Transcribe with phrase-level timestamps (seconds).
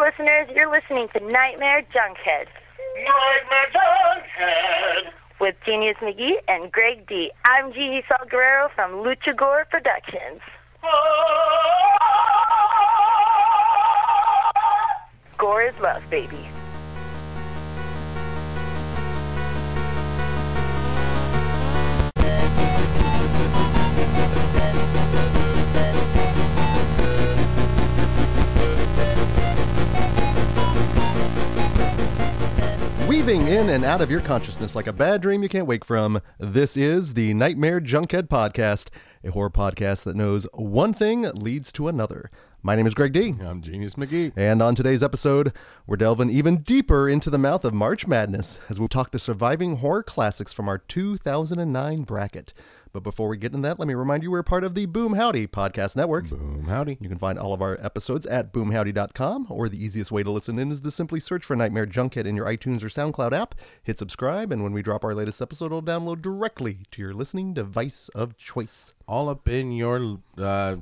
[0.00, 0.48] listeners.
[0.54, 2.46] You're listening to Nightmare Junkhead
[2.96, 5.12] Nightmare Junkhead.
[5.40, 7.30] with Genius McGee and Greg D.
[7.44, 10.40] I'm Gigi Salguero from Lucha Gore Productions.
[15.38, 16.46] Gore is love, baby.
[33.20, 36.22] Weaving in and out of your consciousness like a bad dream you can't wake from,
[36.38, 38.88] this is the Nightmare Junkhead Podcast,
[39.22, 42.30] a horror podcast that knows one thing leads to another.
[42.62, 43.34] My name is Greg D.
[43.42, 44.32] I'm Genius McGee.
[44.36, 45.52] And on today's episode,
[45.86, 49.76] we're delving even deeper into the mouth of March Madness as we talk the surviving
[49.76, 52.54] horror classics from our 2009 bracket.
[52.92, 55.14] But before we get into that, let me remind you we're part of the Boom
[55.14, 56.28] Howdy Podcast Network.
[56.28, 56.98] Boom, howdy.
[57.00, 60.58] You can find all of our episodes at boomhowdy.com, or the easiest way to listen
[60.58, 63.98] in is to simply search for Nightmare Junkhead in your iTunes or SoundCloud app, hit
[63.98, 68.08] subscribe, and when we drop our latest episode, it'll download directly to your listening device
[68.10, 68.92] of choice.
[69.06, 70.76] All up in your uh,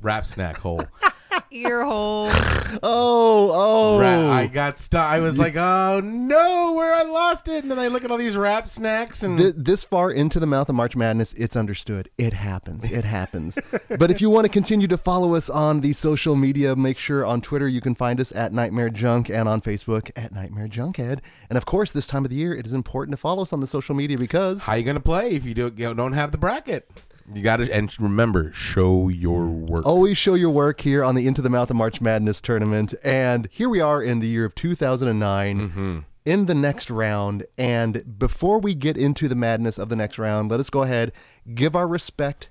[0.00, 0.84] rap snack hole.
[1.50, 2.30] ear hole.
[2.82, 3.98] Oh, oh.
[4.00, 5.06] Ra- I got stuck.
[5.06, 7.62] I was like, oh no, where I lost it.
[7.62, 10.46] And then I look at all these rap snacks and Th- this far into the
[10.46, 12.10] mouth of March Madness, it's understood.
[12.18, 12.84] It happens.
[12.84, 13.58] It happens.
[13.98, 17.24] but if you want to continue to follow us on the social media, make sure
[17.24, 21.20] on Twitter you can find us at Nightmare Junk and on Facebook at Nightmare Junkhead.
[21.48, 23.60] And of course, this time of the year, it is important to follow us on
[23.60, 26.38] the social media because how you gonna play if you don't, you don't have the
[26.38, 26.90] bracket?
[27.34, 29.84] You got to and remember, show your work.
[29.86, 32.94] always show your work here on the Into the Mouth of March Madness tournament.
[33.04, 36.04] And here we are in the year of 2009.
[36.24, 40.50] In the next round, and before we get into the madness of the next round,
[40.50, 41.10] let us go ahead,
[41.54, 42.50] give our respect,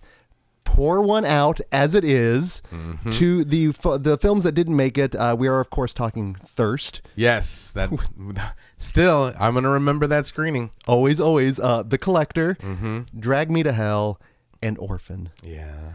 [0.64, 2.64] pour one out as it is
[3.11, 5.16] to the f- the films that didn't make it.
[5.16, 7.92] Uh, we are of course talking Thirst, Yes, that.
[8.80, 10.72] Still, I'm gonna remember that screening.
[10.88, 12.58] always, always, uh, The Collector,
[13.20, 14.20] Drag Me to Hell,
[14.61, 15.29] and Orphan.
[15.43, 15.93] Yeah.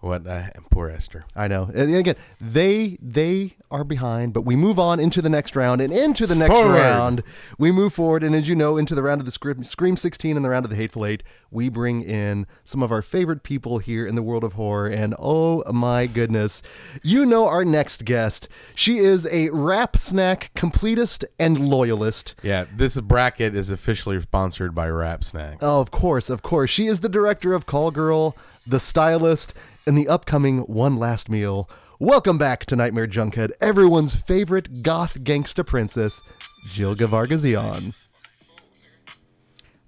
[0.00, 0.26] What?
[0.26, 1.26] Uh, poor Esther.
[1.36, 1.70] I know.
[1.74, 5.92] And again, they they are behind, but we move on into the next round and
[5.92, 6.72] into the next Forward.
[6.72, 7.22] round.
[7.58, 10.36] We move forward, and as you know, into the round of the Scream, Scream 16
[10.36, 13.78] and the round of the Hateful Eight, we bring in some of our favorite people
[13.78, 14.88] here in the world of horror.
[14.88, 16.62] And oh my goodness,
[17.02, 18.48] you know our next guest.
[18.74, 22.34] She is a rap snack completist and loyalist.
[22.42, 25.58] Yeah, this bracket is officially sponsored by Rap Snack.
[25.60, 26.70] Oh, of course, of course.
[26.70, 29.54] She is the director of Call Girl, the stylist,
[29.86, 31.68] and the upcoming One Last Meal.
[31.98, 36.26] Welcome back to Nightmare Junkhead, everyone's favorite goth gangsta princess,
[36.64, 37.94] Jill Gevargizian.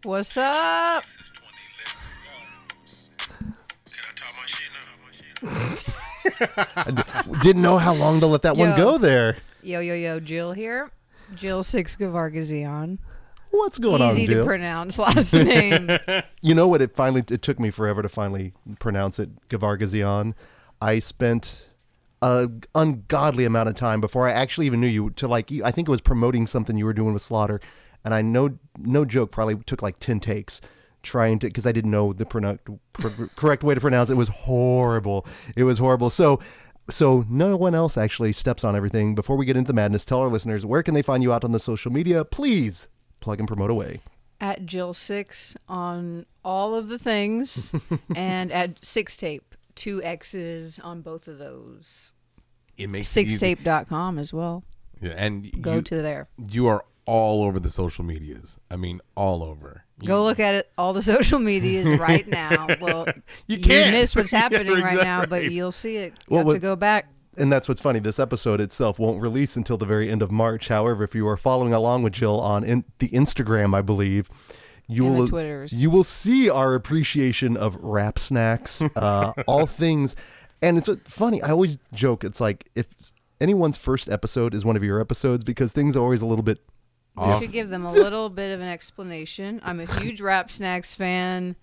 [0.05, 1.05] What's up?
[7.43, 9.37] Didn't know how long to let that one go there.
[9.63, 10.91] Yo, yo, yo, Jill here.
[11.35, 12.99] Jill Sixx Gevargizian.
[13.53, 15.91] What's going Easy on, Easy to pronounce last name.
[16.41, 16.81] you know what?
[16.81, 20.33] It finally it took me forever to finally pronounce it, Gevargizian.
[20.81, 21.69] I spent
[22.23, 25.53] a ungodly amount of time before I actually even knew you to like.
[25.63, 27.61] I think it was promoting something you were doing with Slaughter,
[28.07, 30.63] and I know no joke probably took like ten takes
[31.03, 32.59] trying to because I didn't know the pronoun
[32.95, 34.15] pr- correct way to pronounce it.
[34.15, 35.27] it was horrible.
[35.57, 36.11] It was horrible.
[36.11, 36.41] So.
[36.91, 39.15] So no one else actually steps on everything.
[39.15, 41.45] Before we get into the madness, tell our listeners where can they find you out
[41.45, 42.25] on the social media?
[42.25, 42.89] Please
[43.23, 44.01] plug and promote away.
[44.41, 47.73] at Jill Sixx on all of the things,
[48.17, 52.13] and at Sixx Tape, two X's on both of those.
[52.77, 53.09] It makes.
[53.15, 54.65] Sixxtape.com as well.
[55.01, 56.29] Yeah, and Go you, to there.
[56.49, 58.59] you are all over the social medias.
[58.71, 59.85] I mean, all over.
[60.01, 62.69] You- Go look at it, all the social medias right now.
[62.81, 63.07] Well,
[63.47, 63.93] You can't.
[63.93, 66.13] miss what's Yeah, happening right now, but you'll see it.
[66.29, 67.09] You Well, have to go back.
[67.37, 67.99] And that's what's funny.
[67.99, 70.69] This episode itself won't release until the very end of March.
[70.69, 74.29] However, if you are following along with Jill on in, the Instagram, I believe
[74.89, 80.15] you And will you will see our appreciation of rap snacks, uh, all things.
[80.61, 81.43] And it's uh, funny.
[81.43, 82.25] I always joke.
[82.25, 82.87] It's like if
[83.41, 86.59] anyone's first episode is one of your episodes because things are always a little bit.
[87.23, 89.61] You should give them a little bit of an explanation.
[89.65, 91.57] I'm a huge Rap Snacks fan.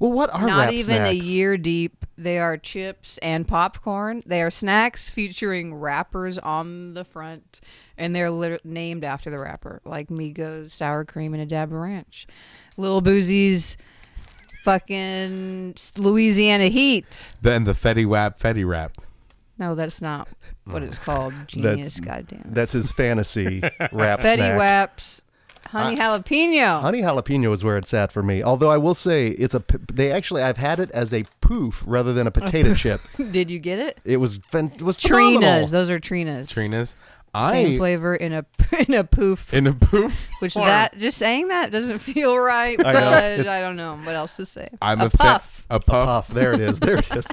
[0.00, 2.06] Well, what are Not rap even a year deep.
[2.16, 4.22] They are chips and popcorn.
[4.26, 7.60] They are snacks featuring rappers on the front,
[7.96, 11.78] and they're lit- named after the rapper, like Migos, sour cream, and a dab of
[11.78, 12.26] ranch.
[12.76, 13.76] Lil Boosie's
[14.62, 17.30] fucking Louisiana Heat.
[17.40, 18.98] Then the Fetty Wap Fetty Rap.
[19.58, 20.28] No, that's not
[20.64, 21.04] what it's mm.
[21.04, 21.34] called.
[21.46, 22.50] Genius, goddamn.
[22.52, 23.60] That's his fantasy
[23.92, 24.58] rap Fetty snack.
[24.58, 25.21] Waps,
[25.72, 26.80] honey jalapeno.
[26.80, 28.42] Honey jalapeno is where it's at for me.
[28.42, 32.12] Although I will say it's a they actually I've had it as a poof rather
[32.12, 33.00] than a potato chip.
[33.16, 34.00] Did you get it?
[34.04, 35.40] It was fen- it was phenomenal.
[35.42, 35.70] Trinas.
[35.70, 36.50] Those are Trinas.
[36.50, 36.94] Trina's.
[37.34, 38.44] Same I flavor in a
[38.86, 39.54] in a poof.
[39.54, 40.28] in a poof.
[40.40, 40.66] which form.
[40.66, 43.00] that just saying that doesn't feel right, I but
[43.44, 43.50] know.
[43.50, 44.68] I, don't know what else to say.
[44.82, 45.66] I'm a, a, fa- puff.
[45.70, 46.06] a puff.
[46.06, 46.28] Puff.
[46.28, 46.78] There it is.
[46.78, 47.26] There it is.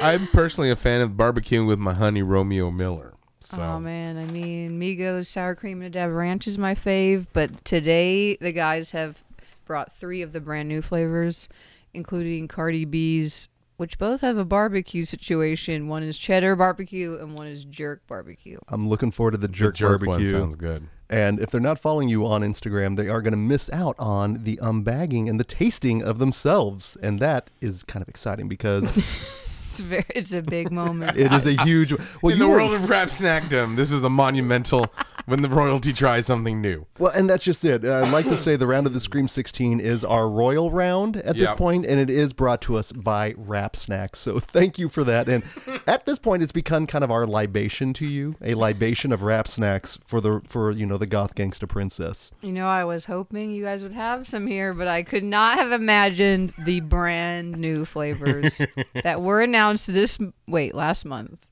[0.00, 3.14] I'm personally a fan of barbecuing with my honey Romeo Miller.
[3.46, 6.74] So Oh man, I mean, Migos sour cream and a dab of ranch is my
[6.74, 9.22] fave, but today the guys have
[9.64, 11.48] brought three of the brand new flavors,
[11.94, 15.86] including Cardi B's, which both have a barbecue situation.
[15.86, 18.58] One is cheddar barbecue and one is jerk barbecue.
[18.66, 20.32] I'm looking forward to the jerk, the jerk, jerk barbecue.
[20.32, 20.88] one sounds good.
[21.08, 24.42] And if they're not following you on Instagram, they are going to miss out on
[24.42, 26.96] the unbagging and the tasting of themselves.
[27.00, 29.00] And that is kind of exciting because
[29.68, 31.16] It's very, it's a big moment.
[31.18, 31.92] it is a huge.
[32.22, 34.86] Well, in you the were- world of rap snackdom, this is a monumental
[35.26, 36.86] when the royalty tries something new.
[36.98, 37.84] Well, and that's just it.
[37.84, 41.16] Uh, I'd like to say the round of the Scream 16 is our royal round
[41.18, 41.56] at this Yep.
[41.56, 44.20] point, and it is brought to us by Rap Snacks.
[44.20, 45.28] So thank you for that.
[45.28, 45.42] And
[45.86, 49.46] at this point, it's become kind of our libation to you, a libation of Rap
[49.48, 52.30] Snacks for the for you know the goth gangsta princess.
[52.40, 55.58] You know, I was hoping you guys would have some here, but I could not
[55.58, 58.62] have imagined the brand new flavors
[59.02, 61.46] that were announced this wait last month,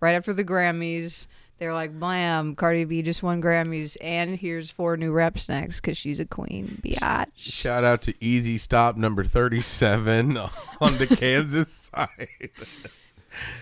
[0.00, 1.26] right after the Grammys.
[1.60, 2.56] They're like, "Blam!
[2.56, 6.80] Cardi B just won Grammys, and here's four new rap snacks because she's a queen,
[6.82, 10.38] biatch." Shout out to Easy Stop number 37
[10.80, 12.50] on the Kansas side.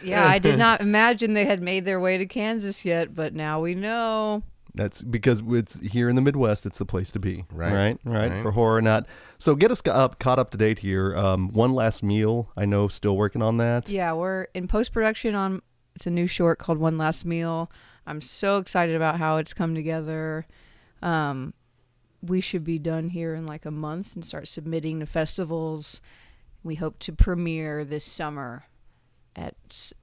[0.01, 3.61] Yeah, I did not imagine they had made their way to Kansas yet, but now
[3.61, 4.45] we know.
[4.75, 6.67] That's because it's here in the Midwest.
[6.67, 7.73] It's the place to be, Right.
[7.73, 8.31] Right, right.
[8.31, 8.43] Right.
[8.43, 9.07] For horror, not
[9.39, 9.57] so.
[9.57, 11.17] Get us up, caught up to date here.
[11.17, 12.53] Um, one last meal.
[12.57, 13.89] I know, still working on that.
[13.91, 15.63] Yeah, we're in post production on
[15.99, 17.73] it's a new short called One Last Meal.
[18.09, 20.47] I'm so excited about how it's come together.
[21.03, 21.53] Um,
[22.23, 26.01] we should be done here in like a month and start submitting to festivals.
[26.65, 28.65] We hope to premiere this summer
[29.37, 29.55] at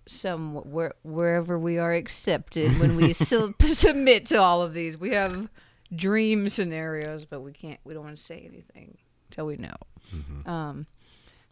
[0.05, 4.97] some where, wherever we are accepted when we sil- submit to all of these.
[4.97, 5.49] We have
[5.93, 7.79] dream scenarios, but we can't.
[7.83, 8.97] We don't want to say anything
[9.31, 9.75] till we know.
[10.49, 10.85] Um,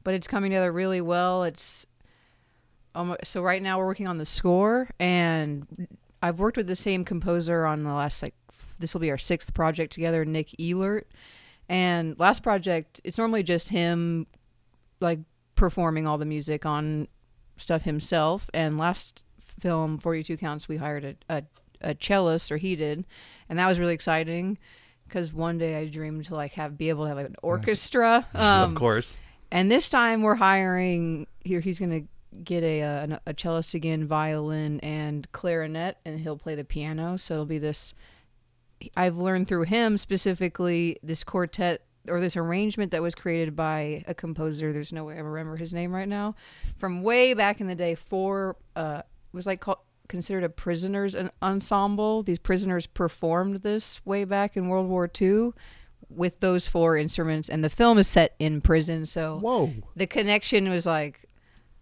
[0.03, 1.43] but it's coming together really well.
[1.43, 1.85] It's
[2.95, 5.87] um, so right now we're working on the score, and
[6.23, 9.17] I've worked with the same composer on the last like f- this will be our
[9.17, 11.07] sixth project together, Nick Elert.
[11.69, 14.25] And last project, it's normally just him,
[14.99, 15.19] like
[15.55, 17.07] performing all the music on
[17.57, 18.49] stuff himself.
[18.53, 19.21] And last
[19.59, 21.43] film, Forty Two Counts, we hired a, a
[21.81, 23.05] a cellist, or he did,
[23.49, 24.57] and that was really exciting.
[25.05, 28.25] Because one day I dreamed to like have be able to have like an orchestra.
[28.33, 29.19] Um, of course.
[29.51, 31.59] and this time we're hiring here.
[31.59, 32.03] He's gonna
[32.43, 37.17] get a a, a cellist again, violin and clarinet, and he'll play the piano.
[37.17, 37.93] So it'll be this.
[38.97, 44.13] I've learned through him specifically this quartet or this arrangement that was created by a
[44.13, 44.73] composer.
[44.73, 46.35] There's no way I remember his name right now,
[46.77, 47.95] from way back in the day.
[47.95, 52.23] For uh, was like called considered a prisoners en- ensemble.
[52.23, 55.51] These prisoners performed this way back in World War II
[56.09, 59.05] with those four instruments, and the film is set in prison.
[59.05, 61.27] So Whoa, the connection was like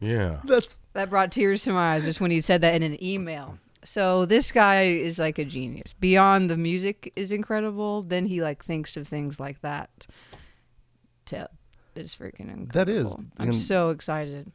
[0.02, 0.40] Yeah.
[0.44, 3.58] that's that brought tears to my eyes just when he said that in an email.
[3.84, 5.94] So this guy is like a genius.
[5.94, 10.08] Beyond the music is incredible, then he like thinks of things like that.
[11.28, 11.50] To
[11.96, 12.68] it's freaking incredible.
[12.74, 14.52] That is, I'm and- so excited.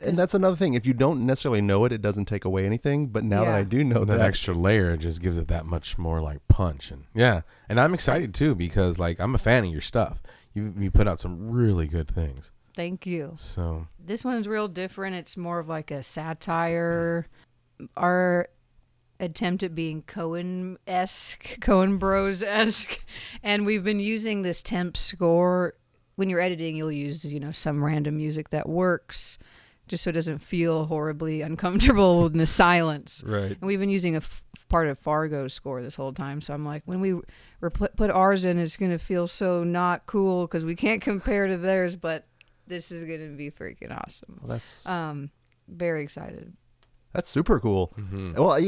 [0.00, 0.74] and that's another thing.
[0.74, 3.06] If you don't necessarily know it, it doesn't take away anything.
[3.08, 5.96] But now that I do know that that, extra layer just gives it that much
[5.98, 9.70] more like punch and yeah and i'm excited too because like i'm a fan of
[9.72, 10.22] your stuff
[10.52, 13.34] you you put out some really good things Thank you.
[13.36, 15.16] so This one's real different.
[15.16, 17.26] It's more of like a satire.
[17.80, 17.88] Mm.
[17.96, 18.48] Our
[19.20, 23.00] attempt at being Coen esque, Coen Bros esque,
[23.42, 25.74] and we've been using this temp score.
[26.16, 29.38] When you're editing, you'll use you know some random music that works,
[29.88, 33.22] just so it doesn't feel horribly uncomfortable in the silence.
[33.26, 33.52] right?
[33.52, 36.40] And we've been using a f- part of Fargo's score this whole time.
[36.40, 39.64] So I'm like, when we re- put, put ours in, it's going to feel so
[39.64, 42.26] not cool because we can't compare to theirs, but
[42.66, 44.38] this is going to be freaking awesome.
[44.42, 45.30] Well, that's Um,
[45.68, 46.52] very excited.
[47.12, 47.92] that's super cool.
[47.98, 48.34] mhm.
[48.34, 48.58] Well, I,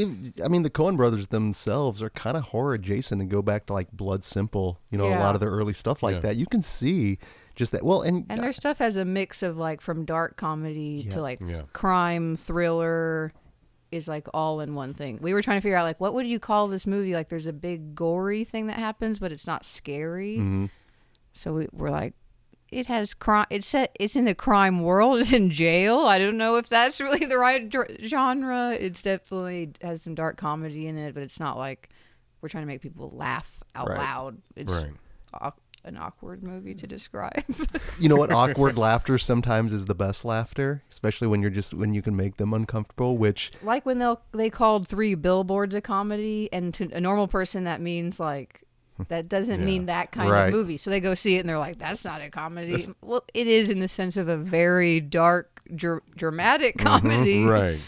[0.44, 3.72] I mean, the Coen brothers themselves are kind of horror adjacent and go back to
[3.72, 4.80] like Blood Simple.
[4.90, 6.20] You know, a lot of their early stuff like Yeah.
[6.20, 6.36] that.
[6.36, 7.18] You can see
[7.56, 7.82] just that.
[7.82, 11.14] Well, and, And their stuff has a mix of like from dark comedy Yes.
[11.14, 11.62] to like Yeah.
[11.72, 13.32] crime thriller
[13.90, 15.18] is like all in one thing.
[15.22, 17.14] We were trying to figure out like what would you call this movie?
[17.14, 20.36] Like there's a big gory thing that happens, but it's not scary.
[20.38, 20.70] Mhm.
[21.32, 22.14] So we, we're like,
[22.70, 23.46] it has crime.
[23.50, 23.94] It's set.
[24.00, 25.18] It's in the crime world.
[25.18, 26.00] It's in jail.
[26.00, 28.72] I don't know if that's really the right dr- genre.
[28.78, 31.88] It's definitely has some dark comedy in it, but it's not like
[32.40, 33.98] we're trying to make people laugh out Right.
[33.98, 34.38] loud.
[34.56, 35.52] It's right
[35.84, 37.44] an awkward movie to describe.
[37.98, 38.32] You know what?
[38.32, 42.36] Awkward laughter sometimes is the best laughter, especially when you're just when you can make
[42.36, 43.16] them uncomfortable.
[43.16, 47.64] Which like when they they called three billboards a comedy, and to a normal person
[47.64, 48.62] that means like
[49.08, 50.46] that doesn't mean that kind Right.
[50.46, 50.76] of movie.
[50.76, 53.70] So they go see it and they're like, "That's not a comedy." well, it is
[53.70, 56.86] in the sense of a very dark, dr- dramatic mm-hmm.
[56.86, 57.44] comedy.
[57.46, 57.78] Right.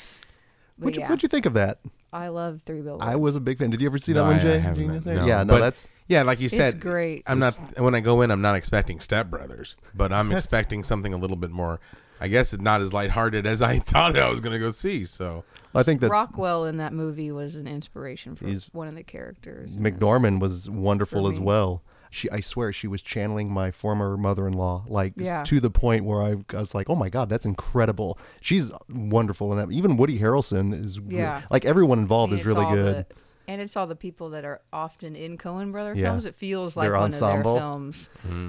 [0.79, 1.79] But what'd you, what'd you think of that?
[2.13, 3.05] I love Three Billboards.
[3.05, 3.71] I was a big fan.
[3.71, 4.59] Did you ever see that No, one, I- I Jay?
[4.61, 5.27] haven't, Did you guys say- no.
[5.27, 7.23] Yeah, no, But- that's Yeah, like you said, it's great.
[7.27, 8.31] I'm not when I go in.
[8.31, 11.81] I'm not expecting Step Brothers, but I'm expecting something a little bit more.
[12.21, 15.05] I guess it's not as lighthearted as I thought I was gonna go see.
[15.05, 15.45] So
[15.75, 19.03] I think that's Rockwell in that movie was an inspiration for He's- one of the
[19.03, 19.77] characters.
[19.77, 20.39] in this.
[20.41, 21.47] Was wonderful For as me.
[21.47, 21.83] well.
[22.11, 25.45] She, I swear, she was channeling my former mother-in-law, like Yeah.
[25.45, 29.53] to the point where I, I was like, "Oh my god, that's incredible!" She's wonderful
[29.53, 29.71] in that.
[29.75, 31.43] Even Woody Harrelson is, re- Yeah.
[31.51, 32.97] like everyone I involved mean, is it's really all good.
[33.11, 33.15] the-
[33.49, 36.11] and it's all the people that are often in Coen Brother Yeah.
[36.11, 36.27] films.
[36.27, 37.57] It feels like Their one ensemble.
[37.57, 38.09] of their films.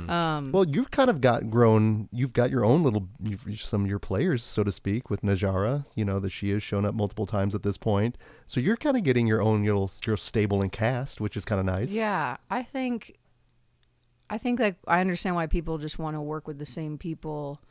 [0.10, 2.10] Um, Well, you've kind of got grown.
[2.12, 5.86] You've got your own little, you've, some of your players, so to speak, with Najarra.
[5.96, 8.18] You know that she has shown up multiple times at this point.
[8.46, 11.60] So you're kind of getting your own little, your stable and cast, which is kind
[11.62, 11.94] of nice.
[11.96, 13.16] Yeah, I think
[14.30, 17.62] I think like I understand why people just want to work with the same people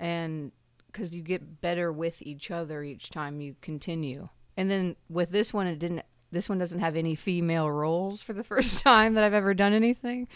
[0.00, 0.50] and
[0.92, 4.28] cuz you get better with each other each time you continue.
[4.56, 8.32] And then with this one it didn't this one doesn't have any female roles for
[8.32, 10.26] the first time that I've ever done anything.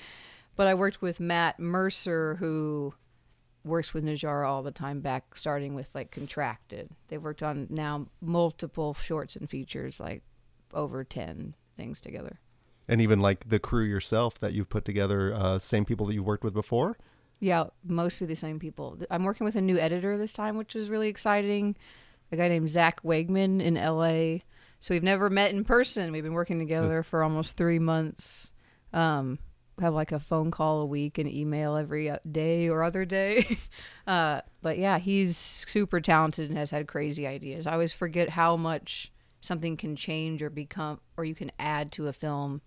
[0.54, 2.94] But I worked with Matt Mercer who
[3.64, 6.90] works with Najarra all the time back starting with like Contracted.
[7.08, 10.22] They've worked on now multiple shorts and features like
[10.72, 12.38] over 10 things together.
[12.88, 16.26] And even like the crew yourself that you've put together, uh, same people that you've
[16.26, 16.96] worked with before.
[17.40, 18.98] Yeah, mostly the same people.
[19.10, 21.76] I'm working with a new editor this time, which is really exciting.
[22.32, 24.38] A guy named Zach Wegman in LA.
[24.87, 26.12] So we've never met in person.
[26.12, 28.52] We've been working together for almost three months.
[28.93, 29.40] Um,
[29.81, 32.19] have like a phone call a week and email every uh,
[32.71, 33.59] or other day.
[34.07, 37.66] uh, but yeah, he's super talented and has had crazy ideas.
[37.66, 42.07] I always forget how much something can change or become, or you can add to
[42.07, 42.62] a film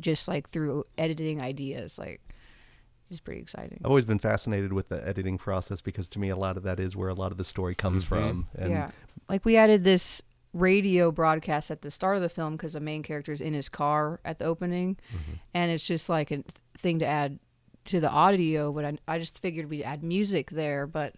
[0.00, 2.00] just like through editing ideas.
[2.00, 2.20] Like,
[3.12, 3.78] it's pretty exciting.
[3.84, 6.80] I've always been fascinated with the editing process because to me, a lot of that
[6.80, 8.48] is where a lot of the story comes from.
[8.56, 8.90] And yeah.
[9.28, 10.20] Like we added this
[10.52, 13.68] radio broadcast at the start of the film because the main character is in his
[13.68, 14.96] car at the opening,
[15.54, 16.42] and it's just like a
[16.76, 17.38] thing to add
[17.86, 18.72] to the audio.
[18.72, 21.14] But I, I just figured we'd add music there, but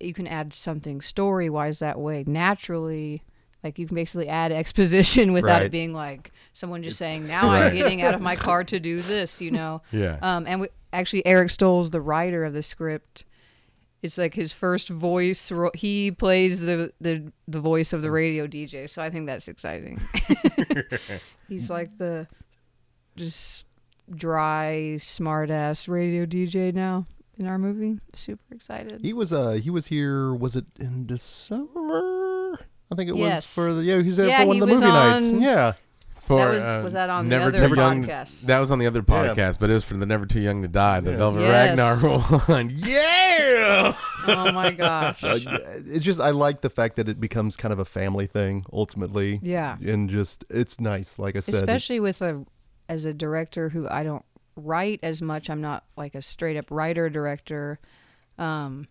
[0.00, 3.22] you can add something story wise that way naturally.
[3.62, 5.62] Like you can basically add exposition without Right.
[5.66, 9.00] it being like someone just saying, "Now I'm getting out of my car to do
[9.00, 9.82] this," you know.
[9.92, 10.18] Yeah.
[10.20, 13.24] Um, and we, actually, Eric Stolze's the writer of the script.
[14.04, 15.50] It's like his first voice.
[15.50, 19.48] ro- He plays the, the the voice of the radio DJ, so I think that's
[19.48, 19.98] exciting.
[21.48, 22.26] He's like the
[23.16, 23.64] just
[24.14, 27.06] dry, smart ass radio DJ now
[27.38, 27.98] in our movie.
[28.12, 29.00] Super excited.
[29.02, 30.34] he was uh he was here.
[30.34, 32.58] Was it in December?
[32.92, 33.56] I think it Yes.
[33.56, 33.98] was for the yeah.
[34.00, 35.32] He was there Yeah, for one of the movie nights.
[35.32, 35.72] Yeah.
[36.26, 38.42] For, That was- uh, was that on the other Too Young- podcast?
[38.42, 40.68] That was on the other podcast, but it was for the Never Too Young to
[40.68, 41.78] Die, the Velvet Yes.
[41.78, 42.70] Ragnar one.
[42.74, 43.94] yeah.
[44.26, 45.22] oh my gosh.
[45.22, 45.38] Uh,
[45.86, 49.38] it just I like the fact that it becomes kind of a family thing ultimately.
[49.42, 49.76] Yeah.
[49.84, 51.56] And just it's nice, like I said.
[51.56, 52.44] especially with a
[52.88, 54.24] as a director who I don't
[54.56, 55.50] write as much.
[55.50, 57.78] I'm not like a straight up writer director.
[58.38, 58.88] Um,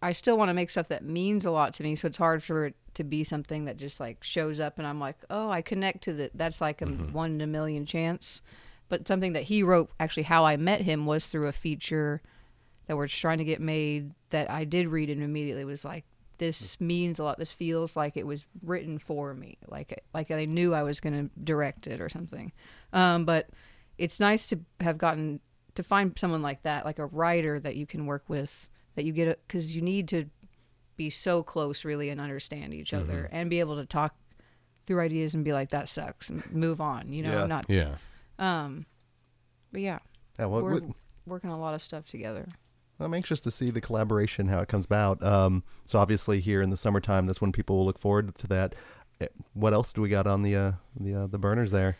[0.00, 2.42] I still want to make stuff that means a lot to me, so it's hard
[2.42, 5.62] for it to be something that just like shows up and I'm like, oh, I
[5.62, 6.32] connect to that.
[6.34, 8.42] That's like a one in a million chance.
[8.88, 12.22] But something that he wrote, actually, how I met him was through a feature
[12.86, 16.04] that we're trying to get made that I did read and immediately was like,
[16.38, 17.38] this means a lot.
[17.38, 21.28] This feels like it was written for me, like like I knew I was going
[21.28, 22.52] to direct it or something.
[22.92, 23.50] Um, but
[23.98, 25.40] it's nice to have gotten
[25.74, 29.12] to find someone like that, like a writer that you can work with, that you
[29.12, 30.24] get because you need to
[30.96, 34.16] be so close really and understand each other and be able to talk
[34.86, 37.12] through ideas and be like that sucks and move on.
[37.12, 37.46] You know, Yeah.
[37.46, 37.94] not Yeah.
[38.40, 38.86] um,
[39.70, 40.00] but yeah,
[40.36, 40.94] Yeah, well, we're we-
[41.26, 42.48] working a lot of stuff together.
[42.98, 45.22] I'm anxious to see the collaboration, how it comes about.
[45.22, 48.74] Um, so obviously here in the summertime, that's when people will look forward to that.
[49.20, 51.96] Eh, What else do we got on the uh, the uh, the burners there?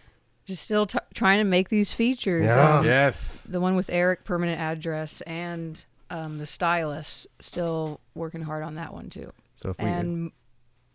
[0.46, 2.46] Just still t- trying to make these features.
[2.46, 2.78] Yeah.
[2.78, 3.42] Um, Yes.
[3.42, 7.26] the one with Eric, permanent address, and um, the stylist.
[7.40, 9.32] Still working hard on that one too.
[9.54, 10.32] So if we and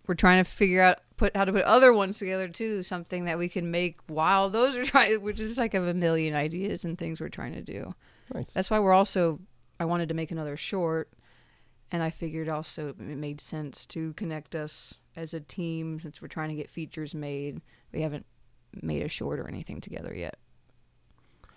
[0.08, 2.84] we're trying to figure out put how to put other ones together too.
[2.84, 6.86] Something that we can make while those are trying, which is like a million ideas
[6.86, 7.94] and things we're trying to do.
[8.34, 8.54] nice.
[8.54, 9.40] That's why we're also.
[9.80, 11.12] I wanted to make another short,
[11.92, 16.28] and I figured also it made sense to connect us as a team since we're
[16.28, 17.62] trying to get features made.
[17.92, 18.26] We haven't
[18.82, 20.38] made a short or anything together yet.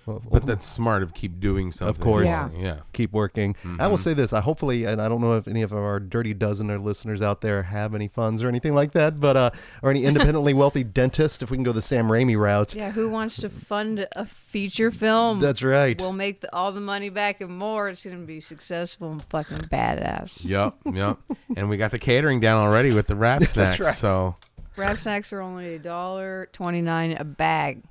[0.06, 1.88] Well, But that's smart of keep doing something.
[1.88, 2.26] Of course.
[2.28, 2.48] Yeah.
[2.56, 2.76] Yeah.
[2.92, 3.56] keep working.
[3.78, 6.32] I will say this: I hopefully, and I don't know if any of our dirty
[6.32, 9.50] dozen or listeners out there have any funds or anything like that, but uh,
[9.82, 12.74] or any independently wealthy dentist, if we can go the Sam Raimi route.
[12.74, 15.40] Yeah, who wants to fund a feature film?
[15.40, 16.00] That's right.
[16.00, 17.88] We'll make the, all the money back and more.
[17.88, 20.44] It's gonna be successful and fucking badass.
[20.48, 20.74] Yep.
[20.94, 21.18] Yep.
[21.56, 23.80] and we got the catering down already with the rap snacks.
[23.80, 23.94] right.
[23.94, 24.36] So
[24.76, 27.82] Rap snacks are only a dollar twenty nine a bag.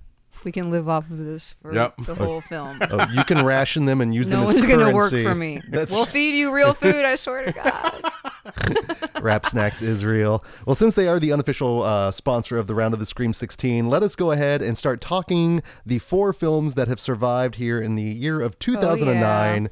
[0.45, 1.97] We can live off of this for Yep.
[2.05, 2.77] the whole film.
[2.91, 5.23] Oh, you can ration them and use no them as one's gonna work currency.
[5.23, 5.61] for me.
[5.69, 7.03] That's We'll feed you real food.
[7.03, 8.11] I swear to God.
[9.21, 10.45] Rap Snacks Israel.
[10.65, 13.89] Well, since they are the unofficial uh, sponsor of the Round of the Scream 16,
[13.89, 17.95] let us go ahead and start talking the four films that have survived here in
[17.95, 19.69] the year of 2009.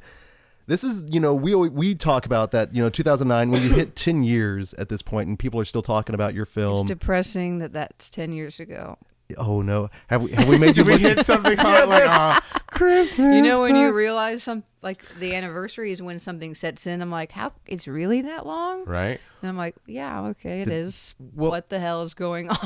[0.66, 3.70] This is, you know, we alwa- we talk about that, you know, 2009 when you
[3.74, 6.72] hit 10 years at this point and people are still talking about your film.
[6.72, 6.86] It's film.
[6.86, 8.96] depressing that that's ten years ago.
[9.38, 13.34] Oh no, have we have we made you we hit something hard like uh, Christmas?
[13.34, 17.00] You know when you realize some like the anniversary is when something sets in.
[17.00, 17.52] I'm like, how?
[17.66, 18.84] It's really that long?
[18.84, 19.18] right?
[19.40, 21.14] And I'm like, yeah, okay, it is.
[21.34, 22.56] well- what the hell is going on?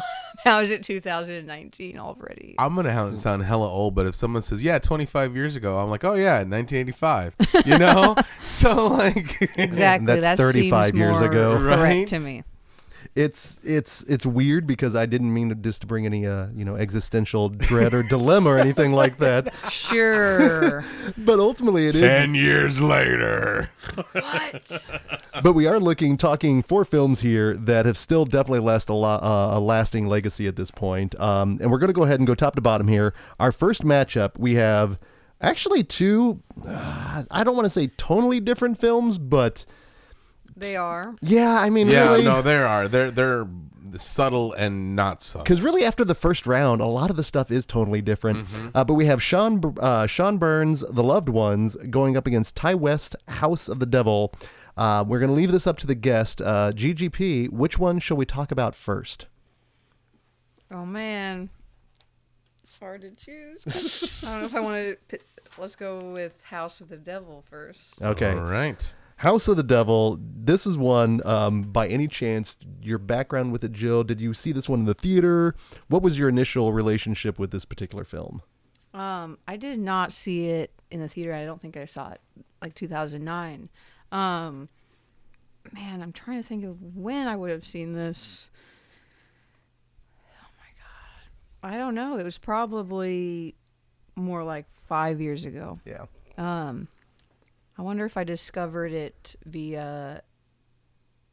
[0.44, 2.54] How is it 2019 already?
[2.58, 5.90] I'm gonna ha- sound hella old, but if someone says, "Yeah, 25 years ago," I'm
[5.90, 7.34] like, "Oh yeah, 1985."
[7.66, 10.06] You know, so like, exactly.
[10.06, 11.56] That's that 35 years ago.
[11.58, 12.06] Right?
[12.08, 12.44] to me.
[13.14, 16.64] It's it's it's weird because I didn't mean to, this to bring any uh, you
[16.64, 19.52] know, existential dread or dilemma or anything like that.
[19.70, 20.84] Sure.
[21.16, 23.70] But ultimately it is years later.
[24.12, 24.90] what?
[25.42, 29.20] But we are looking, talking four films here that have still definitely left a, lo-
[29.20, 31.18] uh, a lasting legacy at this point.
[31.20, 33.14] Um, and we're going to go ahead and go top to bottom here.
[33.38, 34.98] Our first matchup, we have
[35.40, 39.64] actually two, uh, I don't want to say tonally different films, but
[40.60, 41.14] They are.
[41.22, 42.24] yeah, I mean, Yeah, really.
[42.24, 42.88] no, there are.
[42.88, 43.46] They're they're
[43.96, 45.44] subtle and not subtle.
[45.44, 48.46] Because really, after the first round, a lot of the stuff is totally different.
[48.74, 52.74] Uh, but we have Sean uh, Sean Burns, The Loved Ones, going up against Ti
[52.74, 54.32] West, House of the Devil.
[54.76, 56.40] Uh, we're going to leave this up to the guest.
[56.40, 59.26] Uh, GGP, which one shall we talk about first?
[60.70, 61.48] Oh man.
[62.62, 64.22] It's hard to choose.
[64.28, 65.18] I don't know if I want to.
[65.56, 68.00] Let's go with House of the Devil first.
[68.02, 68.30] Okay.
[68.30, 68.94] All right.
[69.18, 70.18] House of the Devil.
[70.20, 71.20] This is one.
[71.24, 74.04] Um, by any chance, your background with it, Jill?
[74.04, 75.56] Did you see this one in the theater?
[75.88, 78.42] What was your initial relationship with this particular film?
[78.94, 81.34] Um, I did not see it in the theater.
[81.34, 82.20] I don't think I saw it
[82.62, 83.68] like 2009.
[84.12, 84.68] Um,
[85.72, 88.48] man, I'm trying to think of when I would have seen this.
[90.24, 92.16] Oh my god, I don't know.
[92.16, 93.56] It was probably
[94.14, 95.78] more like five years ago.
[95.84, 96.06] Yeah.
[96.38, 96.86] Um,
[97.78, 100.22] I wonder if I discovered it via.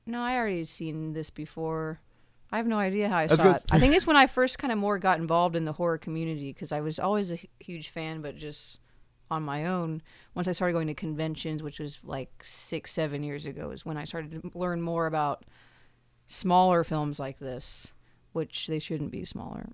[0.05, 1.99] No, I already had seen this before.
[2.51, 3.65] I have no idea how I, was saw gonna it.
[3.71, 6.53] I think it's when I first kind of more got involved in the horror community
[6.53, 8.79] because I was always a huge fan, but just
[9.31, 10.03] on my own.
[10.35, 13.97] Once I started going to conventions, which was like six, seven years ago, is when
[13.97, 15.43] I started to learn more about
[16.27, 17.91] smaller films like this,
[18.33, 19.69] which they shouldn't be smaller.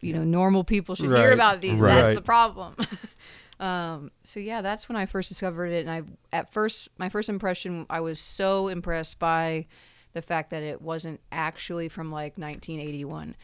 [0.00, 1.20] You know, normal people should Right.
[1.20, 1.80] hear about these.
[1.80, 1.94] Right.
[1.94, 2.76] That's the problem.
[3.60, 6.02] Um, so yeah, that's when I first discovered it, and I
[6.36, 9.66] at first my first impression I was so impressed by
[10.12, 13.36] the fact that it wasn't actually from like 1981.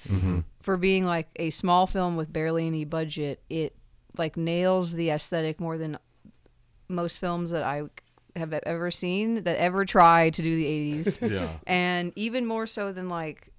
[0.63, 3.77] For being like a small film with barely any budget, it
[4.19, 5.99] like nails the aesthetic more than
[6.89, 7.83] most films that I
[8.35, 10.65] have ever seen that ever try to do the
[11.03, 11.31] 80s.
[11.33, 11.51] Yeah.
[11.67, 13.53] and even more so than like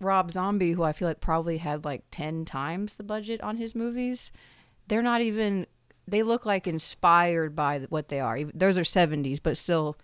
[0.00, 3.74] Rob Zombie, who I feel like probably had like 10 times the budget on his
[3.74, 4.30] movies.
[4.88, 5.66] They're not even,
[6.08, 8.44] they look like inspired by what they are.
[8.54, 9.96] Those are 70s, but still,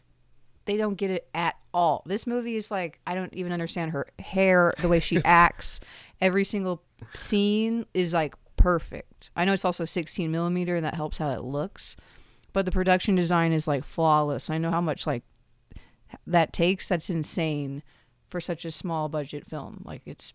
[0.64, 2.02] they don't get it at all.
[2.06, 5.80] This movie is like, I don't even understand her hair, the way she acts.
[6.20, 6.82] Every single
[7.14, 9.30] scene is like perfect.
[9.36, 11.96] I know it's also 16 millimeter, and that helps how it looks.
[12.52, 14.50] But the production design is like flawless.
[14.50, 15.22] I know how much like
[16.26, 16.88] that takes.
[16.88, 17.82] That's insane
[18.28, 19.82] for such a small budget film.
[19.84, 20.32] Like it's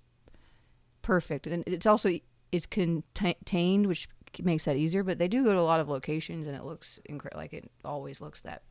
[1.02, 2.20] perfect, and it's also
[2.52, 4.08] it's contained, which
[4.44, 5.04] makes that easier.
[5.04, 7.70] But they do go to a lot of locations, and it looks incre- like it
[7.86, 8.64] always looks that.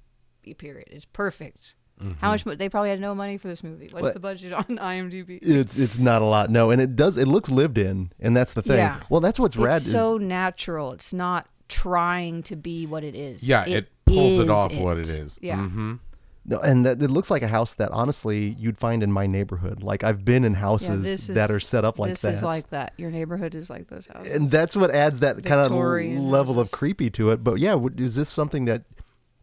[0.59, 0.87] Period.
[0.92, 1.74] It's perfect.
[2.20, 2.46] How much?
[2.46, 3.88] mo- They probably had no money for this movie.
[3.90, 5.38] What's What- the budget on IMDb?
[5.42, 7.16] It's it's not a lot, no, and it does.
[7.16, 8.76] It looks lived in, and that's the thing.
[8.76, 9.00] Yeah.
[9.11, 9.79] Well, that's what's rad.
[9.79, 10.92] It's so natural.
[10.92, 13.42] It's not trying to be what it is.
[13.42, 15.37] Yeah, it, pulls it off what it is.
[15.42, 15.57] Yeah.
[15.59, 15.94] Mm-hmm.
[16.48, 19.82] No, and that, it looks like a house that honestly you'd find in my neighborhood.
[19.82, 22.12] Like I've been in Yeah, houses that are set up like that.
[22.14, 22.32] this that.
[22.35, 22.92] is like that.
[22.96, 24.32] Your neighborhood is like those houses.
[24.32, 26.70] and that's what adds that kind of level of houses.
[26.70, 27.42] creepy to it.
[27.42, 28.85] But yeah, is this something that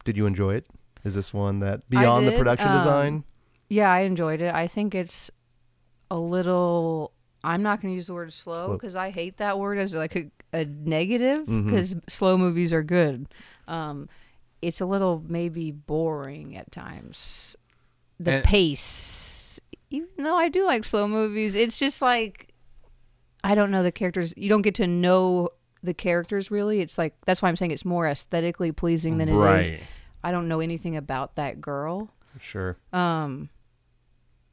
[0.06, 0.66] did you enjoy it?
[1.04, 3.24] Is this one that beyond the production um, design?
[3.70, 4.54] Yeah, I enjoyed it.
[4.54, 5.30] I think it's
[6.10, 7.12] a little
[7.44, 10.16] I'm not going to use the word slow because I hate that word as like
[10.16, 11.66] a, a negative Mm-hmm.
[11.66, 13.28] because slow movies are good.
[13.68, 14.08] Um,
[14.64, 17.56] it's a little maybe boring at times.
[18.20, 22.50] The And- pace, even though I do like slow movies, it's just like
[23.44, 24.34] I don't know the characters.
[24.38, 25.50] You don't get to know
[25.84, 26.80] the characters really.
[26.80, 29.38] It's like that's why I'm saying it's more aesthetically pleasing than it is.
[29.72, 29.80] Right.
[30.24, 32.10] I don't know anything about that girl.
[32.40, 32.78] Sure.
[32.94, 33.50] Um,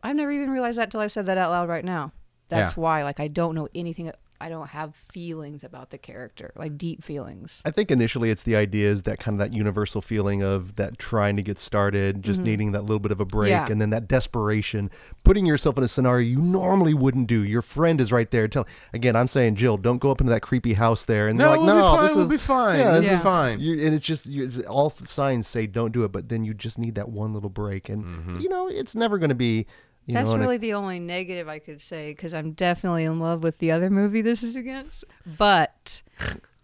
[0.03, 2.13] I've never even realized that till I said that out loud right now.
[2.49, 2.81] That's Yeah.
[2.81, 4.11] why, like, I don't know anything.
[4.41, 7.61] I don't have feelings about the character, like deep feelings.
[7.65, 11.37] I think initially it's the ideas that kind of that universal feeling of that trying
[11.37, 13.67] to get started, just needing that little bit of a break, Mm-hmm.
[13.67, 13.73] Yeah.
[13.73, 14.91] and then that desperation,
[15.25, 17.45] putting yourself in a scenario you normally wouldn't do.
[17.45, 18.49] Your friend is right there.
[18.49, 21.29] Tell again, I'm saying Jill, don't go up into that creepy house there.
[21.29, 22.79] And No, they're like, we'll be no, fine, this we'll is be fine.
[22.79, 23.61] Yeah, This this is is fine.
[23.61, 26.79] You, and it's just you, all signs say don't do it, but then you just
[26.79, 28.41] need that one little break, and Mm-hmm.
[28.41, 29.67] you know it's never going to be.
[30.07, 33.05] You That's know, and it- really the only negative I could say because I'm definitely
[33.05, 35.05] in love with the other movie this is against.
[35.39, 36.03] But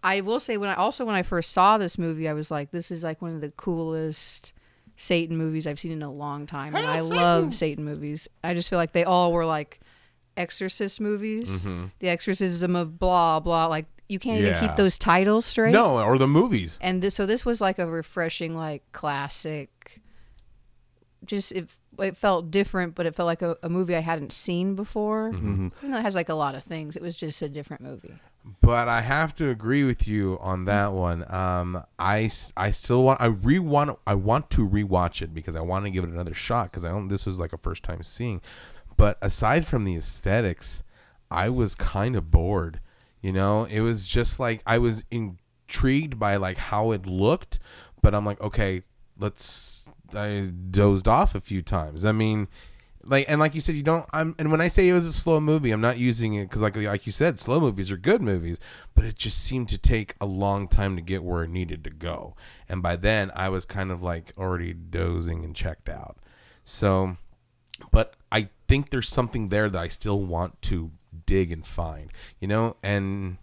[0.03, 2.71] I will say when I also when I first saw this movie, I was like,
[2.71, 4.53] this is like one of the coolest
[4.95, 8.27] Satan movies I've seen in a long time, and I love Satan movies.
[8.43, 9.79] I just feel like they all were like
[10.35, 11.63] exorcist movies,
[11.99, 13.67] the exorcism of blah blah.
[13.67, 14.65] Like you can't even Mm-hmm.
[14.67, 15.71] Keep those titles straight.
[15.71, 16.79] No, or the movies.
[16.81, 20.01] and this, so this was like a refreshing like classic
[21.25, 21.67] just it,
[21.99, 25.67] it felt different but it felt like a, a movie i hadn't seen before Mm-hmm.
[25.79, 28.13] even though it has like a lot of things it was just a different movie
[28.61, 31.25] But I have to agree with you on that one.
[31.29, 35.59] Um, I, I still want I re want I want to rewatch it because I
[35.59, 38.01] want to give it another shot because I don't this was like a first time
[38.03, 38.39] seeing.
[38.95, 40.81] But aside from the aesthetics,
[41.29, 42.79] I was kind of bored.
[43.21, 47.59] You know, it was just like I was intrigued by like how it looked,
[48.01, 48.83] but I'm like, okay,
[49.19, 49.89] let's.
[50.13, 52.05] I dozed off a few times.
[52.05, 52.47] I mean,
[53.03, 54.05] like and like you said, you don't.
[54.11, 56.61] I'm and when I say it was a slow movie, I'm not using it because
[56.61, 58.59] like like you said, slow movies are good movies,
[58.93, 61.89] but it just seemed to take a long time to get where it needed to
[61.89, 62.35] go,
[62.67, 66.17] and by then I was kind of like already dozing and checked out.
[66.65, 67.17] So,
[67.91, 70.91] but I think there's something there that I still want to
[71.25, 73.37] dig and find, you know, and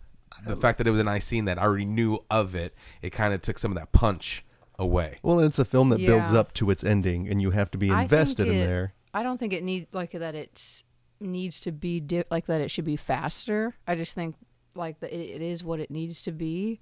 [0.46, 3.11] the fact that it was an I scene that I already knew of it, it
[3.11, 4.44] kind of took some of that punch
[4.78, 5.18] away.
[5.22, 7.90] well, it's a film that builds up to its ending, and you have to be
[7.90, 8.94] I think invested in it- there.
[9.12, 10.82] i don't think it need like that It
[11.20, 14.34] needs to be di- like that it should be faster i just think
[14.74, 16.80] like that it, it is what it needs to be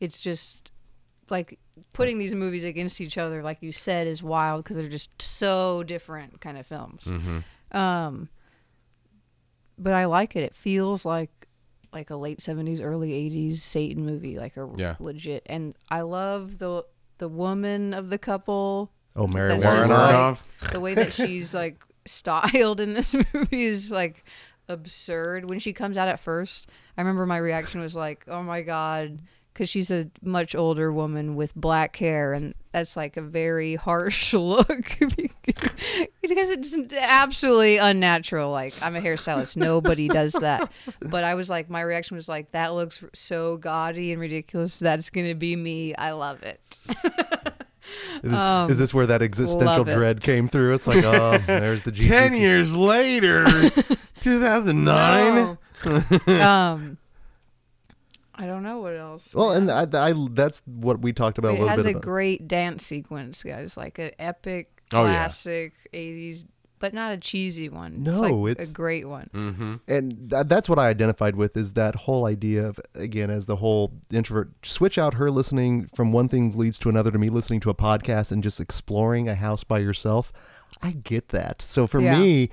[0.00, 0.72] it's just
[1.30, 1.60] like
[1.92, 5.84] putting these movies against each other like you said is wild because they're just so
[5.84, 7.08] different kind of films
[7.70, 8.28] um
[9.78, 11.30] but i like it it feels like
[11.92, 14.96] like a late 70s early 80s satan movie like a Yeah.
[14.98, 16.84] legit and i love the
[17.20, 20.38] the woman of the couple Oh, Mary Warren Woronov.
[20.62, 24.24] like- the way that she's like styled in this movie is like
[24.68, 25.48] absurd.
[25.48, 29.20] When she comes out at first, I remember my reaction was like, "Oh my god,"
[29.60, 34.32] because she's a much older woman with black hair, and that's like a very harsh
[34.32, 38.50] look because it's absolutely unnatural.
[38.50, 40.72] Like I'm a hairstylist, nobody does that.
[41.02, 44.78] But I was like, my reaction was like, "That looks so gaudy and ridiculous.
[44.78, 45.94] That's gonna be me.
[45.94, 46.58] I love it.
[46.88, 46.94] Is,
[48.22, 49.94] Is this, is this where that existential Um, love it.
[49.94, 50.72] dread came through?
[50.72, 52.08] It's like, oh, there's the G.
[52.08, 53.44] Ten years later,
[54.20, 55.58] 2009.
[55.84, 56.42] No.
[56.42, 56.96] um,
[58.42, 59.34] I don't know what else.
[59.34, 61.90] Well, and I, I, that's what we talked about a it little has bit a
[61.98, 62.02] about.
[62.02, 63.76] great dance sequence, guys.
[63.76, 65.12] Like an epic, Oh, yeah.
[65.14, 66.46] classic '80s,
[66.78, 68.02] but not a cheesy one.
[68.02, 69.28] No, it's, like it's- a great one.
[69.34, 69.74] Mm-hmm.
[69.86, 73.56] and th- that's what I identified with is that whole idea of again as the
[73.56, 77.60] whole introvert switch out her listening from one thing leads to another to me listening
[77.60, 80.32] to a podcast and just exploring a house by yourself.
[80.82, 81.60] I get that.
[81.60, 82.18] So for Yeah.
[82.18, 82.48] me,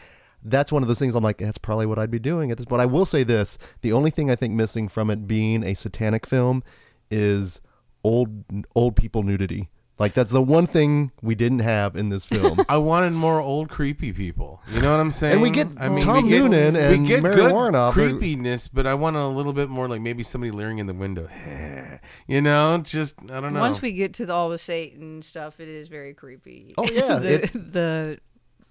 [0.50, 2.66] that's one of those things I'm like that's probably what I'd be doing at this.
[2.66, 5.74] But I will say this: the only thing I think missing from it being a
[5.74, 6.64] satanic film
[7.12, 7.62] is
[8.04, 8.44] old
[8.76, 9.70] old people nudity.
[10.00, 12.64] Like that's the one thing we didn't have in this film.
[12.70, 14.62] I wanted more old creepy people.
[14.72, 15.34] You know what I'm saying?
[15.34, 17.90] And we get I mean, Tom we get, Noonan and we get Mary good Woronov
[17.90, 20.94] are- creepiness, but I want a little bit more like maybe somebody leering in the
[20.94, 21.28] window.
[22.28, 23.60] you know, just I don't know.
[23.60, 26.76] Once we get to the, all the Satan stuff, it is very creepy.
[26.78, 28.20] Oh, yeah, the, it's- the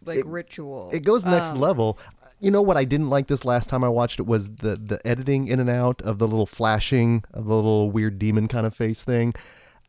[0.07, 0.91] like it- ritual.
[0.93, 1.99] It goes next Um, level.
[2.39, 5.01] You know what I didn't like this last time I watched it was the the
[5.07, 8.75] editing in and out of the little flashing of the little weird demon kind of
[8.75, 9.33] face thing.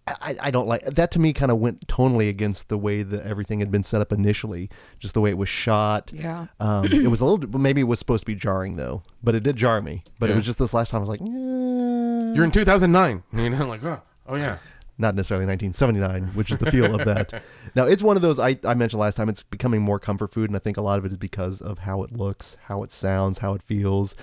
[0.08, 1.12] I, I- I don't like that.
[1.12, 4.14] To me, kind of went tonally against the way that everything had been set up
[4.14, 4.70] initially.
[5.00, 6.10] Just the way it was shot.
[6.14, 6.48] Yeah.
[6.62, 7.60] Um, it was a little.
[7.60, 10.04] Maybe it was supposed to be jarring though, but it did jar me.
[10.18, 11.00] But it was just this last time.
[11.00, 12.34] I was like, yeah.
[12.34, 13.24] You're in 2009.
[13.34, 14.58] You know, like oh, oh yeah.
[14.98, 17.44] Not necessarily 1979, which is the feel of that.
[17.76, 19.30] Now, it's one of those I, I mentioned last time.
[19.30, 21.80] It's becoming more comfort food, and I think a lot of it is because of
[21.80, 24.16] how it looks, how it sounds, how it feels,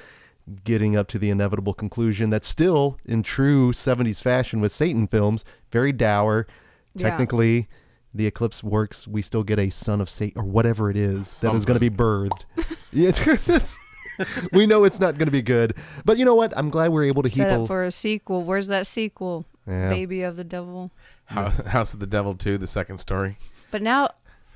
[0.64, 5.44] getting up to the inevitable conclusion that's still in true 70s fashion with Satan films,
[5.70, 6.48] very dour.
[6.96, 7.10] Yeah.
[7.10, 7.68] Technically,
[8.12, 9.06] the eclipse works.
[9.06, 11.90] We still get a son of Satan or whatever it is that is going to
[11.90, 12.44] be birthed.
[12.92, 13.12] yeah,
[14.52, 16.52] we know it's not going to be good, but you know what?
[16.56, 17.62] I'm glad we're able to Set people.
[17.62, 18.42] up for a sequel.
[18.42, 19.46] Where's that sequel?
[19.66, 19.88] Yeah.
[19.90, 20.90] Baby of the Devil.
[21.26, 23.38] House, House of the Devil 2, the second story.
[23.70, 24.10] But now,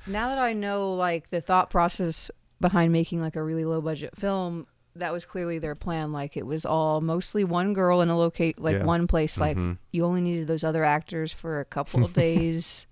[0.07, 2.29] now that I know like the thought process
[2.61, 6.11] behind making like a really low budget film, that was clearly their plan.
[6.11, 8.83] Like it was all mostly one girl in a locate like Yeah.
[8.85, 9.39] one place.
[9.39, 9.57] Like
[9.91, 12.85] you only needed those other actors for a couple of days.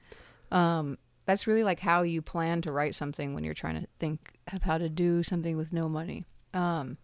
[0.51, 4.33] Um, that's really like how you plan to write something when you're trying to think
[4.53, 6.25] of how to do something with no money.
[6.53, 6.97] Um,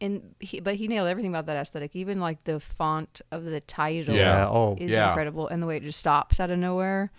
[0.00, 1.94] and he, but he nailed everything about that aesthetic.
[1.94, 4.48] Even like the font of the title yeah.
[4.48, 5.08] Oh, is Yeah.
[5.10, 7.10] incredible and the way it just stops out of nowhere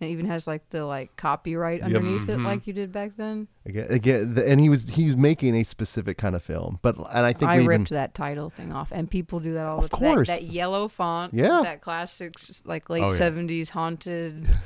[0.00, 2.40] and it even has like the like copyright underneath Mm-hmm.
[2.46, 5.62] it like you did back then Again, again, the, and he was he's making a
[5.62, 8.90] specific kind of film, but and I think i ripped even, that title thing off
[8.92, 10.28] and people do that all Of the time course.
[10.28, 11.60] that, yellow font Yeah.
[11.62, 13.18] that classic like late Oh, yeah.
[13.30, 14.48] 70s haunted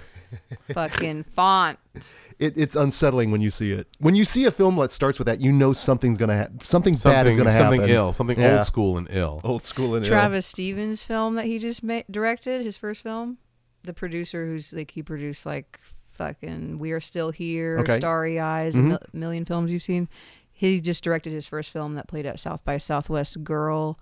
[0.73, 1.79] fucking font
[2.39, 3.87] it, it's unsettling when you see it.
[4.01, 6.59] When you see a film that starts with that, you know something's gonna happen.
[6.61, 7.79] Something, bad is gonna something happen.
[7.79, 8.57] Something ill, something Yeah.
[8.57, 9.41] old school and ill.
[9.45, 10.11] Old school and ill.
[10.11, 13.39] travis stevens film that he just ma- directed his first film
[13.85, 15.79] the producer who's like he produced like
[16.11, 17.97] fucking we are still here Okay.
[17.97, 18.79] starry eyes Mhm.
[18.79, 20.09] a mil- million films you've seen
[20.51, 23.99] he just directed his first film that played at south by southwest girl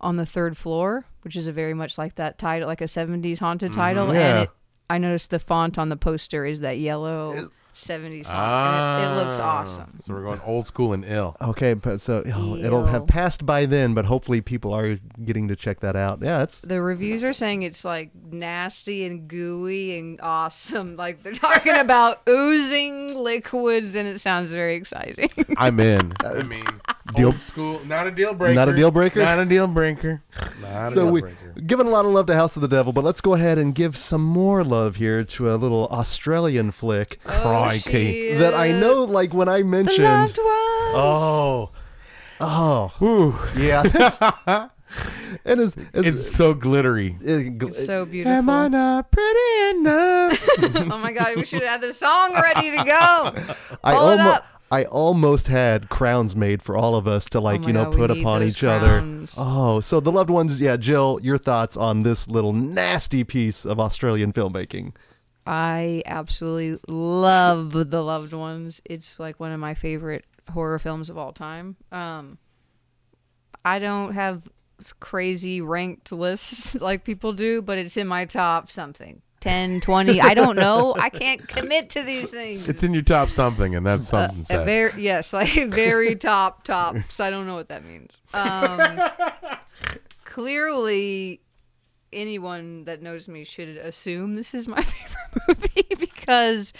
[0.00, 3.38] on the third floor which is a very much like that title like a 70s
[3.38, 4.14] haunted title Mm-hmm.
[4.16, 4.34] Yeah.
[4.40, 4.50] and it,
[4.92, 9.24] i noticed the font on the poster is that yellow 70s font and it, it
[9.24, 11.36] looks Ah, awesome So we're going old school and ill.
[11.40, 15.56] Okay, but so oh, it'll have passed by then, but hopefully people are getting to
[15.56, 16.20] check that out.
[16.22, 20.96] Yeah, it's the reviews are saying it's like nasty and gooey and awesome.
[21.02, 25.30] Like they're talking about oozing liquids, and it sounds very exciting.
[25.56, 26.12] I'm in.
[26.24, 26.64] I mean,
[27.14, 28.54] Deal- old school, not a deal breaker.
[28.54, 29.20] Not a deal breaker?
[29.20, 30.22] Not a deal breaker.
[30.60, 31.52] Not a so deal we breaker.
[31.66, 33.74] giving a lot of love to House of the Devil, but let's go ahead and
[33.74, 37.18] give some more love here to a little Australian flick
[37.62, 38.34] Oh, Crikey.
[38.34, 39.04] that I know.
[39.04, 40.48] Like when I The mentioned, loved ones.
[40.94, 41.70] oh,
[42.40, 44.20] oh, yeah, that's,
[45.44, 47.16] and as, as It's so glittery.
[47.22, 48.32] it- gl- It's so beautiful.
[48.32, 50.48] Am I not pretty enough?
[50.92, 52.84] oh my god, we should have the song ready to go.
[53.84, 54.46] I Pull it almost up.
[54.70, 57.84] I almost had crowns made for all of us to oh like my you know
[57.84, 59.02] God, we put need upon those each other.
[59.36, 63.78] Oh, so the loved ones, yeah, Jill, your thoughts on this little nasty piece of
[63.78, 64.94] Australian filmmaking?
[65.46, 68.80] I absolutely love the loved ones.
[68.84, 71.76] It's like one of my favorite horror films of all time.
[71.90, 72.38] Um,
[73.64, 74.48] I don't have
[75.00, 80.20] crazy ranked lists like people do, but it's in my top something 10, 20.
[80.20, 80.94] I don't know.
[80.96, 82.68] I can't commit to these things.
[82.68, 84.64] it's in your top something, and that's Uh, something sad.
[84.64, 87.18] very yes, like very top tops.
[87.18, 88.22] I don't know what that means.
[88.32, 89.00] Um,
[90.24, 91.40] clearly,
[92.12, 96.72] anyone that knows me should assume this is my favorite movie because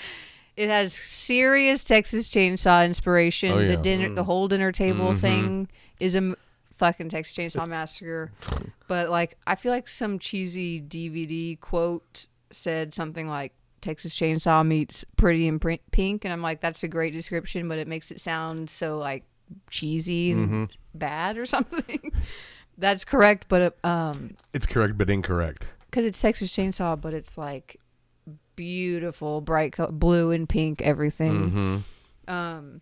[0.56, 3.52] it has serious Texas Chainsaw inspiration.
[3.52, 3.76] Oh, The yeah.
[3.80, 5.18] dinner, the whole dinner table Mhm.
[5.18, 5.68] thing
[6.00, 6.36] is a m-
[6.76, 8.32] fucking Texas Chainsaw Massacre.
[8.88, 15.04] But like, I feel like some cheesy DVD quote said something like Texas Chainsaw meets
[15.16, 18.68] Pretty in Pink, and I'm like, that's a great description, but it makes it sound
[18.70, 19.24] so like
[19.70, 22.12] cheesy and bad or something.
[22.78, 25.64] That's correct, but uh, um, it's correct, but incorrect.
[25.90, 27.76] because it's Texas Chainsaw, but it's like
[28.56, 31.50] beautiful, bright color, blue and pink, everything.
[31.50, 32.32] Mm-hmm.
[32.32, 32.80] Um,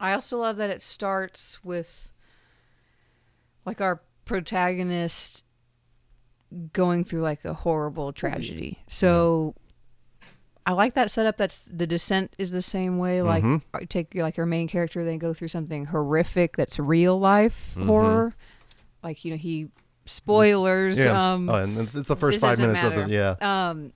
[0.00, 2.12] I also love that it starts with
[3.64, 5.44] like our protagonist
[6.72, 8.80] going through like a horrible tragedy.
[8.88, 9.54] So
[10.66, 11.36] I like that setup.
[11.36, 13.22] That's the descent is the same way.
[13.22, 13.62] Like Mhm.
[13.74, 18.34] I take like your main character, they go through something horrific that's real life horror.
[19.02, 19.68] Like you know he
[20.06, 20.98] spoilers.
[20.98, 21.32] Yeah.
[21.34, 23.06] Um, oh, and it's the first five minutes of matter.
[23.06, 23.68] the yeah.
[23.70, 23.92] um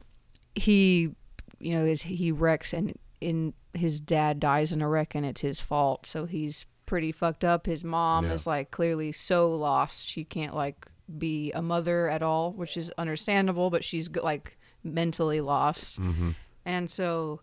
[0.55, 1.11] he
[1.59, 5.41] you know is he wrecks and in his dad dies in a wreck and it's
[5.43, 8.33] his fault so he's pretty fucked up his mom Yeah.
[8.33, 10.87] is like clearly so lost she can't like
[11.19, 16.31] be a mother at all which is understandable but she's like mentally lost Mm-hmm.
[16.65, 17.41] and so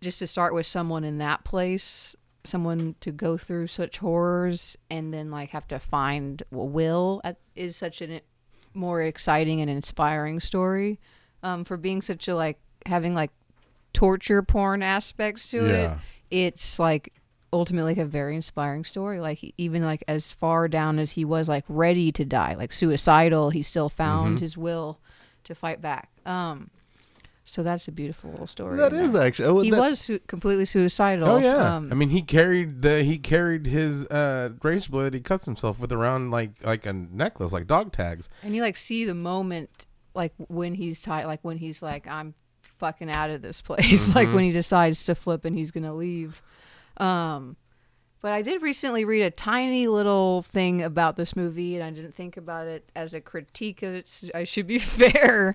[0.00, 2.14] just to start with someone in that place
[2.48, 7.76] someone to go through such horrors and then like have to find will at, is
[7.76, 8.20] such a
[8.74, 10.98] more exciting and inspiring story
[11.42, 13.30] um, for being such a like having like
[13.92, 15.90] torture porn aspects to it
[16.30, 17.12] it's like
[17.52, 19.20] ultimately like a very inspiring story.
[19.20, 23.48] Like even like as far down as he was, like ready to die, like suicidal,
[23.50, 24.42] he still found Mm-hmm.
[24.42, 24.98] his will
[25.44, 26.10] to fight back.
[26.26, 26.68] Um,
[27.48, 28.76] so that's a beautiful little story.
[28.76, 29.22] That in is there.
[29.22, 29.46] actually.
[29.48, 31.28] Oh, He that- was su- completely suicidal.
[31.28, 31.76] Oh, yeah.
[31.76, 35.14] Um, I mean, he carried the he carried his uh razor blade.
[35.14, 38.28] He cuts himself with around like like a necklace, like dog tags.
[38.42, 42.34] and you like see the moment like when he's tight like when he's like i'm
[42.78, 46.42] fucking out of this place like when he decides to flip and he's gonna leave
[46.96, 47.56] um
[48.20, 52.14] but i did recently read a tiny little thing about this movie and i didn't
[52.14, 55.54] think about it as a critique of it i should be fair.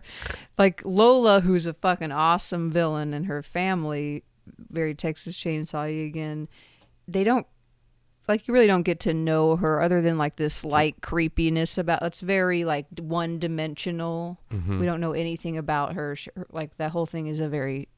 [0.57, 4.23] Like lola who's a fucking awesome villain and her family
[4.57, 6.47] very texas chainsaw again
[7.07, 7.47] they don't
[8.27, 12.01] like you really don't get to know her other than like this light creepiness about
[12.03, 14.39] it's very like one dimensional
[14.79, 16.15] we don't know anything about her.
[16.49, 17.89] Like that whole thing is a very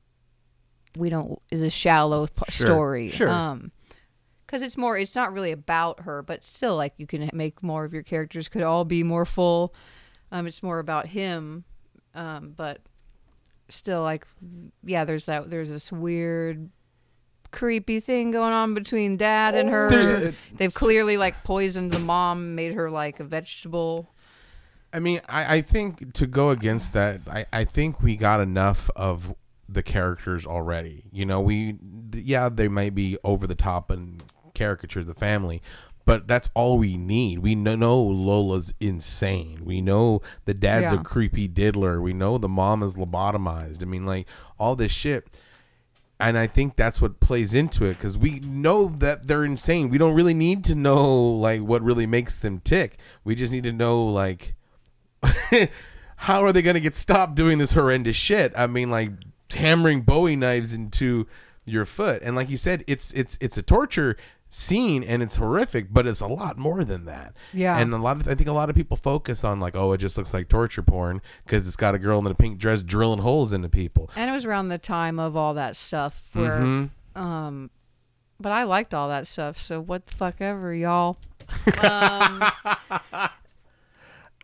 [0.97, 3.09] we don't is a shallow Sure, story.
[3.09, 3.29] Sure.
[3.29, 3.71] um
[4.45, 7.85] because it's more it's not really about her but still like you can make more
[7.85, 9.73] of your characters could all be more full.
[10.31, 11.63] Um it's more about him
[12.13, 12.81] um but
[13.69, 14.25] still like
[14.83, 16.69] yeah there's that there's this weird
[17.55, 19.87] creepy thing going on between dad and her.
[20.27, 24.09] A- they've clearly like poisoned the mom made her like a vegetable.
[24.93, 28.89] I mean, I, I think to go against that, I, I think we got enough
[28.95, 29.33] of
[29.67, 31.05] the characters already.
[31.11, 31.77] You know, we
[32.13, 34.21] yeah, they might be over the top and
[34.55, 35.61] caricature of the family,
[36.05, 37.39] but that's all we need.
[37.39, 39.61] We kn- know Lola's insane.
[39.65, 40.99] We know the dad's Yeah.
[40.99, 42.01] a creepy diddler.
[42.01, 43.81] We know the mom is lobotomized.
[43.83, 44.27] I mean, like
[44.59, 45.27] all this shit.
[46.19, 49.89] And I think that's what plays into it because we know that they're insane.
[49.89, 52.97] We don't really need to know like what really makes them tick.
[53.25, 54.55] We just need to know like
[56.17, 58.53] how are they going to get stopped doing this horrendous shit?
[58.55, 59.11] I mean, like
[59.53, 61.27] hammering Bowie knives into
[61.65, 64.15] your foot, and like you said, it's it's it's a torture
[64.49, 67.33] scene and it's horrific, but it's a lot more than that.
[67.53, 67.77] Yeah.
[67.77, 69.97] and a lot of I think a lot of people focus on like, oh, it
[69.97, 73.19] just looks like torture porn because it's got a girl in a pink dress drilling
[73.19, 74.09] holes into people.
[74.15, 77.21] and it was around the time of all that stuff where Mm-hmm.
[77.21, 77.69] um
[78.39, 81.17] but i liked all that stuff so what the fuck ever y'all
[81.83, 82.43] um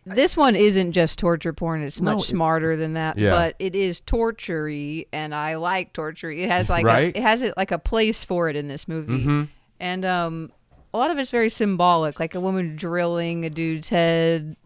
[0.04, 3.30] this one isn't just torture porn it's No, much it- smarter than that Yeah.
[3.30, 4.66] but it is torture
[5.12, 7.14] and i like torture it has like Right?
[7.14, 9.42] a, it has it like a place for it in this movie Mm-hmm.
[9.82, 10.50] And um
[10.94, 14.56] a lot of it's very symbolic like a woman drilling a dude's head.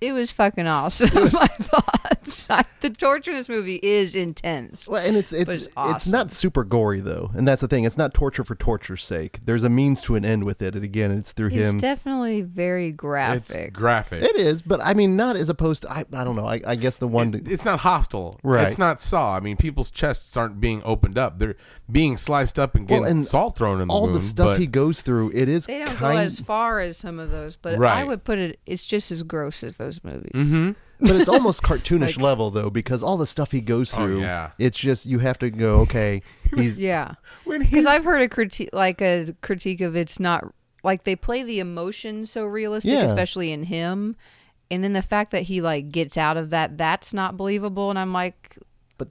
[0.00, 2.21] It was fucking awesome i thought
[2.80, 6.64] the torture in this movie is intense Well, and it's it's it's it's, not super
[6.64, 7.84] gory though, and that's the thing.
[7.84, 9.40] It's not torture for torture's sake.
[9.44, 11.78] There's a means to an end with it, and again, it's through It's him.
[11.78, 13.72] definitely very It's graphic.
[13.72, 14.22] graphic.
[14.22, 16.46] it is, but I mean, not as opposed to I, I don't know.
[16.46, 17.34] I, I guess the one.
[17.34, 18.38] It- it's not hostile.
[18.42, 18.66] Right.
[18.66, 19.36] It's not Saw.
[19.36, 21.38] I mean, people's chests aren't being opened up.
[21.38, 21.56] They're
[21.90, 24.46] being sliced up and getting Well, and salt thrown in the all wound, the stuff
[24.48, 26.16] but- he goes through, it is they don't kind.
[26.16, 28.58] go as far as some of those, but I would put it.
[28.66, 30.32] It's just as gross as those movies.
[30.34, 30.76] Mhm.
[31.02, 34.20] But it's almost cartoonish Like- level though, because all the stuff he goes Oh, through.
[34.20, 34.50] yeah.
[34.58, 35.80] It's just you have to go.
[35.80, 36.22] Okay,
[36.56, 37.14] he's Yeah,
[37.46, 40.52] because I've heard a critique, like a critique of it's not
[40.84, 43.02] like they play the emotion so realistic, Yeah.
[43.04, 44.16] especially in him,
[44.70, 47.90] and then the fact that he like gets out of that, that's not believable.
[47.90, 48.58] And I'm like,
[48.98, 49.08] But-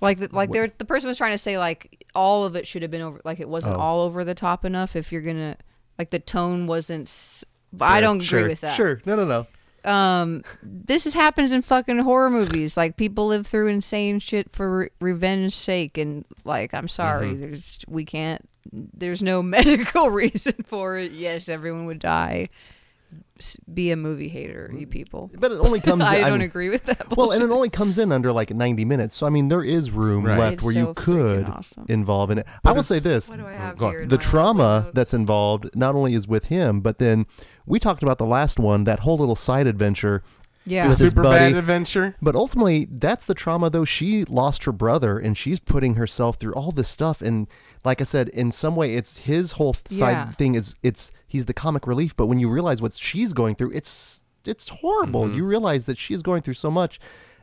[0.00, 2.82] like the, like they're, the person was trying to say like all of it should
[2.82, 3.80] have been over, like it wasn't Oh.
[3.80, 4.94] all over the top enough.
[4.96, 5.56] If you're gonna
[5.98, 7.42] like the tone wasn't.
[7.80, 8.76] I don't agree with that.
[8.76, 9.46] Sure, no, no, no.
[9.88, 14.78] Um this is happens in fucking horror movies like people live through insane shit for
[14.80, 17.40] re- revenge sake and like i'm sorry Mm-hmm.
[17.40, 22.48] there's we can't there's no medical reason for it yes everyone would die
[23.72, 26.02] be a movie hater you people But it only comes.
[26.04, 28.50] i I don't mean- agree with that Well, and it only comes in under like
[28.50, 29.16] 90 minutes.
[29.16, 30.38] So I mean, there is room Right.
[30.38, 31.86] left It's where so you could awesome.
[31.88, 32.46] involve in it.
[32.64, 36.14] I will say this: what do i have here the trauma that's involved not only
[36.14, 37.26] is with him, but then
[37.68, 40.22] we talked about the last one, that whole little side adventure.
[40.64, 41.52] yeah with his super buddy.
[41.52, 42.14] bad adventure.
[42.20, 43.84] But ultimately, that's the trauma, though.
[43.84, 47.22] She lost her brother, and she's putting herself through all this stuff.
[47.22, 47.46] And
[47.84, 50.30] like I said, in some way, it's his whole side Yeah.
[50.32, 50.54] thing.
[50.54, 54.24] Is it's he's the comic relief, but when you realize what she's going through, it's
[54.44, 55.24] it's horrible.
[55.24, 55.34] Mm-hmm.
[55.36, 56.98] You realize that she's going through so much,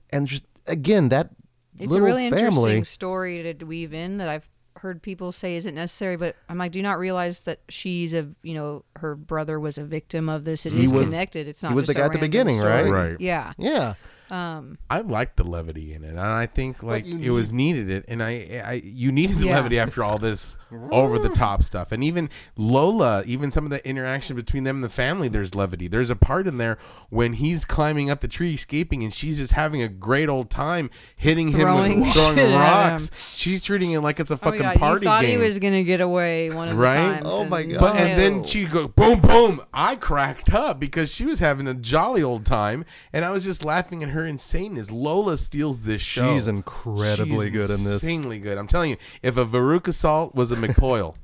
[0.10, 1.30] and just again that
[1.78, 2.46] it's a little really family.
[2.48, 4.48] interesting story to weave in that I've
[4.86, 8.30] heard people say isn't necessary, but I'm like, do you not realize that she's a,
[8.44, 10.66] you know, her brother was a victim of this?
[10.66, 11.48] It He is was- connected.
[11.48, 11.70] It's not.
[11.70, 12.88] He was just the guy at the random beginning, right?
[12.88, 13.20] Right.
[13.20, 13.54] Yeah.
[13.58, 13.96] Yeah.
[14.30, 17.90] Um, I liked the levity in it, and I think like you it was needed
[17.90, 19.56] it, and I, I you needed the Yeah.
[19.56, 20.58] levity after all this
[20.92, 24.84] over the top stuff, and even Lola, even some of the interaction between them and
[24.84, 25.88] the family, there's levity.
[25.88, 26.78] There's a part in there
[27.10, 30.90] when he's climbing up the tree, escaping, and she's just having a great old time
[31.16, 33.12] hitting Throwing him with throwing rocks.
[33.34, 35.40] She's treating it like it's a oh fucking yeah, party you thought game.
[35.40, 36.94] he was gonna get away one of Right?
[37.20, 37.26] the times.
[37.30, 37.80] Oh my God.
[37.80, 39.62] But and then she go boom boom.
[39.74, 43.64] I cracked up because she was having a jolly old time, and I was just
[43.64, 44.92] laughing at her insaneness.
[44.92, 46.34] Lola steals this show.
[46.36, 48.02] She's incredibly She's good in this.
[48.04, 48.58] Insanely good.
[48.58, 51.16] I'm telling you, if a Veruca Salt was a McPoyle,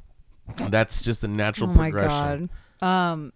[0.70, 2.50] that's just the natural Oh my progression.
[2.82, 2.88] god.
[2.88, 3.34] Um,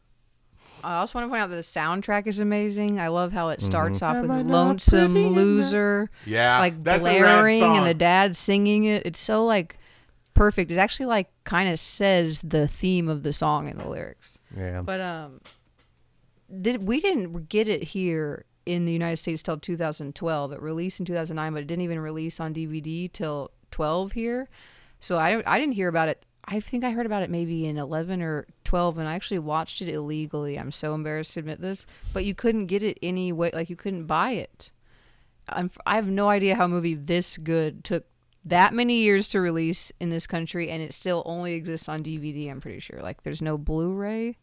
[0.83, 2.99] I also want to point out that the soundtrack is amazing.
[2.99, 6.59] I love how it starts off with Am I not "Lonesome pretty enough?" Loser," Yeah,
[6.59, 9.03] like that's a rad blaring, and the dad singing it.
[9.03, 9.79] It's so like
[10.35, 10.69] perfect.
[10.69, 14.37] It actually like kind of says the theme of the song in the lyrics.
[14.55, 14.83] Yeah.
[14.83, 15.41] But um,
[16.61, 20.51] did we didn't get it here in the United States till 2012.
[20.51, 24.49] It released in 2009, but it didn't even release on DVD till 12 here.
[24.99, 26.25] So I I didn't hear about it.
[26.47, 29.81] I think I heard about it maybe in 11 or 12, and I actually watched
[29.81, 30.59] it illegally.
[30.59, 33.49] I'm so embarrassed to admit this, but you couldn't get it any way.
[33.53, 34.71] Like you couldn't buy it.
[35.49, 38.05] I'm, I have no idea how a movie this good took
[38.45, 42.49] that many years to release in this country, and it still only exists on DVD.
[42.49, 42.99] I'm pretty sure.
[43.01, 44.37] Like there's no Blu-ray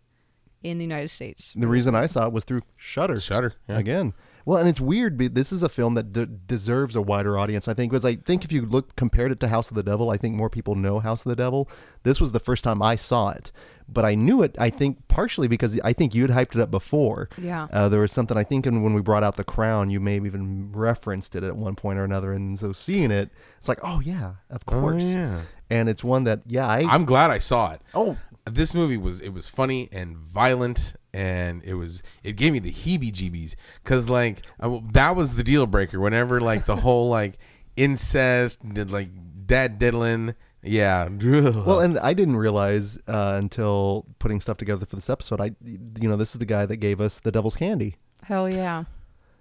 [0.62, 1.52] in the United States.
[1.56, 3.20] The reason I saw it was through Shutter.
[3.20, 3.54] Shudder.
[3.68, 3.78] Yeah.
[3.78, 4.14] again.
[4.44, 5.16] Well, and it's weird.
[5.18, 7.68] But this is a film that d- deserves a wider audience.
[7.68, 10.10] I think because I think if you look compared it to House of the Devil,
[10.10, 11.68] I think more people know House of the Devil.
[12.02, 13.52] This was the first time I saw it,
[13.88, 14.56] but I knew it.
[14.58, 17.28] I think partially because I think you'd hyped it up before.
[17.38, 17.68] Yeah.
[17.72, 20.14] Uh, there was something I think in when we brought out the Crown, you may
[20.14, 23.78] have even referenced it at one point or another, and so seeing it, it's like,
[23.84, 25.04] oh yeah, of course.
[25.14, 25.42] yeah.
[25.70, 27.80] And it's one that yeah, I I'm glad I saw it.
[27.94, 32.58] oh this movie was it was funny and violent and it was it gave me
[32.58, 37.38] the heebie-jeebies because like I, that was the deal breaker whenever like the whole like
[37.76, 39.08] incest did like
[39.46, 45.10] dad diddling yeah Well, and I didn't realize uh, until putting stuff together for this
[45.10, 45.40] episode.
[45.40, 48.84] I, you know, this is the guy that gave us the Devil's Candy, Hell yeah.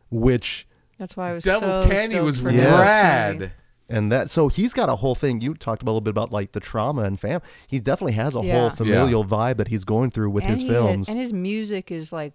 [0.09, 2.71] which That's why I was devil's so candy was for Yes.
[2.79, 3.51] rad movie.
[3.91, 5.41] And that so he's got a whole thing.
[5.41, 7.41] You talked about a little bit about like the trauma and fam.
[7.67, 8.59] He definitely has a Yeah.
[8.59, 11.09] whole familial vibe that he's going through with And his he- films.
[11.09, 12.33] and his music is like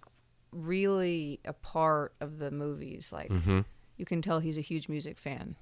[0.51, 3.11] really a part of the movies.
[3.11, 3.61] Like Mm-hmm.
[3.97, 5.55] you can tell he's a huge music fan.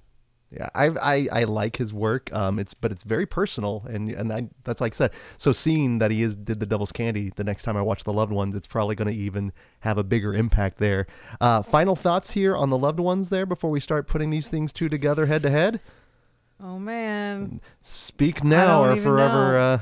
[0.52, 2.32] Yeah, I, I I like his work.
[2.34, 5.12] Um, it's but it's very personal, and and I that's like I said.
[5.38, 8.14] So seeing that he is did the Devil's Candy, the next time I watch the
[8.14, 11.08] Loved Ones, it's probably going to even have a bigger impact there.
[11.42, 14.72] Uh, final thoughts here on the Loved Ones there before we start putting these things
[14.72, 15.82] two together head to head.
[16.62, 17.60] Oh man.
[17.82, 19.54] Speak now or forever.
[19.54, 19.58] know.
[19.58, 19.80] Uh,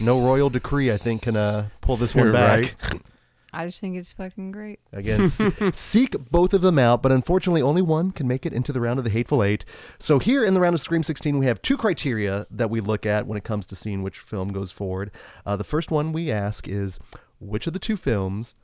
[0.00, 2.74] no royal decree, I think, can uh, pull this one back.
[2.92, 3.02] Right.
[3.56, 4.80] I just think it's fucking great.
[4.92, 5.42] Again, s-
[5.72, 8.98] seek both of them out, but unfortunately, only one can make it into the round
[8.98, 9.64] of the Hateful Eight.
[9.98, 13.06] So, here in the round of Scream 16, we have two criteria that we look
[13.06, 15.10] at when it comes to seeing which film goes forward.
[15.46, 16.98] Uh, the first one we ask is
[17.40, 18.54] which of the two films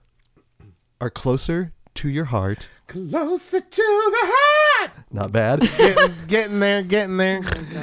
[1.00, 2.68] are closer to your heart?
[2.88, 5.60] closer to the heart Not bad.
[5.78, 7.38] getting, getting there getting there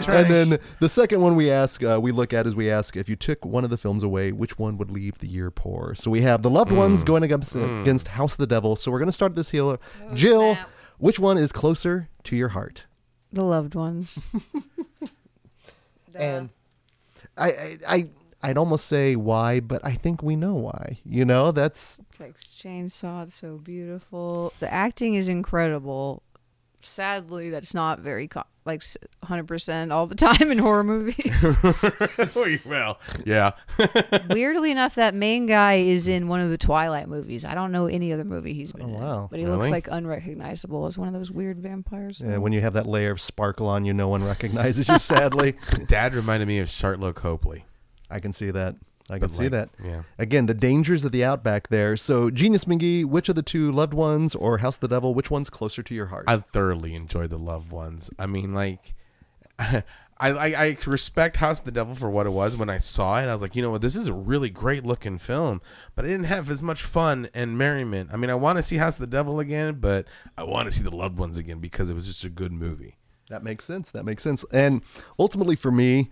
[0.08, 3.10] and then the second one we ask, uh, we look at is we ask if
[3.10, 5.96] you took one of the films away, which one would leave the year poor?
[5.96, 8.76] So we have the loved ones going against, against House of the Devil.
[8.76, 9.80] So we're going to start this here.
[10.14, 10.70] Jill, snap.
[11.00, 12.86] which one is closer to your heart?
[13.34, 14.20] The loved ones.
[16.16, 16.50] And
[17.38, 18.08] I, I, I,
[18.42, 21.00] I'd almost say why, but I think we know why.
[21.04, 24.54] You know, that's Texas Chainsaw, it's so beautiful.
[24.60, 26.24] The acting is incredible.
[26.82, 28.80] Sadly, that's not very co- like
[29.26, 31.58] 100% all the time in horror movies.
[32.66, 33.52] well yeah
[34.30, 37.44] Weirdly enough, that main guy is in one of the Twilight movies.
[37.44, 38.94] I don't know any other movie he's been Oh, in.
[38.94, 39.28] wow.
[39.30, 39.58] But he Really?
[39.58, 42.22] looks like unrecognizable as one of those weird vampires.
[42.22, 44.98] uh, when you have that layer of sparkle on you, no one recognizes you.
[45.00, 45.56] Sadly,
[45.88, 47.66] dad reminded me of Sharlto Copley
[48.10, 48.76] I can see that.
[49.12, 49.70] I can But, see like, that.
[49.84, 51.98] yeah Again, the dangers of the outback there.
[51.98, 55.32] So, Genius McGee, which of the two loved ones or House of the Devil, which
[55.32, 56.26] one's closer to your heart?
[56.28, 58.12] I thoroughly enjoyed the loved ones.
[58.20, 58.94] I mean, like,
[59.60, 59.84] I,
[60.22, 63.24] I I respect House of the Devil for what it was when I saw it.
[63.28, 65.62] I was like, you know what, this is a really great looking film,
[65.96, 68.10] but I didn't have as much fun and merriment.
[68.14, 70.06] I mean, I want to see House of the Devil again, but
[70.38, 72.98] I want to see the loved ones again because it was just a good movie.
[73.30, 73.92] That makes sense.
[73.92, 74.44] That makes sense.
[74.52, 74.82] And
[75.18, 76.10] ultimately, for me,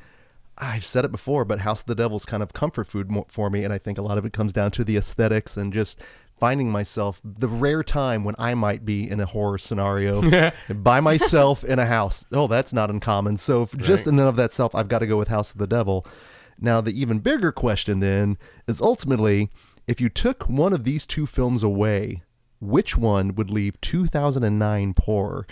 [0.60, 3.64] I've said it before, but House of the Devil's kind of comfort food for me,
[3.64, 6.00] and I think a lot of it comes down to the aesthetics and just
[6.40, 11.64] finding myself the rare time when I might be in a horror scenario by myself
[11.64, 12.26] in a house.
[12.32, 13.38] Oh, that's not uncommon.
[13.38, 15.58] So f just in and of that self, I've got to go with House of
[15.58, 16.06] the Devil.
[16.60, 18.38] Now, the even bigger question then
[18.68, 19.50] is ultimately,
[19.88, 22.24] if you took one of these two films away,
[22.60, 25.46] which one would leave 2009 poorer?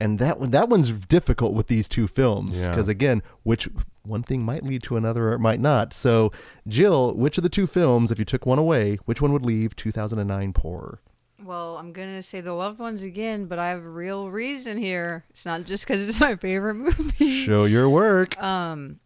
[0.00, 2.70] And that one, that one's difficult with these two films Yeah.
[2.70, 3.68] because again, which
[4.04, 5.92] one thing might lead to another or it might not.
[5.92, 6.32] So,
[6.66, 9.76] Jill, which of the two films, if you took one away, which one would leave
[9.76, 11.00] 2009 poorer?
[11.44, 15.24] Well, I'm gonna say the loved ones again, but I have a real reason here.
[15.30, 17.44] It's not just because it's my favorite movie.
[17.44, 18.40] Show your work.
[18.40, 19.00] Um,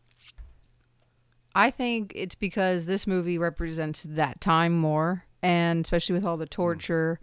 [1.55, 6.47] I think it's because this movie represents that time more, and especially with all the
[6.47, 7.19] torture.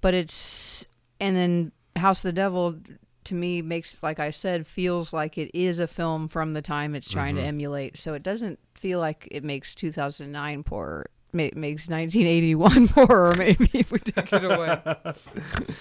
[0.00, 0.86] But it's
[1.20, 2.76] and then House of the Devil
[3.24, 6.94] to me makes like I said feels like it is a film from the time
[6.94, 7.48] it's trying to mm-hmm.
[7.48, 7.98] emulate.
[7.98, 11.10] So it doesn't feel like it makes 2009 poorer.
[11.32, 14.80] Ma- makes 1981 poorer, maybe if we take it away.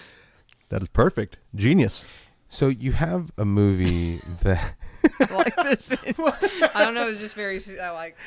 [0.70, 1.38] That is perfect.
[1.56, 2.06] Genius.
[2.48, 4.79] So you have a movie that I
[5.32, 5.92] like this.
[6.74, 7.06] I don't know.
[7.06, 7.60] It was just very.
[7.82, 8.18] I like.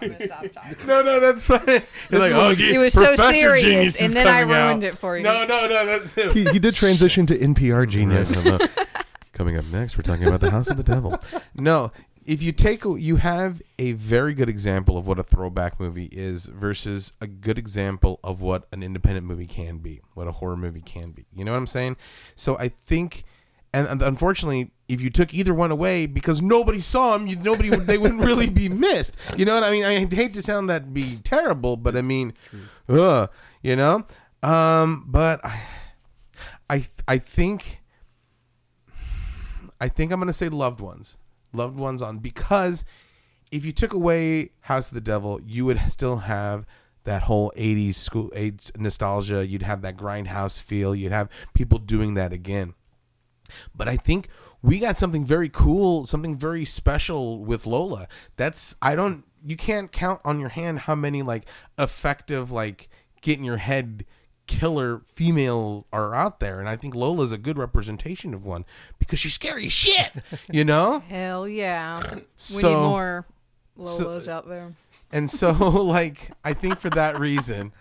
[0.00, 0.86] I'm gonna stop talking.
[0.86, 1.80] No, no, that's funny.
[2.10, 4.56] You're like, oh, gee, It was so Professor serious, Genius and is then I coming
[4.56, 4.88] ruined out.
[4.88, 5.22] it for you.
[5.22, 6.32] No, no, no, that's it.
[6.32, 8.44] He, he did transition to NPR genius.
[9.32, 11.18] Coming up next, we're talking about the House of the Devil.
[11.54, 11.92] No,
[12.24, 16.08] if you take, a- you have a very good example of what a throwback movie
[16.12, 20.56] is versus a good example of what an independent movie can be, what a horror
[20.56, 21.26] movie can be.
[21.32, 21.96] You know what I'm saying?
[22.34, 23.24] So I think,
[23.72, 27.70] and, and unfortunately, if you took either one away because nobody saw them, you, nobody
[27.70, 29.16] would, they wouldn't really be missed.
[29.36, 29.84] You know what I mean?
[29.84, 32.32] I hate to sound that be terrible, but I mean,
[32.88, 33.30] ugh,
[33.62, 34.06] you know.
[34.42, 35.62] Um, but I,
[36.70, 37.82] I, I think.
[39.80, 41.18] I think I'm gonna say loved ones,
[41.52, 42.84] loved ones on because
[43.52, 46.66] if you took away House of the Devil, you would still have
[47.04, 49.46] that whole 80s school AIDS nostalgia.
[49.46, 50.96] You'd have that grindhouse feel.
[50.96, 52.74] You'd have people doing that again.
[53.74, 54.28] But I think
[54.62, 58.08] we got something very cool, something very special with Lola.
[58.36, 61.44] That's I don't you can't count on your hand how many like
[61.78, 62.88] effective like
[63.20, 64.04] get in your head
[64.46, 68.64] killer female are out there and I think Lola's a good representation of one
[68.98, 70.10] because she's scary as shit,
[70.50, 71.00] you know?
[71.00, 72.02] Hell yeah.
[72.14, 73.26] We So- need more
[73.82, 74.72] so- Lolas out there.
[75.12, 77.72] And so like I think for that reason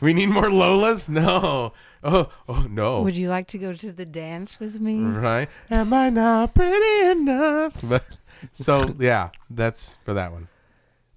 [0.00, 1.08] we need more Lolas?
[1.08, 1.72] No.
[2.06, 3.02] Oh, oh no.
[3.02, 5.00] Would you like to go to the dance with me?
[5.00, 5.48] right?
[5.70, 7.82] Am I not pretty enough?
[7.82, 8.04] But
[8.52, 10.48] so yeah, that's for that one.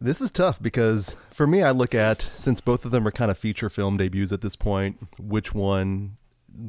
[0.01, 3.29] This is tough because for me, I look at since both of them are kind
[3.29, 6.15] of feature film debuts at this point, which one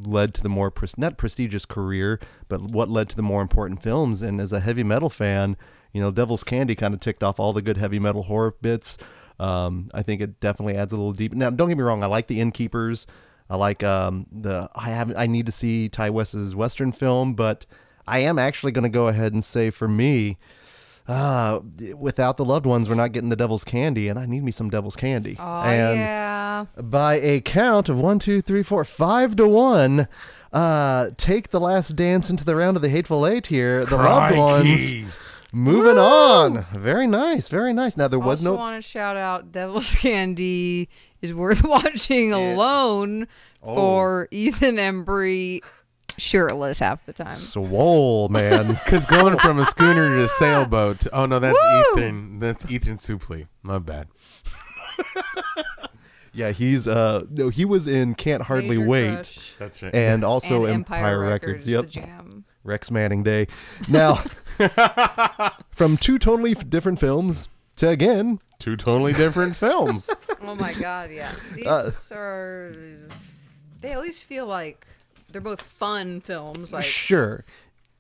[0.04, 3.82] led to the more pres- not prestigious career, but what led to the more important
[3.82, 4.20] films.
[4.22, 5.56] And as a heavy metal fan,
[5.92, 8.98] you know, Devil's Candy kind of ticked off all the good heavy metal horror bits.
[9.38, 11.32] Um, I think it definitely adds a little deep.
[11.32, 13.06] Now, don't get me wrong, I like the Innkeepers.
[13.50, 17.66] I like um, the I have I need to see Ti West's Western film, but
[18.06, 20.38] I am actually going to go ahead and say for me,
[21.08, 21.60] uh,
[21.96, 24.70] without the loved ones, we're not getting the devil's candy, and I need me some
[24.70, 25.36] devil's candy.
[25.38, 26.66] Oh and yeah.
[26.76, 30.06] by a count of one, two, three, four, five to one,
[30.52, 33.84] uh, take the last dance into the round of the hateful eight here.
[33.84, 34.92] The loved ones
[35.52, 36.64] moving on.
[36.72, 37.96] Very nice, very nice.
[37.96, 38.58] Now there was also no.
[38.58, 40.88] I want to shout out Devil's Candy
[41.22, 43.26] is worth watching alone
[43.62, 43.74] Oh.
[43.74, 45.60] for Ethan Embry
[46.16, 47.34] shirtless half the time.
[47.34, 48.68] Swole, man.
[48.84, 51.06] Because going from a schooner to a sailboat.
[51.12, 51.92] Oh no, that's Woo!
[52.02, 52.38] Ethan.
[52.38, 53.48] That's Ethan Suplee.
[53.62, 54.08] My bad.
[56.32, 59.94] yeah, he's uh no, he was in Can't Hardly Major Wait, Crush That's right.
[59.94, 61.66] and also and Empire, Records.
[61.66, 62.44] Yep, the jam.
[62.64, 63.46] Rex Manning Day.
[63.88, 64.22] Now,
[65.70, 67.48] from two totally different films
[67.80, 70.10] to again Two totally different films.
[70.42, 71.32] Oh my god, yeah.
[71.54, 72.74] These Uh, are
[73.80, 74.86] they at least feel like
[75.32, 76.72] they're both fun films.
[76.72, 77.44] Like sure,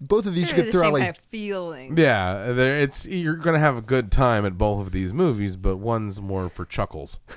[0.02, 1.96] both of these you they're could the throw out like kind of feeling.
[1.96, 2.78] yeah, there.
[2.78, 6.48] It's you're gonna have a good time at both of these movies, but one's more
[6.50, 7.18] for chuckles.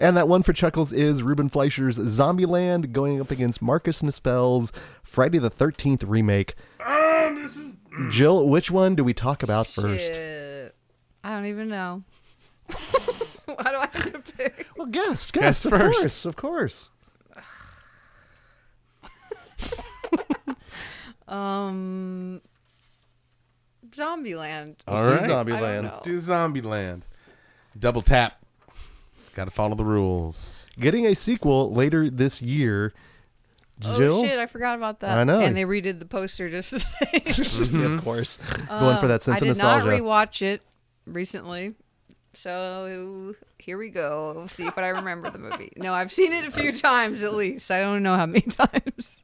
[0.00, 4.72] And that one for Chuckles is Ruben Fleischer's Zombieland going up against Marcus Nispel's
[5.02, 6.54] Friday the 13th remake.
[6.82, 7.76] Oh, this is
[8.08, 10.14] Jill, which one do we talk about first?
[10.14, 10.29] Shit.
[11.22, 12.02] I don't even know.
[12.66, 14.66] Why do I have to pick?
[14.76, 16.00] Well, guess, guess, Guess of first.
[16.00, 16.90] course, of course.
[21.28, 22.40] Um,
[23.92, 24.76] Zombieland.
[24.88, 25.20] all do right.
[25.30, 25.84] Zombieland.
[25.84, 27.02] Let's do Zombieland.
[27.78, 28.44] Double tap.
[29.36, 30.66] Got to follow the rules.
[30.78, 32.92] Getting a sequel later this year.
[33.78, 34.38] Jill, Oh shit!
[34.40, 35.16] I forgot about that.
[35.16, 35.38] I know.
[35.40, 36.78] And they redid the poster just the
[37.64, 37.80] same.
[37.80, 39.86] Yeah, of course, going for that sense I of did nostalgia.
[39.86, 40.62] not rewatch it
[41.06, 41.74] recently,
[42.34, 44.46] so here we go.
[44.48, 45.72] See if I remember the movie.
[45.76, 47.70] No, I've seen it a few times at least.
[47.70, 49.18] I don't know how many times.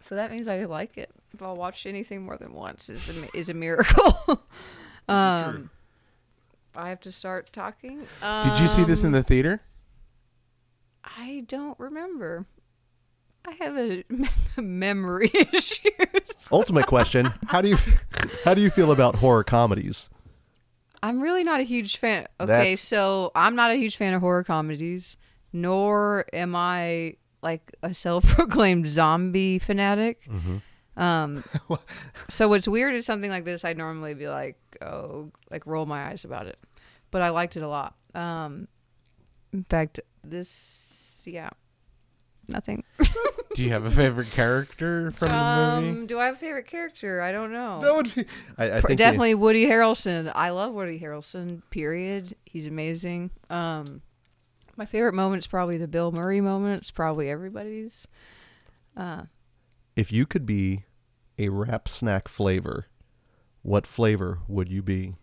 [0.00, 1.10] So that means I like it.
[1.32, 4.42] If I'll watch anything more than once, is a, is a miracle.
[5.08, 5.70] um,
[6.76, 8.06] I have to start talking.
[8.22, 9.60] Did you see this in Um, the theater?
[11.04, 12.46] I don't remember.
[13.46, 14.04] I have a
[14.60, 16.48] memory issues.
[16.50, 17.76] Ultimate question: How do you
[18.44, 20.08] how do you feel about horror comedies?
[21.04, 22.26] I'm really not a huge fan.
[22.40, 25.18] Okay, That's- so I'm not a huge fan of horror comedies,
[25.52, 30.26] nor am I like a self-proclaimed zombie fanatic.
[30.96, 31.44] Um,
[32.30, 33.66] so what's weird is something like this.
[33.66, 36.58] I'd normally be like, oh, like roll my eyes about it,
[37.10, 37.96] but I liked it a lot.
[38.14, 38.66] Um,
[39.52, 41.50] in fact, this, yeah,
[42.48, 42.84] nothing.
[43.54, 46.00] Do you have a favorite character from the movie?
[46.00, 47.20] Um, do I have a favorite character?
[47.20, 47.80] I don't know.
[47.82, 48.24] That would be.
[48.58, 50.30] I, I think definitely Woody Harrelson.
[50.34, 51.62] I love Woody Harrelson.
[51.70, 52.34] Period.
[52.44, 53.30] He's amazing.
[53.50, 54.02] Um,
[54.76, 56.82] my favorite moment is probably the Bill Murray moment.
[56.82, 58.08] It's probably everybody's.
[58.96, 59.24] Uh,
[59.94, 60.84] if you could be
[61.38, 62.86] a rap snack flavor,
[63.62, 65.14] what flavor would you be?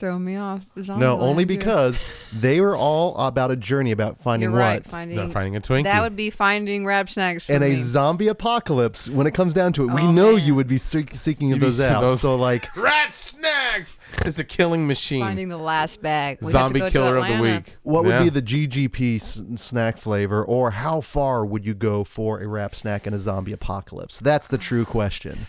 [0.00, 0.66] You're me off.
[0.74, 4.82] The No, only because they were all about a journey about finding you're right.
[4.84, 4.90] what.
[4.90, 5.84] Finding, Not finding a Twinkie.
[5.84, 9.72] that would be finding rap snacks for in a zombie apocalypse, when it comes down
[9.74, 10.44] to it, we Oh, know man.
[10.44, 12.00] you would be seek- seeking You'd be those se- out.
[12.00, 13.96] those- So, like, Rap snacks.
[14.24, 15.20] is a killing machine.
[15.20, 16.38] finding the last bag.
[16.42, 17.56] We'd have to Zombie go to killer of the Atlanta.
[17.58, 17.76] week.
[17.84, 18.22] what would Yeah.
[18.24, 22.74] be the GGP s- snack flavor, or how far would you go for a rap
[22.74, 24.18] snack in a zombie apocalypse?
[24.18, 25.46] That's the true question.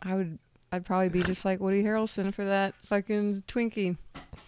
[0.00, 0.38] I would.
[0.72, 3.96] I'd probably be just like Woody Harrelson for that fucking Twinkie,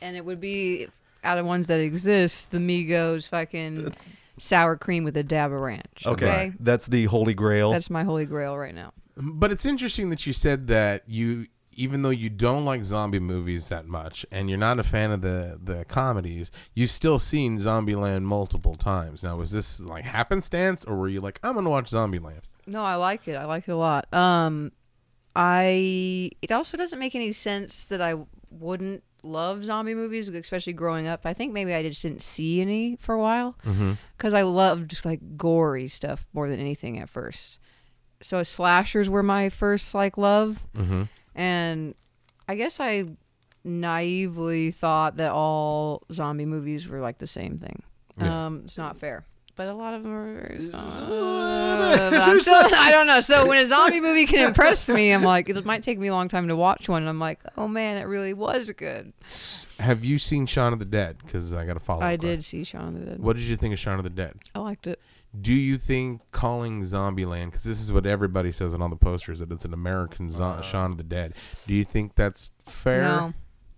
[0.02, 0.88] and it would be
[1.24, 2.50] out of ones that exist.
[2.50, 3.94] The Migos fucking
[4.38, 6.04] sour cream with a dab of ranch.
[6.06, 7.72] Okay, That's the holy grail.
[7.72, 8.92] that's my holy grail right now.
[9.16, 13.68] But it's interesting that you said that you, even though you don't like zombie movies
[13.68, 18.22] that much, and you're not a fan of the the comedies, you've still seen Zombieland
[18.22, 19.22] multiple times.
[19.22, 22.42] Now, was this like happenstance, or were you like, I'm gonna watch Zombieland?
[22.66, 23.34] No, I like it.
[23.36, 24.06] I like it a lot.
[24.14, 24.72] Um,
[25.36, 26.30] I.
[26.42, 28.16] It also doesn't make any sense that I
[28.50, 31.20] wouldn't love zombie movies, especially growing up.
[31.24, 33.54] I think maybe I just didn't see any for a while
[34.16, 37.58] because I loved just like gory stuff more than anything at first.
[38.22, 40.64] So slashers were my first like love,
[41.34, 41.94] and
[42.48, 43.04] I guess I
[43.62, 47.82] naively thought that all zombie movies were like the same thing.
[48.18, 49.24] Um, it's not fair.
[49.56, 51.06] But a lot of them are very uh,
[52.10, 53.20] but I'm still, I don't know.
[53.20, 56.12] So when a zombie movie can impress me, I'm like, it might take me a
[56.12, 57.06] long time to watch one.
[57.08, 59.12] I'm like, oh man, it really was good.
[59.78, 61.16] Have you seen Shaun of the Dead?
[61.24, 62.02] Because I got to follow.
[62.02, 62.44] I up did that.
[62.44, 63.20] see Shaun of the Dead.
[63.20, 64.34] What did you think of Shaun of the Dead?
[64.54, 65.00] I liked it.
[65.40, 69.38] Do you think calling Zombieland, because this is what everybody says on all the posters,
[69.38, 71.34] that it's an American zo- Shaun of the Dead?
[71.68, 73.02] Do you think that's fair?
[73.02, 73.34] No,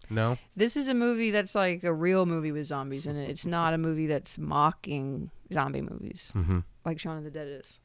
[0.09, 0.39] No.
[0.57, 3.29] this is a movie that's like a real movie with zombies in it.
[3.29, 6.61] It's not a movie that's mocking zombie movies Mm-hmm.
[6.87, 7.79] like Shaun of the Dead is.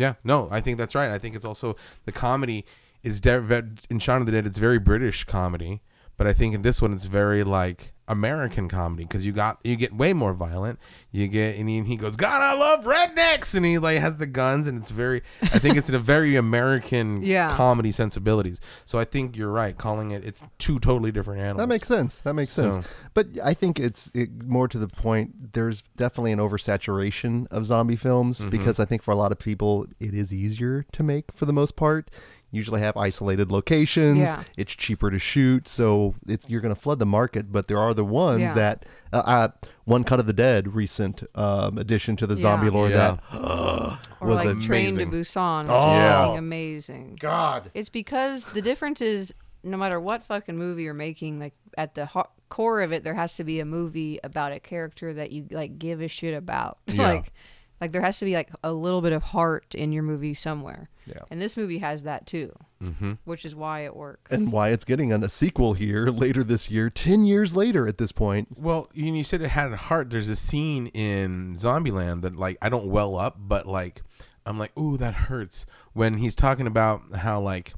[0.00, 1.10] Yeah, no, I think that's right.
[1.10, 1.76] I think it's also
[2.06, 2.64] the comedy
[3.02, 4.46] is de- in Shaun of the Dead.
[4.46, 5.82] It's very British comedy,
[6.20, 9.74] but I think in this one it's very like American comedy because you got you
[9.76, 10.78] get way more violent.
[11.12, 14.16] You get and he, and he goes, God, I love rednecks, and he like has
[14.16, 15.22] the guns, and it's very.
[15.42, 17.54] I think it's in a very American Yeah.
[17.56, 18.60] comedy sensibilities.
[18.84, 20.24] So I think you're right calling it.
[20.24, 21.58] It's two totally different animals.
[21.62, 22.20] That makes sense.
[22.20, 22.84] That makes sense.
[23.14, 25.52] But I think it's it, more to the point.
[25.54, 28.50] There's definitely an oversaturation of zombie films Mm-hmm.
[28.50, 31.52] because I think for a lot of people it is easier to make for the
[31.52, 32.10] most part.
[32.52, 34.18] Usually have isolated locations.
[34.18, 34.42] Yeah.
[34.56, 37.52] It's cheaper to shoot, so it's you're going to flood the market.
[37.52, 38.54] But there are the ones Yeah.
[38.54, 39.48] that uh, uh,
[39.84, 42.72] one cut of the dead recent um, addition to the zombie Yeah.
[42.72, 42.96] lore Yeah.
[43.30, 45.06] that Or was like it Train to.
[45.06, 45.90] Busan, which Oh.
[45.92, 46.22] is Yeah.
[46.22, 47.16] fucking amazing.
[47.20, 47.70] God.
[47.74, 49.32] It's because the difference is
[49.62, 53.14] no matter what fucking movie you're making, like at the ho- core of it, there
[53.14, 56.78] has to be a movie about a character that you like give a shit about.
[56.88, 57.02] Yeah.
[57.08, 57.32] like,
[57.80, 60.88] like there has to be like a little bit of heart in your movie somewhere.
[61.14, 61.22] Yeah.
[61.30, 62.52] And this movie has that too,
[62.82, 63.12] Mm-hmm.
[63.24, 64.30] which is why it works.
[64.32, 68.12] And why it's getting a sequel here later this year, ten years later at this
[68.12, 68.48] point.
[68.56, 70.10] Well, you, you said it had a heart.
[70.10, 74.02] There's a scene in Zombieland that like I don't well up, but like
[74.46, 75.66] I'm like, ooh, that hurts.
[75.92, 77.74] When he's talking about how like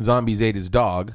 [0.00, 1.14] zombies ate his dog,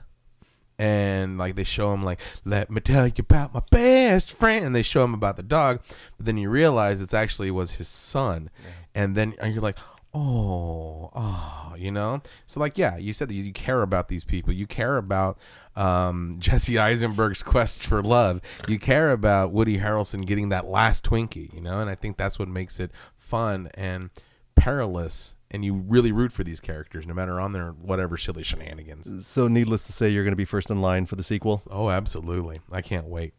[0.77, 4.73] and like they show him like, let me tell you about my best friend, and
[4.75, 5.81] they show him about the dog,
[6.17, 8.49] but then you realize it's actually was his son,
[8.95, 9.77] and then you're like.
[10.13, 12.21] Oh, oh, you know.
[12.47, 14.51] So, like, yeah, you said that you, care about these people.
[14.51, 15.37] You care about
[15.75, 18.41] um, Jesse Eisenberg's quest for love.
[18.67, 21.79] You care about Woody Harrelson getting that last Twinkie, you know.
[21.79, 24.09] And I think that's what makes it fun and
[24.55, 25.35] perilous.
[25.51, 29.27] And you really root for these characters, no matter on their whatever silly shenanigans.
[29.27, 31.63] So, needless to say, you're going to be first in line for the sequel.
[31.69, 32.61] Oh, absolutely!
[32.71, 33.33] I can't wait.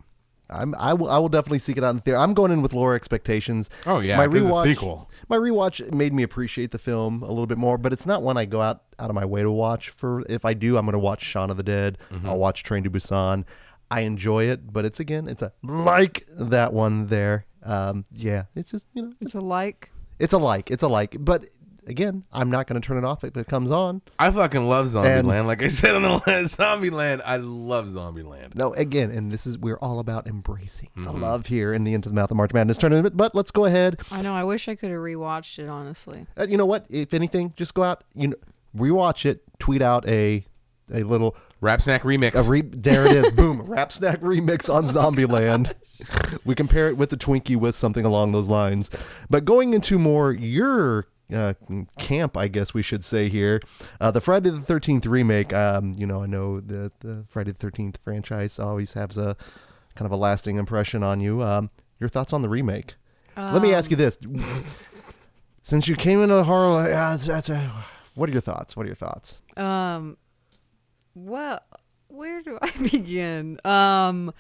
[0.51, 1.09] I'm, I will.
[1.11, 2.18] I will definitely seek it out in the theater.
[2.18, 3.70] I'm going in with lower expectations.
[3.86, 5.11] Oh, yeah, 'cause it's a rewatch, sequel.
[5.28, 8.36] My rewatch made me appreciate the film a little bit more, but it's not one
[8.36, 9.90] I go out out of my way to watch.
[9.90, 11.98] For if I do, I'm going to watch Shaun of the Dead.
[12.12, 12.28] Mm-hmm.
[12.28, 13.44] I'll watch Train to Busan.
[13.90, 17.46] I enjoy it, but it's again, it's a like that one there.
[17.62, 19.90] Um, yeah, it's just you know, It's a like.
[20.18, 21.16] it's a like, it's a like.
[21.18, 21.46] But
[21.87, 24.03] again, I'm not going to turn it off if it comes on.
[24.18, 25.47] I fucking love And- Zombieland.
[25.47, 28.55] Like I said on the last Zombieland, I love Zombieland.
[28.55, 31.22] No, again, and this is we're all about embracing the Mm-hmm.
[31.22, 33.16] love here in the Into the Mouth of March Madness tournament.
[33.16, 34.01] But let's go ahead.
[34.11, 34.35] I know.
[34.35, 35.68] I wish I could have rewatched it.
[35.68, 36.87] Honestly, Uh, you know what?
[36.91, 38.37] If anything, just go out, you know,
[38.76, 40.45] rewatch it, tweet out a
[40.93, 42.35] a little Rap Snack Remix.
[42.35, 45.72] a re- there it is, boom, rap snack remix on Zombieland.
[46.45, 48.91] we compare it with the Twinkie with something along those lines.
[49.28, 51.55] But going into more your uh,
[51.99, 53.61] camp, I guess we should say here,
[54.01, 55.53] uh, the Friday the Thirteenth remake.
[55.53, 59.37] Um, you know, I know the the Friday the Thirteenth franchise always has a
[59.95, 61.43] kind of a lasting impression on you.
[61.43, 62.95] Um, your thoughts on the remake?
[63.37, 64.18] Let me ask you this:
[65.62, 67.70] since you came into the horror, ah, that's, that's a,
[68.14, 68.76] what are your thoughts?
[68.76, 69.39] What are your thoughts?
[69.57, 70.16] um,
[71.14, 71.61] well,
[72.09, 73.59] where do I begin?
[73.64, 74.33] Um,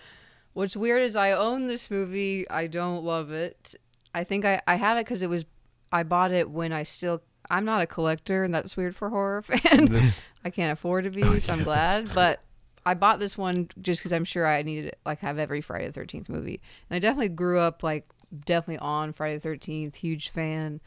[0.52, 2.48] what's weird is I own this movie.
[2.50, 3.74] I don't love it.
[4.14, 5.44] I think I I have it because it was
[5.92, 7.22] I bought it when I still.
[7.48, 10.20] I'm not a collector, and that's weird for horror fans.
[10.44, 12.14] I can't afford to be, so I'm glad.
[12.14, 12.40] But
[12.86, 15.92] I bought this one just because I'm sure I needed like have every Friday the
[15.92, 18.08] Thirteenth movie, and I definitely grew up like
[18.46, 19.96] definitely on Friday the Thirteenth.
[19.96, 20.80] Huge fan.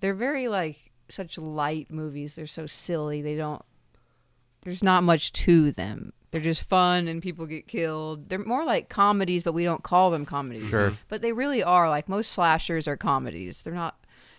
[0.00, 2.34] They're very like such light movies.
[2.34, 3.22] They're so silly.
[3.22, 3.62] They don't.
[4.62, 6.12] There's not much to them.
[6.32, 8.28] They're just fun and people get killed.
[8.28, 10.68] They're more like comedies, but we don't call them comedies.
[10.68, 10.92] Sure.
[11.08, 11.88] But they really are.
[11.88, 13.62] Like most slashers are comedies.
[13.62, 13.96] They're not.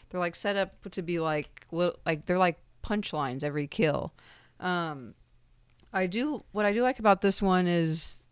[0.10, 4.14] They're like set up to be like li- like they're like punchlines every kill.
[4.60, 5.14] Um,
[5.94, 8.24] I do what I do like about this one is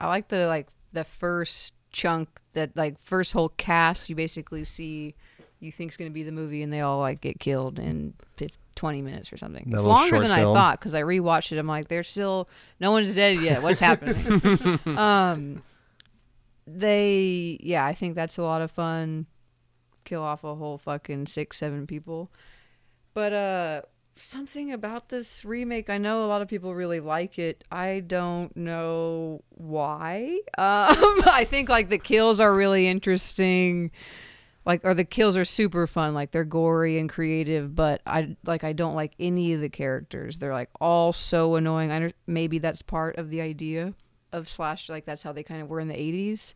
[0.00, 5.14] I like the like the first chunk that like first whole cast you basically see
[5.60, 8.58] you think's going to be the movie and they all like get killed in 50,
[8.74, 9.64] 20 minutes or something.
[9.70, 10.50] That it's longer than film.
[10.50, 11.58] I thought because I rewatched it.
[11.58, 12.48] I'm like, they're still
[12.80, 13.62] no one's dead yet.
[13.62, 14.78] What's happening?
[14.98, 15.62] um,
[16.66, 19.26] they yeah, I think that's a lot of fun.
[20.04, 22.30] Kill off a whole fucking six seven people,
[23.14, 23.82] but uh
[24.16, 27.64] something about this remake i know a lot of people really like it.
[27.70, 30.40] I don't know why.
[30.58, 33.90] Um i think like the kills are really interesting.
[34.64, 36.14] Like or the kills are super fun.
[36.14, 40.38] Like they're gory and creative but i like i don't like any of the characters.
[40.38, 41.90] They're like all so annoying.
[41.90, 43.94] I maybe that's part of the idea
[44.32, 46.54] of slash like that's how they kind of were in the 80s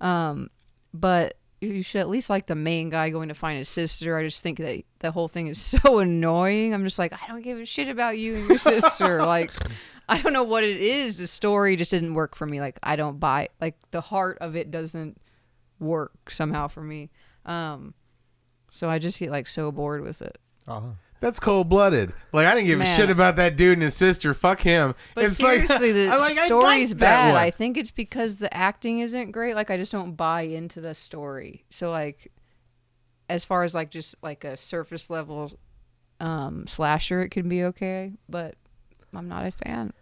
[0.00, 0.50] um
[0.92, 4.16] but you should at least like the main guy going to find his sister.
[4.16, 6.72] I just think that the whole thing is so annoying.
[6.74, 9.22] I'm just like, I don't give a shit about you and your sister.
[9.22, 9.52] like,
[10.08, 11.18] I don't know what it is.
[11.18, 12.60] The story just didn't work for me.
[12.60, 13.48] Like, I don't buy.
[13.60, 15.20] Like, the heart of it doesn't
[15.78, 17.10] work somehow for me.
[17.44, 17.94] Um,
[18.70, 20.38] so I just get like so bored with it.
[21.20, 22.14] That's cold blooded.
[22.32, 24.32] Like I didn't give a shit about that dude and his sister.
[24.32, 24.94] Fuck him.
[25.14, 27.34] But it's like, seriously, the I like- I story's like bad.
[27.34, 29.54] I think it's because the acting isn't great.
[29.54, 31.64] Like I just don't buy into the story.
[31.68, 32.32] So like,
[33.28, 35.52] as far as like just like a surface level
[36.20, 38.12] um, slasher, it can be okay.
[38.28, 38.54] But
[39.14, 39.92] I'm not a fan.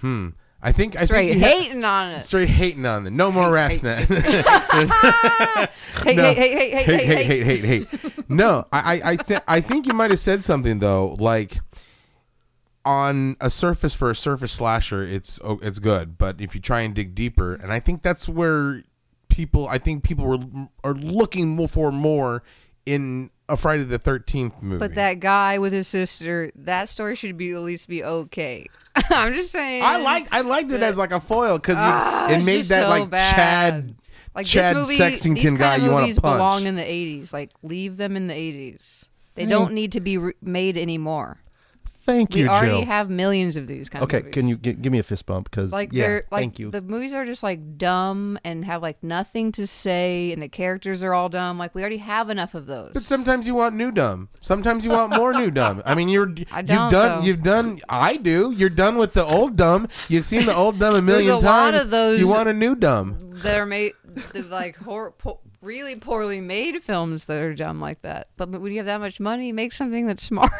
[0.00, 0.30] Hmm.
[0.66, 2.22] I think I Straight think you ha- hating on it.
[2.24, 3.12] straight hating on it.
[3.12, 4.08] No more rap snack.
[6.04, 6.22] Hey, No.
[6.22, 8.28] hey, hey, hey, hey, hey, hate, hey, hate, hate, hate.
[8.30, 11.58] No, I, I, I, th- I think you might have said something though, like
[12.84, 16.94] on a surface for a surface slasher, it's it's good, but if you try and
[16.94, 18.82] dig deeper, and I think that's where
[19.28, 20.38] people, I think people were
[20.84, 22.42] are looking for more
[22.84, 24.78] in a Friday the Thirteenth movie.
[24.78, 28.66] But that guy with his sister, that story should be at least be okay.
[29.10, 29.82] I'm just saying.
[29.84, 32.82] I liked I liked it as like a foil because Ah, it it's made that
[32.84, 33.34] so like bad.
[33.36, 33.94] Chad
[34.34, 36.82] like Chad this movie, Sexington these kind guy of you want movies belong in the
[36.82, 37.32] 80s.
[37.32, 39.08] Like leave them in the 80s.
[39.34, 41.38] They don't need to be re- made anymore.
[42.06, 42.44] Thank you.
[42.44, 42.84] We you, already Jill.
[42.86, 44.32] have millions of these kind okay, of movies.
[44.32, 45.50] Okay, can you gi- give me a fist bump?
[45.50, 46.70] Because like yeah, they're like thank you.
[46.70, 51.02] the movies are just like dumb and have like nothing to say and the characters
[51.02, 51.58] are all dumb.
[51.58, 52.92] Like we already have enough of those.
[52.94, 54.28] But sometimes you want new dumb.
[54.40, 55.82] Sometimes you want more new dumb.
[55.84, 57.20] I mean, you're I you've done though.
[57.22, 57.80] you've done.
[57.88, 58.52] I do.
[58.56, 59.88] You're done with the old dumb.
[60.08, 61.84] You've seen the old dumb a million a lot times.
[61.84, 63.18] of those- You want a new dumb.
[63.20, 63.92] They're made
[64.32, 68.28] the, like hor- po- really poorly made films that are dumb like that.
[68.36, 70.54] But when you have that much money, make something that's smarter.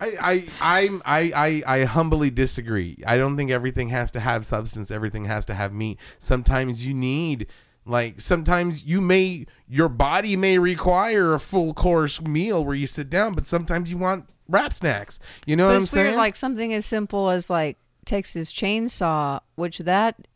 [0.00, 3.02] I I I'm- I I I humbly disagree.
[3.06, 4.90] I don't think everything has to have substance.
[4.90, 5.98] Everything has to have meat.
[6.18, 7.46] Sometimes you need.
[7.86, 13.10] Like sometimes you may your body may require a full course meal where you sit
[13.10, 15.18] down, but sometimes you want rap snacks.
[15.46, 16.16] You know But what I'm weird, saying?
[16.16, 17.76] like something as simple as like
[18.06, 20.26] Texas Chainsaw, which that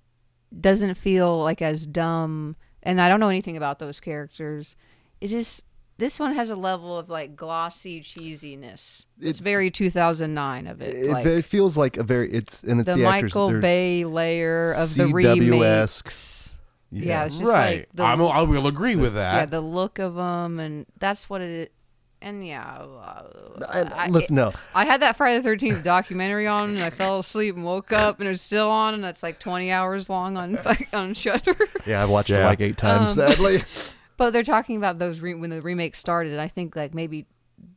[0.60, 2.56] doesn't feel like as dumb.
[2.82, 4.76] And I don't know anything about those characters.
[5.20, 5.64] It just
[5.98, 9.04] this one has a level of like glossy cheesiness.
[9.20, 10.94] It's very 2009 of it.
[10.96, 13.34] It, like, it feels like a very it's and it's the, the, actors.
[13.34, 16.06] Michael they're- Bay layer of the CW-esque.
[16.06, 16.54] remakes.
[16.90, 17.04] Yeah.
[17.04, 17.80] Yeah, it's just right.
[17.80, 19.34] like the I'm, I will agree with that.
[19.34, 21.72] yeah the look of them, and that's what it.
[22.20, 23.22] And yeah, uh,
[23.68, 27.18] I, I- listen, no, I had that Friday the Thirteenth documentary on, and I fell
[27.20, 30.36] asleep and woke up, and it was still on, and that's like twenty hours long
[30.36, 30.58] on
[30.92, 31.54] on Shudder.
[31.86, 33.16] yeah, I've watched it like eight times.
[33.18, 33.62] Um, sadly,
[34.18, 36.38] But they're talking about those re- when the remake started.
[36.38, 37.24] I think like maybe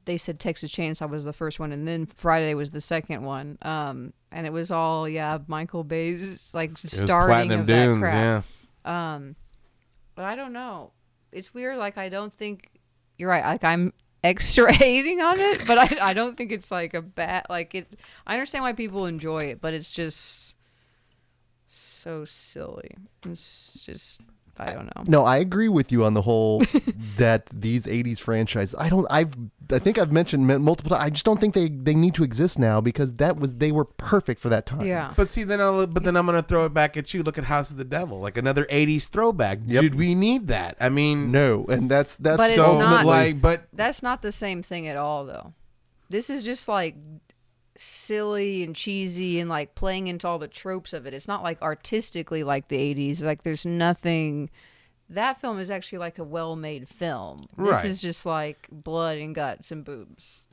[0.06, 3.58] they said Texas Chainsaw was the first one, and then Friday was the second one.
[3.62, 8.46] Um, and it was all yeah, Michael Bay's like starting of Dunes, that crap.
[8.86, 9.14] yeah.
[9.16, 9.36] Um,
[10.16, 10.92] but I don't know.
[11.32, 11.78] It's weird.
[11.78, 12.70] Like I don't think
[13.18, 13.46] you're right.
[13.46, 17.46] Like I'm extra hating on it, but I I don't think it's like a bad
[17.50, 17.96] like it.
[18.26, 20.56] I understand why people enjoy it, but it's just
[21.70, 22.96] so silly.
[23.26, 24.22] It's just
[24.62, 25.04] I don't know.
[25.08, 26.62] no, I agree with you on the whole
[27.18, 28.76] that these '80s franchises.
[28.78, 29.08] I don't.
[29.10, 29.32] I've.
[29.74, 31.04] I think I've mentioned multiple times.
[31.04, 33.86] I just don't think they they need to exist now because that was they were
[33.86, 34.86] perfect for that time.
[34.86, 35.14] Yeah.
[35.16, 37.24] But see, then I'll, but then I'm gonna throw it back at you.
[37.24, 39.60] Look at House of the Devil, like another '80s throwback.
[39.66, 39.82] Yep.
[39.82, 40.76] Did we need that?
[40.80, 44.32] I mean, No, and that's that's But it's so not- like, but That's not the
[44.32, 45.54] same thing at all, though.
[46.10, 46.96] This is just like
[47.82, 51.14] silly and cheesy and like playing into all the tropes of it.
[51.14, 53.22] It's not like artistically like the 80s.
[53.22, 54.50] Like there's nothing.
[55.10, 57.48] That film is actually like a well made film.
[57.58, 57.86] This Right.
[57.86, 60.48] is just like blood and guts and boobs.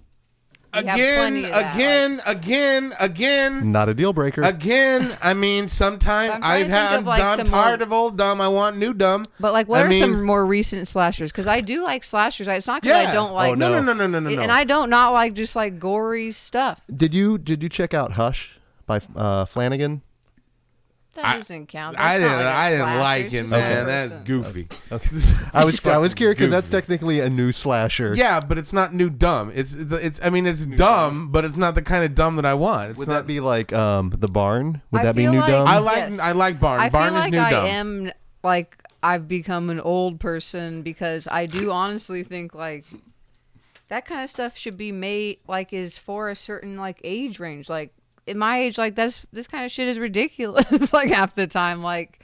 [0.74, 3.72] We again, plenty again, again, again.
[3.72, 4.42] not a deal breaker.
[4.42, 7.92] Again, I mean, sometime I'm trying I've had, I'm, like, I'm some tired more- of
[7.92, 8.40] old dumb.
[8.40, 9.24] I want new dumb.
[9.40, 11.32] But like, what I are mean- some more recent slashers?
[11.32, 12.46] Because I do like slashers.
[12.48, 13.10] It's not because Yeah.
[13.10, 13.52] I don't like.
[13.52, 13.80] Oh, no, no.
[13.80, 14.40] no, no, no, no, no.
[14.42, 16.82] And I don't not like just like gory stuff.
[16.94, 20.02] did you did you check out Hush by uh, Flanagan?
[21.18, 21.98] That I- doesn't count.
[21.98, 22.32] I didn't.
[22.32, 23.86] like a I didn't like it, just one man.
[23.86, 24.24] That's person.
[24.24, 24.68] goofy.
[25.52, 28.14] I was I was curious because that's technically a new slasher.
[28.14, 29.50] Yeah, but it's not new dumb.
[29.54, 30.20] It's it's.
[30.22, 32.90] I mean, it's dumb, but it's not the kind of dumb that I want.
[32.90, 33.14] It's Would not.
[33.14, 34.80] that be like um the barn?
[34.92, 35.66] Would I that be feel new like- dumb?
[35.68, 35.96] I like.
[35.96, 36.18] Yes.
[36.20, 36.80] I like Barn.
[36.80, 37.66] I Barn feel is like new I dumb.
[37.66, 38.12] am
[38.44, 42.84] like I've become an old person because I do honestly think like
[43.88, 47.68] that kind of stuff should be made like is for a certain like age range.
[47.68, 47.92] Like
[48.28, 50.92] in my age, like that's this kind of shit is ridiculous.
[50.92, 52.20] like half the time, like.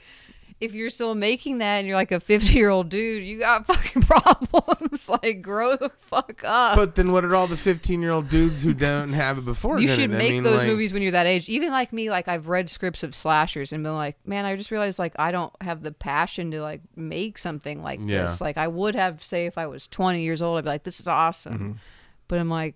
[0.61, 3.65] If you're still making that and you're like a 50 year old dude, you got
[3.67, 5.09] fucking problems.
[5.21, 6.77] like, grow the fuck up.
[6.77, 9.81] But then, what are all the fifteen-year-old dudes who don't have it before?
[9.81, 11.49] you should I make mean, those like- movies when you're that age.
[11.49, 14.71] Even like me, like I've read scripts of slashers and been like, man, I just
[14.71, 18.23] realized like I don't have the passion to like make something like Yeah.
[18.23, 18.39] this.
[18.39, 21.01] Like I would have, say, if I was 20 years old, I'd be like, this
[21.01, 21.53] is awesome.
[21.53, 21.71] Mm-hmm.
[22.29, 22.75] But I'm like,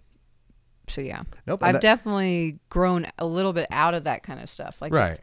[0.89, 4.49] so yeah, Nope, I've that- definitely grown a little bit out of that kind of
[4.49, 4.77] stuff.
[4.81, 5.19] Like, Right.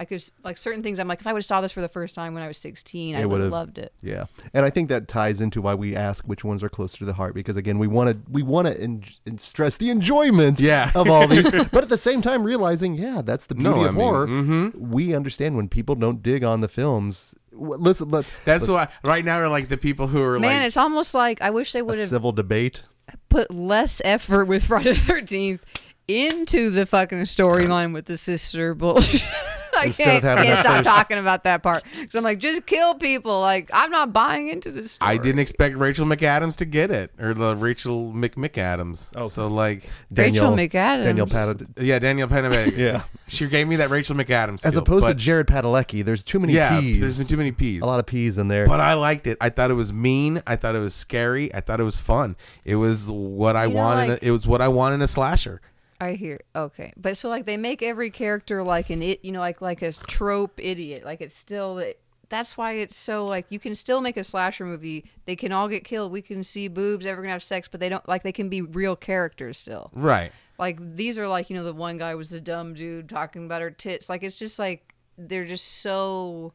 [0.00, 1.00] I could like certain things.
[1.00, 2.56] I'm like, if I would have saw this for the first time when I was
[2.56, 3.92] 16, I It would have would've- loved it.
[4.00, 7.04] Yeah, and I think that ties into why we ask which ones are closer to
[7.04, 10.60] the heart because again, we want to we want to en- en- stress the enjoyment
[10.60, 10.92] Yeah.
[10.94, 13.88] of all these, but at the same time realizing, yeah, that's the beauty No, I
[13.88, 14.26] of mean, horror.
[14.28, 14.78] mhm.
[14.78, 17.34] We understand when people don't dig on the films.
[17.52, 20.66] Listen, let's That's why right now are like the people who are Man, like.
[20.68, 22.84] it's almost like I wish they would have civil debate.
[23.28, 25.64] Put less effort with Friday the Thirteenth
[26.06, 29.24] into the fucking storyline with the sister bullshit.
[29.78, 31.82] I can't, can't stop talking about that part.
[32.10, 33.40] So I'm like, just kill people.
[33.40, 34.92] Like I'm not buying into this.
[34.92, 35.10] Story.
[35.10, 39.06] I didn't expect Rachel McAdams to get it, or the Rachel McMcAdams.
[39.16, 41.04] Oh, so like, Daniel McAdams.
[41.04, 41.74] Daniel Patton.
[41.78, 42.76] yeah, Danielle Panabaker.
[42.78, 43.02] Yeah.
[43.26, 44.64] she gave me that Rachel McAdams.
[44.64, 47.00] As feel, opposed to Jared Padalecki, there's too many yeah, peas.
[47.00, 47.82] there's too many peas.
[47.82, 48.66] a lot of peas in there.
[48.66, 49.36] But I liked it.
[49.40, 50.42] I thought it was mean.
[50.46, 51.52] I thought it was scary.
[51.54, 52.36] I thought it was fun.
[52.64, 54.08] It was what I You know, want.
[54.10, 55.60] like- a, it was what I wanted in a slasher.
[56.00, 56.40] I hear.
[56.54, 59.82] Okay, but so like they make every character like an it, you know, like like
[59.82, 61.04] a trope idiot.
[61.04, 61.82] Like it's still.
[62.30, 65.06] That's why it's so like you can still make a slasher movie.
[65.24, 66.12] They can all get killed.
[66.12, 67.06] We can see boobs.
[67.06, 69.90] Everyone have sex, but they don't like they can be real characters still.
[69.94, 70.30] Right.
[70.58, 73.62] Like these are like you know the one guy was the dumb dude talking about
[73.62, 74.08] her tits.
[74.10, 76.52] Like it's just like they're just so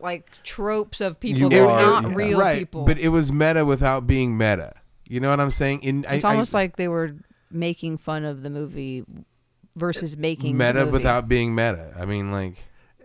[0.00, 2.16] like tropes of people You that are- are not yeah.
[2.16, 2.58] real right.
[2.60, 2.84] people.
[2.84, 4.72] But it was meta without being meta.
[5.06, 5.82] You know what I'm saying?
[5.82, 7.14] In it's I, almost I, like they were
[7.50, 9.04] making fun of the movie
[9.76, 10.90] versus making the meta movie.
[10.92, 11.94] without being meta.
[11.98, 12.54] I mean, like.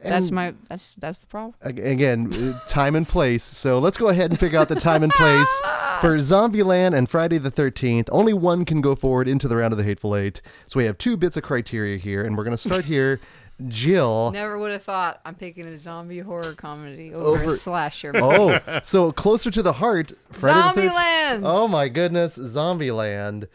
[0.04, 1.56] That's my that's that's the problem.
[1.62, 3.44] Again, uh, time and place.
[3.44, 5.62] So let's go ahead and figure out the time and place
[6.02, 8.10] for Zombieland and Friday the 13th.
[8.12, 10.44] Only one can go forward into the round of the Hateful Eight.
[10.68, 13.20] So we have two bits of criteria here, and we're going to start here.
[13.68, 14.32] Jill.
[14.32, 18.12] Never would have thought I'm picking a zombie horror comedy over, Over- a slasher.
[18.16, 20.12] Oh, so closer to the heart.
[20.32, 21.42] Friday the 13th Zombieland!
[21.46, 23.48] Oh my goodness, Zombieland.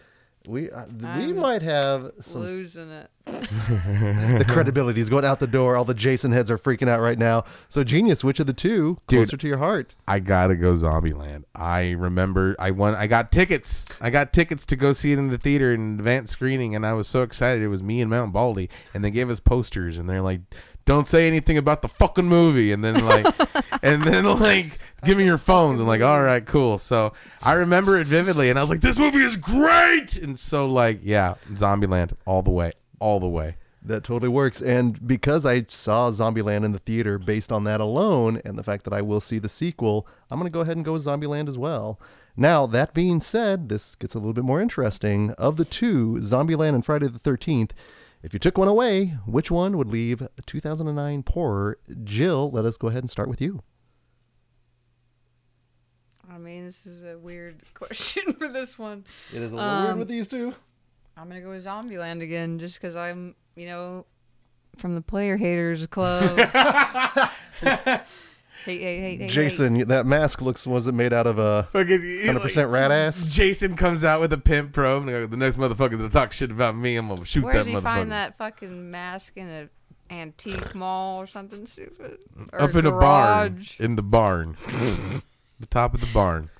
[0.50, 3.08] We uh, we I'm might have some Losing it.
[3.26, 5.76] the credibility is going out the door.
[5.76, 7.44] All the Jason heads are freaking out right now.
[7.68, 9.18] So, genius, which of the two Dude.
[9.18, 9.94] closer to your heart?
[10.08, 11.44] I gotta go Zombieland.
[11.54, 12.96] I remember I won.
[12.96, 13.86] I got tickets.
[14.00, 16.94] I got tickets to go see it in the theater in advance screening, and I
[16.94, 17.62] was so excited.
[17.62, 20.40] It was me and Mount Baldy, and they gave us posters, and they're like,
[20.84, 23.26] "Don't say anything about the fucking movie," and then like,
[23.82, 25.80] and then like, give me your phones.
[25.80, 26.78] I'm like, all right, cool.
[26.78, 27.12] So
[27.42, 30.16] I remember it vividly, and I was like, this movie is great.
[30.16, 33.56] And so like, yeah, Zombieland all the way, all the way.
[33.82, 34.60] That totally works.
[34.60, 38.84] And because I saw Zombieland in the theater based on that alone and the fact
[38.84, 41.48] that I will see the sequel, I'm going to go ahead and go with Zombieland
[41.48, 41.98] as well.
[42.36, 45.30] Now, that being said, this gets a little bit more interesting.
[45.32, 47.70] Of the two, Zombieland and Friday the 13th,
[48.22, 51.78] if you took one away, which one would leave 2009 poorer?
[52.04, 53.62] Jill, let us go ahead and start with you.
[56.30, 59.04] I mean, this is a weird question for this one.
[59.34, 60.54] It is a little weird um, with these two.
[61.16, 64.06] I'm gonna go with Zombieland again, just because I'm, you know,
[64.76, 66.38] from the Player Haters Club.
[68.64, 72.00] hate, hate, hate, hate, Jason, that mask looks, was it made out of a Fucking
[72.00, 73.26] 100% rat ass?
[73.26, 76.76] Jason comes out with a pimp probe, and the next motherfucker that talk shit about
[76.76, 77.82] me, I'm gonna shoot Where does that he motherfucker.
[77.82, 79.68] find that fucking mask in a
[80.12, 82.18] antique mall or something stupid?
[82.52, 83.64] Or Up in the barn.
[83.78, 84.56] In the barn.
[85.60, 86.50] the top of the barn.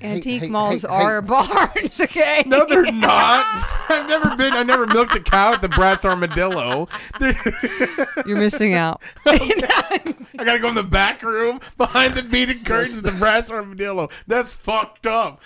[0.00, 2.42] Antique malls are barns, okay?
[2.46, 3.44] No, they're not.
[3.88, 4.52] I've never been.
[4.52, 6.88] I never milked a cow at the Brass Armadillo.
[8.26, 9.02] You're missing out.
[9.26, 14.08] I gotta go in the back room behind the beaded curtains at the Brass Armadillo.
[14.26, 15.42] That's fucked up.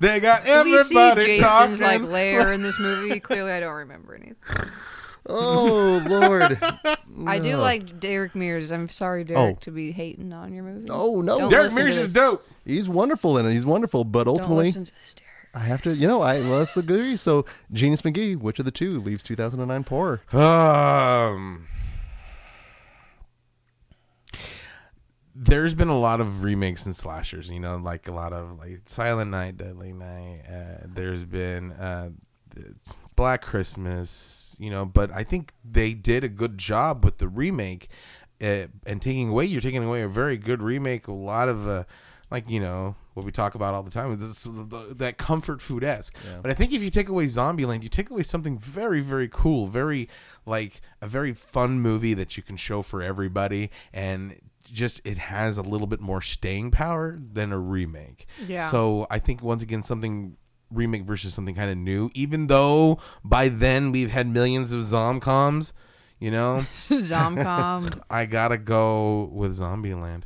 [0.00, 2.02] they got everybody we see Jason's talking.
[2.02, 3.20] like lair in this movie.
[3.20, 4.36] Clearly, I don't remember anything.
[5.28, 6.58] Oh, Lord.
[7.26, 8.72] I do like Derek Mears.
[8.72, 9.58] I'm sorry, Derek, Oh.
[9.60, 10.88] to be hating on your movie.
[10.90, 11.38] Oh, no.
[11.38, 12.06] Don't Derek listen to Mears this.
[12.06, 12.44] is dope.
[12.64, 13.52] He's wonderful in it.
[13.52, 15.28] He's wonderful, but Don't ultimately, listen to this, Derek.
[15.54, 17.16] I have to, you know, I well, let's agree.
[17.16, 20.20] So, Genius McGee, which of the two leaves 2009 poorer?
[20.34, 21.66] Um,
[25.34, 27.50] there's been a lot of remakes and slashers.
[27.50, 30.42] You know, like a lot of like Silent Night, Deadly Night.
[30.50, 32.10] Uh, there's been uh,
[33.16, 34.51] Black Christmas.
[34.62, 37.88] You know, but I think they did a good job with the remake.
[38.40, 41.08] Uh, and taking away, you're taking away a very good remake.
[41.08, 41.84] A lot of uh,
[42.30, 45.84] like you know what we talk about all the time, this, the, that comfort food
[45.84, 46.16] esque.
[46.40, 49.66] But I think if you take away Zombieland, you take away something very, very cool,
[49.66, 50.08] very
[50.46, 55.58] like a very fun movie that you can show for everybody, and just it has
[55.58, 58.26] a little bit more staying power than a remake.
[58.46, 58.70] Yeah.
[58.70, 60.36] So I think once again something
[60.72, 65.72] remake versus something kind of new, even though by then we've had millions of zomcoms.
[66.20, 68.00] You know, Zomcom.
[68.10, 70.22] I gotta go with Zombieland.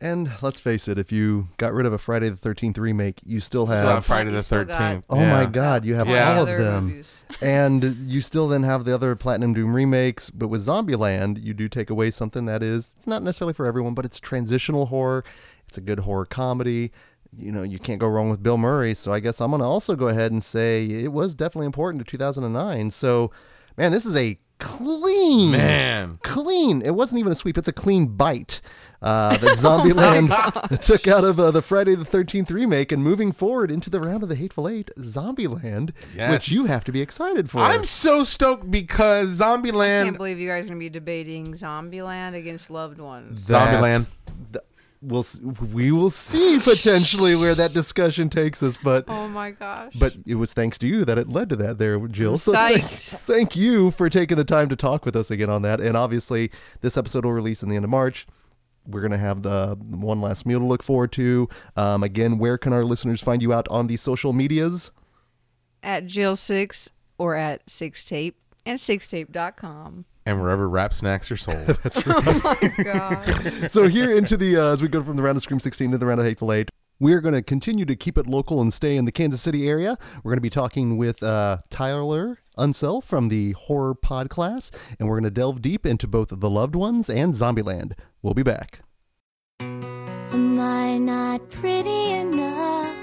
[0.00, 3.40] And let's face it, if you got rid of a Friday the 13th remake, you
[3.40, 3.78] still have.
[3.78, 5.04] Still have Friday the still got- Thirteenth.
[5.10, 6.36] Oh my God, you have Yeah.
[6.36, 7.02] all of them.
[7.42, 10.30] and you still then have the other Platinum Dunes remakes.
[10.30, 13.94] But with Zombieland, you do take away something that is, it's not necessarily for everyone,
[13.94, 15.24] but it's transitional horror.
[15.66, 16.92] It's a good horror comedy.
[17.36, 18.94] You know, you can't go wrong with Bill Murray.
[18.94, 22.04] So I guess I'm going to also go ahead and say it was definitely important
[22.04, 22.90] to 2009.
[22.90, 23.30] So,
[23.76, 26.18] man, this is a clean, Man.
[26.22, 26.82] clean.
[26.82, 27.56] It wasn't even a sweep.
[27.58, 28.60] It's a clean bite
[29.00, 33.70] uh, that Zombieland took out of uh, the Friday the Thirteenth remake, and moving forward
[33.70, 36.30] into the round of the Hateful Eight, Zombieland, Yes.
[36.32, 37.60] which you have to be excited for.
[37.60, 42.34] I'm so stoked because I can't believe you guys are going to be debating Zombieland
[42.34, 43.46] against loved ones.
[43.46, 44.10] Zombieland.
[44.52, 44.64] th-
[45.00, 45.24] we'll
[45.72, 49.04] we will see potentially where that discussion takes us, but.
[49.08, 49.92] Oh my gosh.
[49.98, 52.38] But it was thanks to you that it led to that there, Jill.
[52.38, 55.80] So thank, thank you for taking the time to talk with us again on that.
[55.80, 58.26] And obviously, this episode will release in the end of March.
[58.86, 61.48] We're going to have the one last meal to look forward to.
[61.76, 64.90] Um, again, where can our listeners find you out on the social medias?
[65.82, 66.88] at Jill Sixx
[67.18, 68.34] or at Sixxtape
[68.66, 70.04] and Sixxtape.com.
[70.28, 71.78] and wherever rap snacks are sold.
[72.06, 73.70] Oh my god.
[73.70, 75.98] so here into the uh, as we go from the round of Scream 16 to
[75.98, 76.70] the round of Hateful Eight,
[77.00, 79.96] we're going to continue to keep it local and stay in the Kansas City area.
[80.22, 85.08] We're going to be talking with uh, Tyler Unsell from the horror pod class, and
[85.08, 87.92] we're going to delve deep into both the loved ones and Zombieland.
[88.20, 88.80] We'll be back.
[89.60, 92.96] Am I not pretty enough?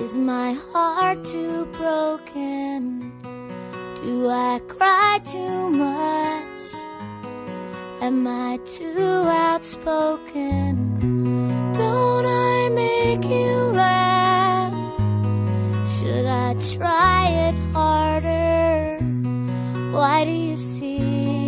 [0.00, 3.19] Is my heart too broken?
[4.02, 6.60] Do I cry too much?
[8.00, 10.74] Am I too outspoken?
[11.74, 14.72] Don't I make you laugh?
[15.98, 18.96] Should I try it harder?
[19.92, 21.39] Why do you see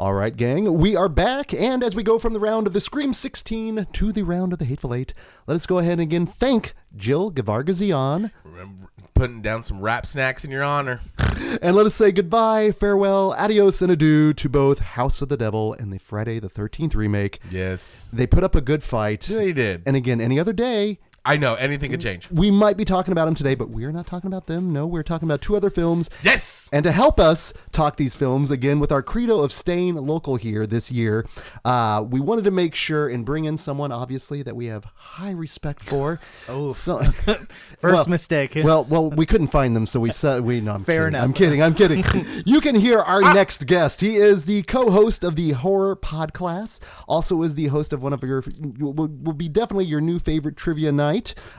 [0.00, 2.80] All right, gang, we are back, and as we go from the round of the
[2.80, 5.12] Scream 16 to the round of the Hateful Eight,
[5.46, 10.42] let us go ahead and again thank Jill Gevargizian, Remember putting down some rap snacks
[10.42, 11.02] in your honor.
[11.60, 15.74] and let us say goodbye, farewell, adios, and adieu to both House of the Devil
[15.74, 17.38] and the Friday the 13th remake.
[17.50, 18.08] Yes.
[18.10, 19.20] They put up a good fight.
[19.20, 19.82] They did.
[19.84, 22.30] And again, any other day, I know anything could change.
[22.30, 24.72] we might be talking about them today, but we're not talking about them.
[24.72, 26.08] No, we're talking about two other films.
[26.22, 26.70] Yes.
[26.72, 30.66] And to help us talk these films again with our credo of staying local here
[30.66, 31.26] this year,
[31.64, 35.32] uh, we wanted to make sure and bring in someone, obviously, that we have high
[35.32, 36.20] respect for.
[36.48, 36.70] Oh.
[36.70, 37.48] so, First
[37.82, 38.54] well- mistake.
[38.64, 40.60] Well, well, we couldn't find them, so we said we.
[40.60, 41.14] No, I'm Fair kidding.
[41.18, 41.24] enough.
[41.24, 41.62] I'm kidding.
[41.62, 42.42] I'm kidding.
[42.46, 44.00] you can hear our next guest.
[44.00, 46.80] He is the co-host of the Horror Pod Class.
[47.08, 48.42] Also, is the host of one of your
[48.78, 51.09] will, will be definitely your new favorite trivia night.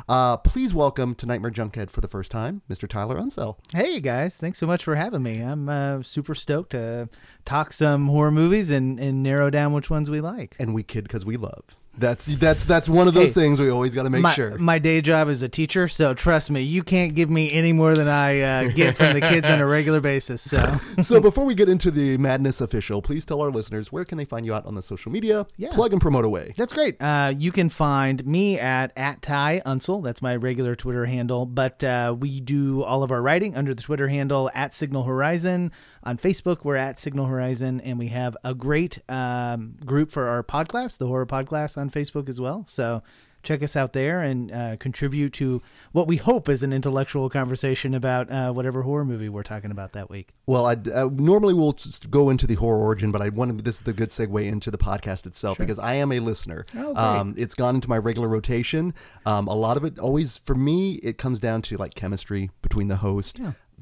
[0.07, 2.87] Uh, please welcome to Nightmare Junkhead for the first time, Mr.
[2.87, 3.57] Tyler Unsell.
[3.73, 5.41] Hey guys, thanks so much for having me.
[5.41, 7.09] I'm uh, super stoked to
[7.43, 10.55] talk some horror movies and, and narrow down which ones we like.
[10.57, 11.75] And we kid because we love.
[11.97, 14.57] That's that's that's one of those Hey, things we always got to make my, sure.
[14.57, 17.95] my day job is a teacher, so trust me, you can't give me any more
[17.95, 20.41] than I uh, get from the kids on a regular basis.
[20.41, 24.17] So so before we get into the madness official, please tell our listeners where can
[24.17, 25.45] they find you out on the social media.
[25.57, 25.73] Yeah.
[25.73, 26.53] Plug and promote away.
[26.55, 27.01] That's great.
[27.01, 30.01] Uh, you can find me at at Ty Unsell.
[30.01, 31.45] That's my regular Twitter handle.
[31.45, 35.71] But uh, we do all of our writing under the Twitter handle at Signal Horizon.
[36.03, 40.43] On Facebook, we're at Signal Horizon, and we have a great um, group for our
[40.43, 42.65] podcast, the Horror Pod Class, on Facebook as well.
[42.67, 43.03] So
[43.43, 47.93] check us out there and uh, contribute to what we hope is an intellectual conversation
[47.93, 50.29] about uh, whatever horror movie we're talking about that week.
[50.45, 51.75] Well, I uh, normally we'll
[52.09, 54.77] go into the horror origin, but I wanted this is the good segue into the
[54.77, 56.65] podcast itself because I am a listener.
[56.75, 56.97] Oh, great.
[56.97, 58.93] um, it's gone into my regular rotation.
[59.25, 62.87] Um, a lot of it always for me it comes down to like chemistry between
[62.87, 63.39] the host,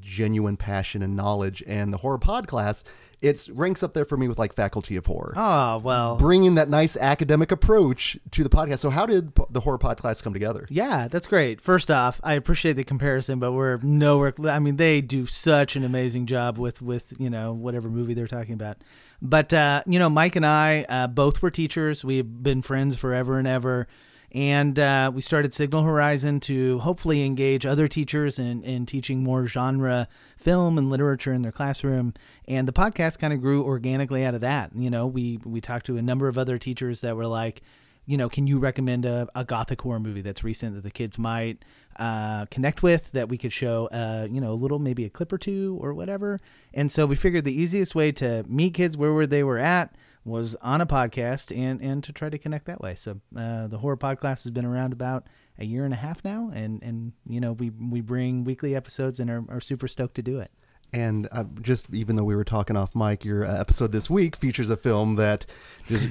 [0.10, 2.84] genuine passion and knowledge, and the horror pod class.
[3.22, 5.34] It's ranks up there for me with like Faculty of Horror.
[5.36, 6.16] Oh, well.
[6.16, 8.80] Bringing that nice academic approach to the podcast.
[8.80, 10.66] So, how did the horror pod class come together?
[10.70, 11.60] Yeah, that's great.
[11.60, 14.34] First off, I appreciate the comparison, but we're nowhere.
[14.46, 18.28] I mean, they do such an amazing job with with you know whatever movie they're
[18.28, 18.78] talking about.
[19.22, 22.06] But uh, you know, Mike and I uh, both were teachers.
[22.06, 23.88] We've been friends forever and ever,
[24.32, 29.48] and uh, we started Signal Horizon to hopefully engage other teachers in in teaching more
[29.48, 30.08] genre
[30.38, 32.14] film and literature in their classroom.
[32.48, 34.72] And the podcast kind of grew organically out of that.
[34.76, 37.62] You know, we we talked to a number of other teachers that were like
[38.10, 41.20] you know, can you recommend a, a gothic horror movie that's recent that the kids
[41.20, 41.64] might
[41.98, 45.32] uh, connect with that we could show, uh, you know, a little, maybe a clip
[45.32, 46.40] or two or whatever?
[46.74, 49.94] And so we figured the easiest way to meet kids where were they were at
[50.26, 52.96] was on a podcast and, and to try to connect that way.
[52.96, 55.26] So uh, the horror podcast has been around about
[55.58, 56.52] a year and a half now.
[56.54, 60.22] And, and you know, we, we bring weekly episodes and are, are super stoked to
[60.22, 60.52] do it.
[60.92, 64.36] And uh, just even though we were talking off mic, your uh, episode this week
[64.36, 65.46] features a film that
[65.88, 66.10] just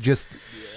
[0.00, 0.28] just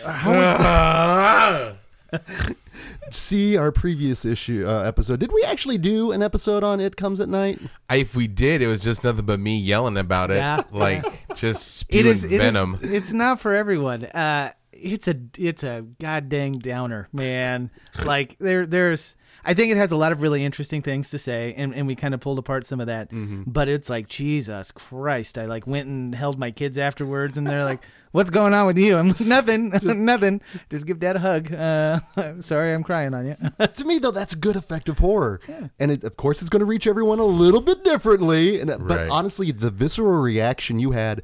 [0.06, 1.76] how
[3.12, 5.20] see our previous issue uh, episode.
[5.20, 7.60] Did we actually do an episode on It Comes at Night?
[7.90, 10.62] if we did, it was just nothing but me yelling about it, Yeah.
[10.72, 11.06] like
[11.36, 12.78] just spewing it is, it is- venom.
[12.82, 14.06] it's not for everyone.
[14.06, 17.70] Uh, it's a it's a god dang downer, man.
[18.06, 19.16] like there there's
[19.46, 21.96] I think it has a lot of really interesting things to say, and, and we
[21.96, 23.10] kind of pulled apart some of that.
[23.46, 25.38] But it's like Jesus Christ!
[25.38, 27.82] I like went and held my kids afterwards, and they're like,
[28.12, 30.42] "What's going on with you?" I'm like, "Nothing, nothing.
[30.70, 32.00] Just give Dad a hug." Uh,
[32.42, 33.36] sorry, I'm crying on you.
[33.68, 35.40] to me, though, that's good, effective horror,
[35.80, 38.60] and it, of course, it's going to reach everyone a little bit differently.
[38.60, 41.24] And but honestly, the visceral reaction you had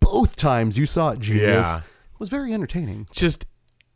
[0.00, 1.80] both times you saw it, genius, Yeah.
[2.18, 3.08] was very entertaining.
[3.10, 3.44] just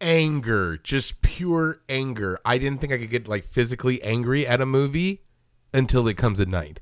[0.00, 2.38] anger, just pure anger.
[2.44, 5.22] I didn't think I could get like physically angry at a movie
[5.72, 6.80] until it comes at night.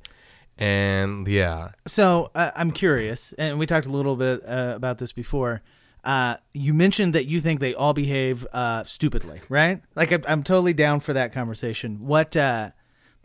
[0.57, 5.13] And yeah, So uh, I'm curious, and we talked a little bit uh, about this
[5.13, 5.63] before.
[6.03, 9.83] Uh, you mentioned that you think they all behave uh, stupidly, right?
[9.95, 12.07] Like I'm, I'm totally down for that conversation.
[12.07, 12.71] What, uh,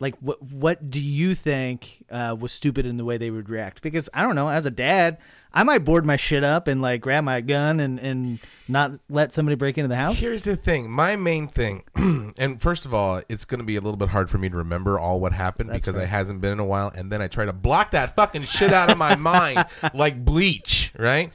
[0.00, 3.80] like, what, what do you think uh, was stupid in the way they would react?
[3.80, 4.48] Because I don't know.
[4.48, 5.18] As a dad,
[5.52, 9.32] I might board my shit up and like grab my gun and and not let
[9.32, 10.18] somebody break into the house.
[10.18, 10.90] here's the thing.
[10.90, 14.28] My main thing, and first of all, it's going to be a little bit hard
[14.28, 16.90] for me to remember all what happened because it hasn't been in a while.
[16.94, 19.64] And then I try to block that fucking shit out of my mind
[19.94, 21.32] like bleach, right?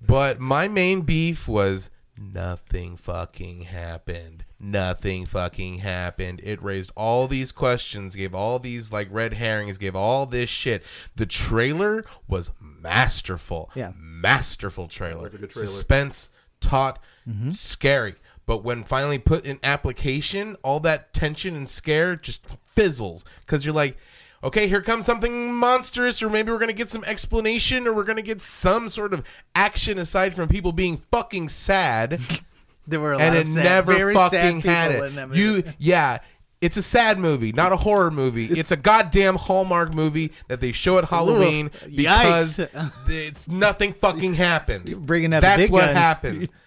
[0.00, 4.44] But my main beef was nothing fucking happened.
[4.60, 6.40] Nothing fucking happened.
[6.42, 10.82] It raised all these questions, gave all these like red herrings, gave all this shit.
[11.14, 13.70] The trailer was masterful.
[13.76, 13.92] Yeah.
[13.96, 15.28] Masterful trailer.
[15.48, 16.30] Suspense,
[16.60, 17.50] taut, mm-hmm.
[17.50, 18.16] scary.
[18.46, 23.74] But when finally put in application, all that tension and scare just fizzles because you're
[23.74, 23.96] like,
[24.42, 28.22] okay, here comes something monstrous, or maybe we're gonna get some explanation, or we're gonna
[28.22, 29.22] get some sort of
[29.54, 32.20] action aside from people being fucking sad.
[32.88, 35.04] There were a and lot it of sad, never fucking had it.
[35.04, 35.40] in that movie.
[35.40, 36.18] You, yeah,
[36.60, 38.46] it's a sad movie, not a horror movie.
[38.46, 42.58] It's, a goddamn Hallmark movie that they show at Halloween because
[43.06, 44.94] it's nothing fucking happens.
[44.94, 45.98] bringing out the That's what guns.
[45.98, 46.48] happens.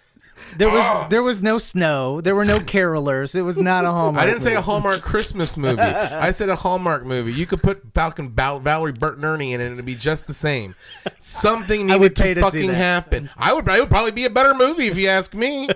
[0.56, 1.06] There was ah!
[1.08, 2.20] there was no snow.
[2.20, 3.34] There were no carolers.
[3.34, 4.22] It was not a Hallmark.
[4.22, 4.60] I didn't say a.
[4.60, 5.80] Hallmark Christmas movie.
[5.80, 7.32] I said a Hallmark movie.
[7.32, 10.74] You could put Falcon Val- Valerie Bertinelli in it, and it'd be just the same.
[11.20, 13.30] Something needed would to, to fucking happen.
[13.36, 13.68] I would.
[13.68, 15.68] It would probably be a better movie if you ask me.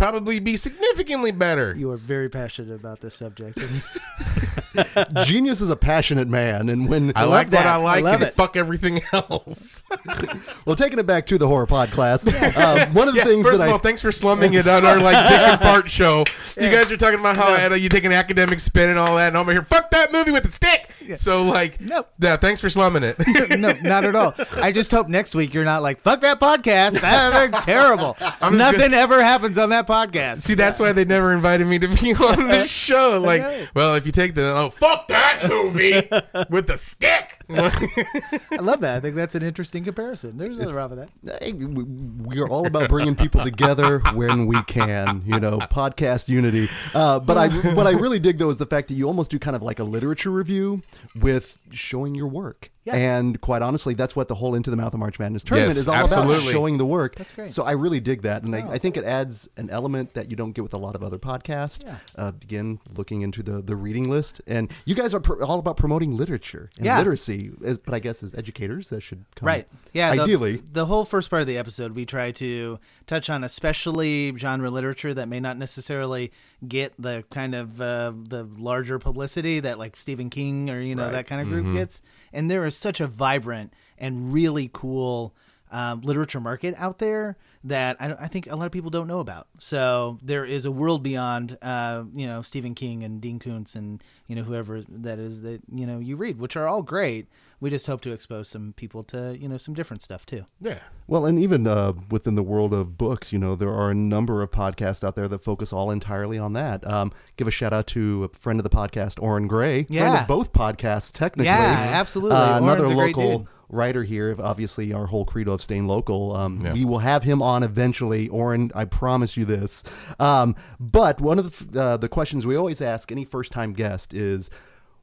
[0.00, 1.74] Probably be significantly better.
[1.76, 3.58] You are very passionate about this subject.
[5.24, 7.66] Genius is a passionate man, and when I like what that.
[7.66, 8.34] I I like love and it.
[8.34, 9.82] fuck everything else.
[10.66, 13.46] well, taking it back to the horror pod class, uh, one of the Yeah, things
[13.46, 15.90] first that of I all, thanks for slumming it on our like dick and fart
[15.90, 16.24] show.
[16.60, 19.28] You guys are talking about how uh, you take an academic spin and all that,
[19.28, 20.90] and I'm here, fuck that movie with the stick.
[21.16, 22.10] So like, Nope.
[22.18, 23.16] yeah, thanks for slumming it.
[23.58, 24.34] no, not at all.
[24.56, 27.00] I just hope next week you're not like fuck that podcast.
[27.00, 28.16] That's terrible.
[28.20, 30.38] just Nothing ever happens on that podcast.
[30.42, 33.20] See, that's why they never invited me to be on this show.
[33.20, 36.08] Like, well, if you take the oh fuck that movie
[36.50, 37.39] with the stick.
[38.52, 38.96] I love that.
[38.96, 40.36] I think that's an interesting comparison.
[40.38, 41.42] There's nothing wrong with that.
[41.42, 46.68] Hey, we, are all about bringing people together when we can, you know, podcast unity.
[46.94, 49.38] Uh, but I, what I really dig though is the fact that you almost do
[49.38, 50.82] kind of like a literature review
[51.14, 52.70] with showing your work.
[52.84, 52.94] Yeah.
[52.96, 55.82] And quite honestly, that's what the whole Into the Mouth of March Madness tournament Yes,
[55.82, 57.14] is all about showing the work.
[57.16, 57.50] That's great.
[57.50, 58.42] So I really dig that.
[58.42, 58.58] And Oh.
[58.58, 61.02] I, I think it adds an element that you don't get with a lot of
[61.02, 61.84] other podcasts.
[61.84, 61.96] Yeah.
[62.16, 64.40] Uh, again, looking into the, the reading list.
[64.46, 66.96] And you guys are pr- all about promoting literature and Yeah.
[66.98, 67.39] literacy.
[67.64, 69.68] As, but I guess as educators, that should come Right.
[69.92, 70.10] Yeah.
[70.10, 70.62] Ideally.
[70.72, 75.14] the, whole first part of the episode, we try to touch on especially genre literature
[75.14, 76.32] that may not necessarily
[76.66, 81.10] get the kind of uh, the larger publicity that like Stephen King or you know
[81.10, 82.02] that kind of group gets.
[82.32, 85.34] And there is such a vibrant and really cool
[85.70, 89.20] um, literature market out there that I, I think a lot of people don't know
[89.20, 89.46] about.
[89.58, 94.02] So there is a world beyond, uh, you know, Stephen King and Dean Koontz and
[94.26, 97.28] you know whoever that is that you know you read, which are all great.
[97.60, 100.46] We just hope to expose some people to you know some different stuff too.
[100.60, 100.78] yeah.
[101.06, 104.42] Well, and even uh, within the world of books, you know, there are a number
[104.42, 106.86] of podcasts out there that focus all entirely on that.
[106.86, 110.22] Um, give a shout out to a friend of the podcast, Orrin Gray, friend Yeah.
[110.22, 111.46] of both podcasts, technically.
[111.46, 112.36] Yeah, absolutely.
[112.36, 113.48] Uh, another Orrin's a great local dude.
[113.68, 114.36] writer here.
[114.38, 116.34] Obviously, our whole credo of staying local.
[116.36, 118.28] Um, We will have him on eventually.
[118.28, 119.82] Orrin, I promise you this.
[120.20, 124.14] Um, but one of the, uh, the questions we always ask any first time guest
[124.14, 124.48] is,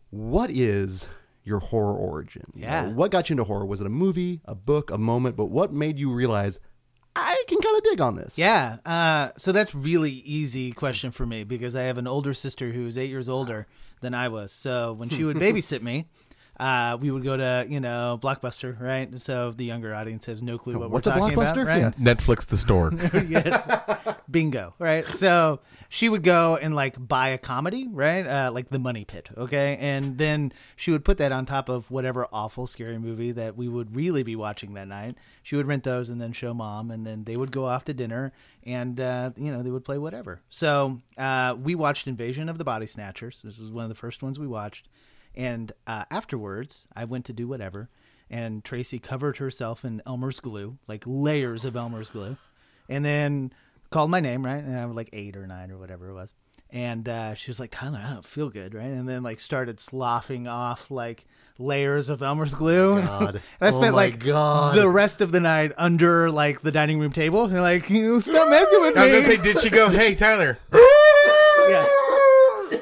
[0.10, 1.08] what is
[1.48, 2.44] your horror origin?
[2.54, 2.86] You Yeah.
[2.86, 3.66] know, what got you into horror?
[3.66, 5.36] Was it a movie, a book, a moment?
[5.36, 6.60] But what made you realize
[7.16, 8.38] I can kind of dig on this?
[8.38, 8.78] Yeah.
[8.86, 12.86] Uh, so that's really easy question for me because I have an older sister who
[12.86, 13.66] is eight years older
[14.02, 14.52] than I was.
[14.52, 16.06] So when she would babysit me.
[16.60, 19.20] Uh, we would go to you know Blockbuster, right?
[19.22, 21.62] So the younger audience has no clue what What's we're a talking Blockbuster?
[21.62, 21.80] about, right?
[21.80, 22.14] Yeah.
[22.14, 22.92] Netflix the store.
[23.28, 23.68] yes.
[24.30, 24.74] Bingo.
[24.80, 25.06] Right.
[25.06, 25.60] So
[25.90, 28.26] she would go and like buy a comedy, right?
[28.26, 29.30] Uh, like The Money Pit.
[29.38, 29.78] Okay.
[29.80, 33.68] And then she would put that on top of whatever awful, scary movie that we
[33.68, 35.16] would really be watching that night.
[35.44, 37.94] She would rent those and then show mom, and then they would go off to
[37.94, 38.34] dinner
[38.66, 40.42] and, uh, you know, they would play whatever.
[40.50, 43.42] So uh, we watched Invasion of the Body Snatchers.
[43.44, 44.90] This was one of the first ones we watched.
[45.38, 47.90] And uh, afterwards, I went to do whatever.
[48.30, 52.36] And Tracy covered herself in Elmer's glue, like layers of Elmer's glue
[52.90, 53.54] and then
[53.90, 54.62] called my name, right?
[54.62, 56.34] And I was like eight or nine or whatever it was.
[56.70, 58.84] And uh, she was like, Tyler, I don't feel good, right?
[58.88, 61.26] And then like started sloughing off like
[61.58, 63.00] layers of Elmer's glue.
[63.02, 63.36] God.
[63.36, 64.76] and I Oh spent my like God.
[64.76, 67.46] the rest of the night under like the dining room table.
[67.46, 69.16] And like, you stop messing with I me.
[69.16, 69.88] was gonna say, did she go?
[69.98, 70.58] Hey, Tyler.
[70.74, 71.86] yeah.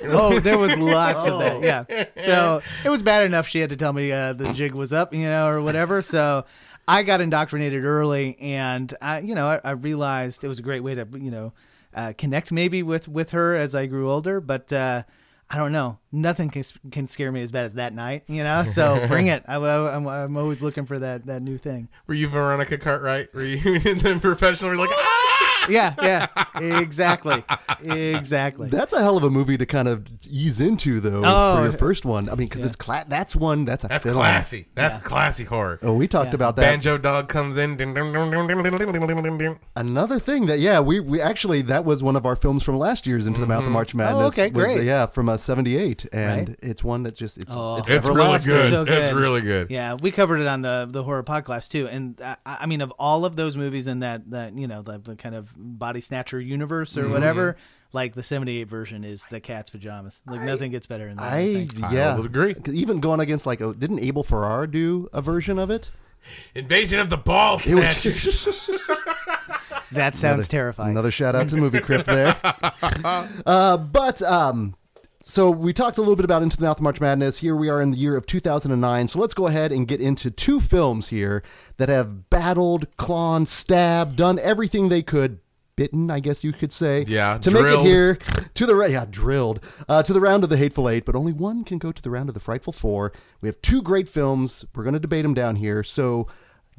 [0.15, 1.61] Oh, there was lots of that.
[1.61, 2.06] Yeah.
[2.23, 5.14] So it was bad enough she had to tell me uh, the jig was up,
[5.14, 6.02] you know, or whatever.
[6.02, 6.45] So
[6.88, 10.82] I got indoctrinated early, and I, you know, I, I realized it was a great
[10.82, 11.53] way to, you know,
[11.94, 14.40] uh, connect maybe with with her as I grew older.
[14.40, 15.03] But uh,
[15.49, 18.64] I don't know, nothing can can scare me as bad as that night, you know.
[18.64, 19.44] So bring it.
[19.48, 21.88] I, am I'm always looking for that that new thing.
[22.07, 23.34] Were you Veronica Cartwright?
[23.34, 24.72] Were you in the professional?
[24.72, 25.24] Were like, ah!
[25.70, 27.44] yeah, yeah, exactly,
[27.84, 28.70] exactly.
[28.70, 31.74] That's a hell of a movie to kind of ease into, though, oh, for your
[31.74, 32.30] first one.
[32.30, 32.68] I mean, because yeah.
[32.68, 34.68] it's cla- that's one that's a that's classy.
[34.76, 35.02] That's yeah.
[35.02, 35.80] classy horror.
[35.82, 36.36] Oh, we talked yeah.
[36.36, 36.62] about that.
[36.62, 37.76] Banjo dog comes in.
[39.76, 43.07] Another thing that yeah, we we actually that was one of our films from last
[43.07, 43.74] year's Into the Mouth of mm-hmm.
[43.74, 44.38] March oh, Madness.
[44.38, 44.78] Oh, okay, great.
[44.78, 46.60] Was, uh, yeah, from uh, '78, and right?
[46.62, 47.78] it's one that just it's oh.
[47.78, 48.70] it's, it's really good.
[48.70, 48.90] So good.
[48.90, 49.70] It's really good.
[49.70, 52.91] Yeah, we covered it on the the horror podcast too, and I, I mean, of
[52.91, 56.39] all of those movies in that that you know the, the kind of body snatcher
[56.39, 57.57] universe or whatever,
[57.93, 60.22] like the '78 version is the cat's pajamas.
[60.27, 61.34] Like nothing gets better than that.
[61.34, 61.84] I, I think.
[61.84, 62.53] I yeah would agree.
[62.53, 65.89] 'Cause Even going against like, oh, didn't Abel Ferrara do a version of it?
[66.53, 68.45] Invasion of the Ball Snatchers.
[69.91, 70.91] that sounds Another- terrifying.
[70.91, 72.35] Another shout out to Movie Crypt there.
[72.43, 74.76] uh, but um,
[75.27, 77.39] so we talked a little bit about Into the Mouth of March Madness.
[77.39, 79.07] Here we are in the year of 2009.
[79.07, 81.41] So let's go ahead and get into two films here
[81.77, 85.39] that have battled, clawed, stabbed, done everything they could.
[85.76, 87.06] Bitten, I guess you could say.
[87.07, 88.19] Yeah, To make it here
[88.53, 91.64] to the yeah drilled uh, to the round of the hateful eight, but only one
[91.64, 93.11] can go to the round of the frightful four.
[93.41, 94.64] We have two great films.
[94.76, 95.84] We're going to debate them down here.
[95.84, 96.27] So,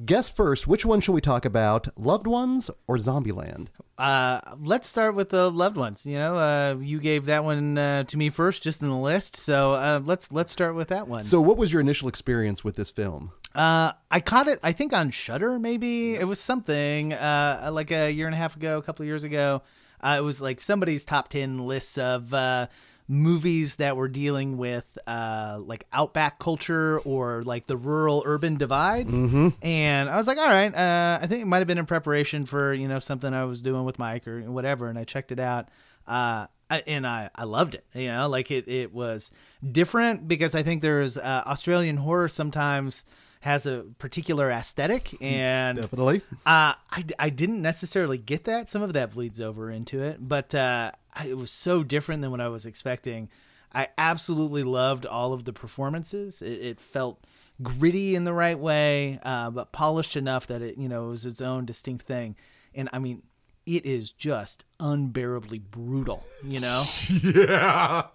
[0.04, 1.88] guess first, which one shall we talk about?
[1.98, 3.68] Loved Ones or Zombieland?
[3.98, 6.04] Uh, let's start with the loved ones.
[6.04, 9.36] You know, uh, you gave that one uh, to me first, just in the list.
[9.36, 11.24] So uh, let's let's start with that one.
[11.24, 13.32] So, what was your initial experience with this film?
[13.54, 14.60] Uh, I caught it.
[14.62, 15.58] I think on Shudder.
[15.58, 17.14] Maybe it was something.
[17.14, 19.62] Uh, like a year and a half ago, a couple of years ago.
[19.98, 22.66] Uh, it was like somebody's top ten lists of uh,
[23.08, 29.06] movies that were dealing with uh, like outback culture or like the rural urban divide.
[29.06, 29.48] Mm-hmm.
[29.62, 30.74] And I was like, all right.
[30.74, 33.62] Uh, I think it might have been in preparation for you know something I was
[33.62, 34.88] doing with Mike or whatever.
[34.88, 35.68] And I checked it out.
[36.06, 37.84] Uh, I, and I, I loved it.
[37.94, 39.30] You know, like it, it was
[39.70, 43.04] different because I think there's uh, Australian horror sometimes
[43.46, 46.20] has a particular aesthetic and Definitely.
[46.44, 48.68] uh, I, I didn't necessarily get that.
[48.68, 52.30] Some of that bleeds over into it, but uh, I- it was so different than
[52.30, 53.28] what I was expecting.
[53.72, 56.42] I absolutely loved all of the performances.
[56.42, 57.24] It, it felt
[57.62, 61.24] gritty in the right way, uh, but polished enough that it you know it was
[61.24, 62.36] its own distinct thing.
[62.74, 63.22] And I mean,
[63.66, 66.24] it is just unbearably brutal.
[66.44, 66.84] You know.
[67.22, 68.06] yeah.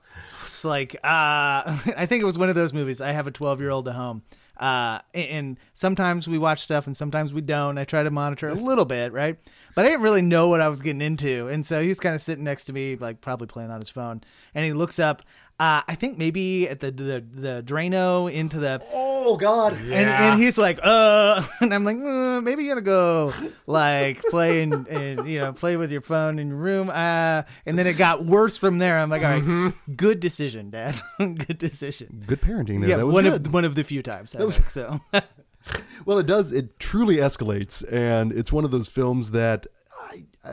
[0.44, 1.00] It's like uh,
[1.98, 3.00] I think it was one of those movies.
[3.02, 4.24] I have a 12 year old at home,
[4.62, 7.78] uh, and- sometimes we watch stuff and sometimes we don't.
[7.78, 9.38] I try to monitor a little bit, right?
[9.76, 12.22] But I didn't really know what I was getting into, and so he's kind of
[12.22, 14.22] sitting next to me, like probably playing on his phone,
[14.54, 15.24] and he looks up.
[15.62, 19.74] Uh, I think maybe at the the the Drano into the Oh God.
[19.74, 23.32] and, and he's like, uh, and I'm like, uh, maybe you gotta go,
[23.68, 26.90] like, play and, and you know, play with your phone in your room.
[26.90, 28.98] Uh, and then it got worse from there.
[28.98, 31.00] I'm like, all right, good decision, Dad.
[31.20, 32.24] good decision.
[32.26, 32.90] Good parenting there.
[32.90, 33.46] Yeah, that was one good.
[33.46, 34.34] of one of the few times.
[34.34, 35.00] I think, so
[36.06, 36.52] well, it does.
[36.52, 39.81] It truly escalates, and it's one of those films that I, I,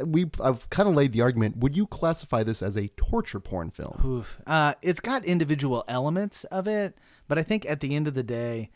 [0.04, 1.56] we I've kind of laid the argument.
[1.58, 4.00] Would you classify this as a torture porn film?
[4.04, 4.38] Oof.
[4.46, 6.96] Uh, it's got individual elements of it,
[7.26, 8.70] but I think at the end of the day,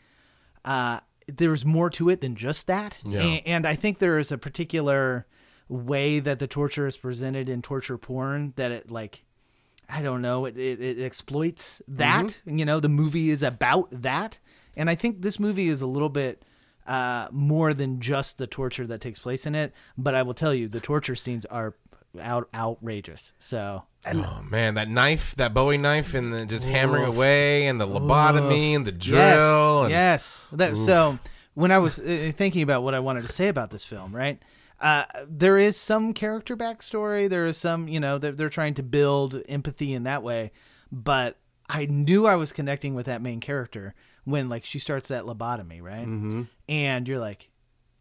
[0.65, 2.97] uh, there's more to it than just that.
[3.05, 3.21] Yeah.
[3.21, 5.27] And, and I think there is a particular
[5.67, 9.23] way that the torture is presented in torture porn that it like.
[9.89, 10.45] I don't know.
[10.45, 12.41] It, it, it exploits that.
[12.45, 14.39] You know, the movie is about that.
[14.77, 16.43] And I think this movie is a little bit
[16.85, 19.73] uh, more than just the torture that takes place in it.
[19.97, 21.75] But I will tell you, the torture scenes are
[22.21, 23.31] out outrageous.
[23.39, 27.87] So oh man, that knife, that Bowie knife, and the just hammering away, and the
[27.87, 29.17] lobotomy, and the drill.
[29.19, 30.47] Yes, and, yes.
[30.51, 31.19] That, so
[31.53, 34.41] when I was uh, thinking about what I wanted to say about this film, right?
[34.79, 37.29] Uh, there is some character backstory.
[37.29, 40.51] There is some, you know, they're, they're trying to build empathy in that way.
[40.91, 41.37] But
[41.69, 43.95] I knew I was connecting with that main character
[44.25, 46.07] when, like, she starts that lobotomy, right?
[46.07, 46.43] Mm-hmm.
[46.69, 47.49] And you're like,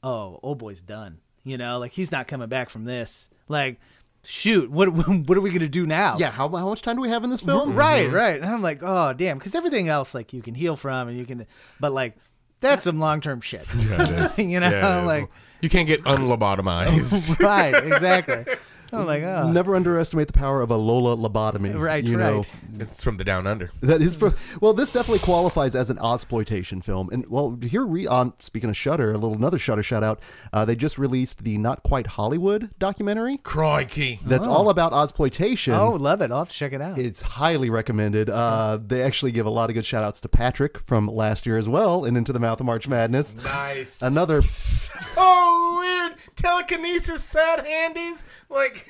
[0.03, 1.21] oh, old boy's done.
[1.45, 3.29] You know, like he's not coming back from this.
[3.49, 3.81] Like,
[4.25, 4.89] shoot, what
[5.27, 6.17] what are we gonna do now?
[6.19, 6.31] Yeah.
[6.31, 7.75] How, how much time do we have in this film?
[7.75, 8.37] Right, right.
[8.41, 11.25] And I'm like, oh damn, because everything else like you can heal from and you
[11.25, 11.47] can,
[11.81, 12.17] but like
[12.61, 13.67] that's some long term shit.
[13.77, 14.39] Yeah, it is.
[14.39, 15.07] you know, Yeah, it is.
[15.07, 15.29] like
[15.63, 17.41] you can't get unlobotomized.
[17.41, 18.45] right, exactly.
[18.93, 21.73] I'm like, oh, Never underestimate the power of a Lola lobotomy.
[21.83, 22.39] Right, you know.
[22.39, 22.83] right.
[22.83, 23.71] it's from the down under.
[23.81, 24.73] That is for well.
[24.73, 29.11] This definitely qualifies as an exploitation film, and well, here we on speaking of Shudder,
[29.11, 30.21] a little another Shudder shout out.
[30.53, 33.39] Uh, they just released the Not Quite Hollywood documentary.
[33.39, 34.21] Crikey.
[34.25, 35.75] That's all about exploitation.
[35.75, 36.31] oh, love it.
[36.31, 36.99] I'll have to check it out.
[36.99, 38.29] It's highly recommended.
[38.31, 41.59] Uh, they actually give a lot of good shout outs to Patrick from last year
[41.59, 43.37] as well, and Into the Mouth of March Madness.
[43.43, 44.03] Nice.
[44.03, 44.43] Another
[45.17, 48.25] Oh, weird telekinesis sad handies.
[48.49, 48.82] Like,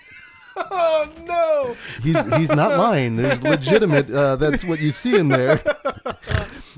[0.71, 1.77] oh no.
[2.03, 3.17] he's he's not lying.
[3.17, 4.11] There's legitimate.
[4.11, 5.63] Uh, that's what you see in there.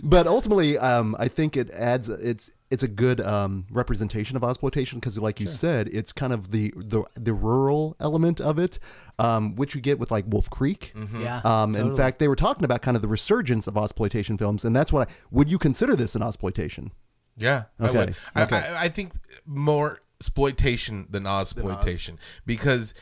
[0.07, 2.11] But ultimately, um, I think it adds.
[2.11, 6.51] It's it's a good um, representation of exploitation because, like you said, it's kind of
[6.51, 8.79] the the, the rural element of it,
[9.19, 10.93] um, which you get with like Wolf Creek.
[11.19, 11.41] yeah.
[11.43, 14.77] Um, In fact, they were talking about kind of the resurgence of exploitation films, and
[14.77, 16.93] that's what I would you consider this an exploitation?
[17.39, 18.17] Yeah, Okay, I would.
[18.35, 18.57] I, okay.
[18.57, 19.13] I, I think
[19.47, 22.93] more exploitation than exploitation because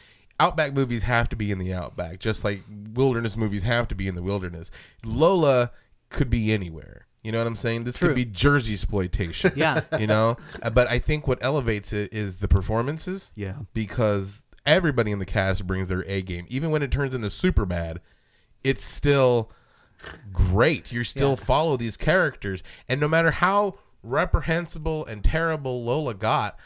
[0.41, 2.63] outback movies have to be in the outback, just like
[2.95, 4.71] wilderness movies have to be in the wilderness.
[5.05, 5.71] Lola
[6.09, 7.07] could be anywhere.
[7.23, 7.85] You know what I'm saying?
[7.85, 8.09] This True.
[8.09, 9.53] could be Jersey exploitation.
[9.57, 9.83] Yeah.
[9.99, 10.37] you know.
[10.61, 13.31] Uh, But I think what elevates it is the performances.
[13.37, 13.55] Yeah.
[13.75, 16.47] because everybody in the cast brings their A game.
[16.49, 18.01] Even when it turns into super bad,
[18.65, 19.51] it's still
[20.33, 20.91] great.
[20.93, 26.57] You still follow these characters, and no matter how reprehensible and terrible Lola got,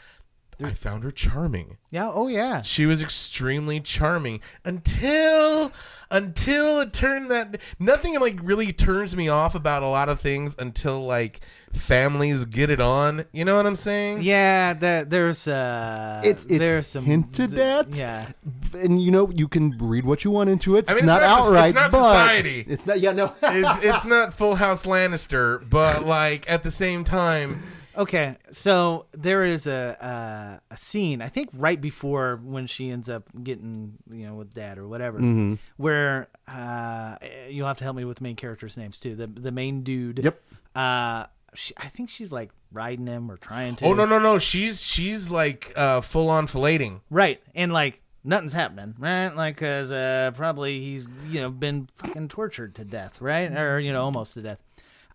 [0.63, 1.77] I found her charming.
[1.91, 2.09] Yeah.
[2.11, 2.61] Oh yeah.
[2.63, 5.71] She was extremely charming until
[6.09, 10.55] until it turned that nothing like really turns me off about a lot of things
[10.57, 11.41] until like
[11.73, 13.25] families get it on.
[13.31, 14.23] You know what I'm saying?
[14.23, 14.73] Yeah.
[14.73, 16.21] That there's uh.
[16.23, 17.95] It's it's there's some hinted th- at.
[17.95, 18.27] Yeah.
[18.73, 20.79] and you know you can read what you want into it.
[20.79, 22.65] It's I mean, it's not not soc- it's outright, not but society.
[22.67, 22.99] It's not.
[22.99, 23.33] Yeah, no.
[23.43, 27.61] it's it's not Full House Lannister, but like at the same time,
[27.97, 33.09] Okay, so there is a, a a scene I think right before when she ends
[33.09, 35.55] up getting you know with dad or whatever, Mm-hmm.
[35.77, 37.15] where uh,
[37.49, 39.15] you'll have to help me with the main characters' names too.
[39.15, 40.23] The the main dude.
[40.23, 40.39] Yep.
[40.75, 41.25] Uh,
[41.55, 43.85] she, I think she's like riding him or trying to.
[43.85, 47.01] oh no no no, she's she's like uh, full on filleting.
[47.09, 49.29] Right, and like nothing's happening, right?
[49.29, 53.51] Like, cause uh, probably he's you know been fucking tortured to death, right?
[53.51, 54.59] Or you know almost to death.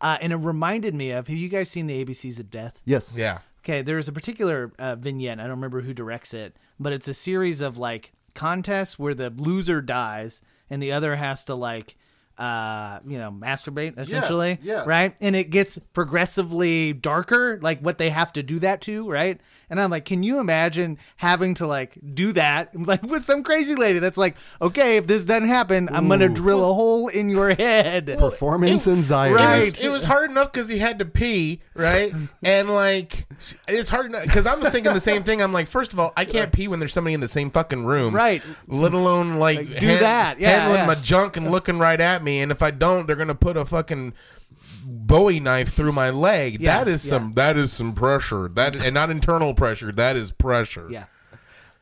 [0.02, 1.28] Uh, and it reminded me of.
[1.28, 2.82] Have you guys seen the ABCs of Death?
[2.84, 3.16] Yes.
[3.16, 3.38] Yeah.
[3.60, 5.38] Okay, there's a particular uh, vignette.
[5.38, 9.30] I don't remember who directs it, but it's a series of like contests where the
[9.30, 11.94] loser dies and the other has to like,
[12.38, 14.84] uh, you know, masturbate essentially, yes.
[14.84, 15.14] right?
[15.20, 19.40] And it gets progressively darker, like what they have to do that to, right?
[19.72, 23.74] And I'm like, can you imagine having to like do that, like with some crazy
[23.74, 27.54] lady that's like, okay, if this doesn't happen, I'm gonna drill a hole in your
[27.54, 28.18] head.
[28.18, 29.34] Performance anxiety.
[29.34, 29.62] Right.
[29.62, 32.12] It was, it was hard enough because he had to pee, right?
[32.42, 33.26] And like,
[33.66, 35.40] it's hard enough because I was thinking the same thing.
[35.40, 37.86] I'm like, first of all, I can't pee when there's somebody in the same fucking
[37.86, 38.42] room, Right.
[38.68, 40.38] Let alone like, Like, do that.
[40.38, 40.86] Yeah, handling yeah.
[40.86, 42.42] my junk and looking right at me.
[42.42, 44.12] And if I don't, they're gonna put a fucking
[44.84, 46.60] Bowie knife through my leg.
[46.60, 47.10] Yeah, that is yeah.
[47.10, 48.48] some that is some pressure.
[48.48, 49.92] That and not internal pressure.
[49.92, 50.88] That is pressure.
[50.90, 51.04] Yeah,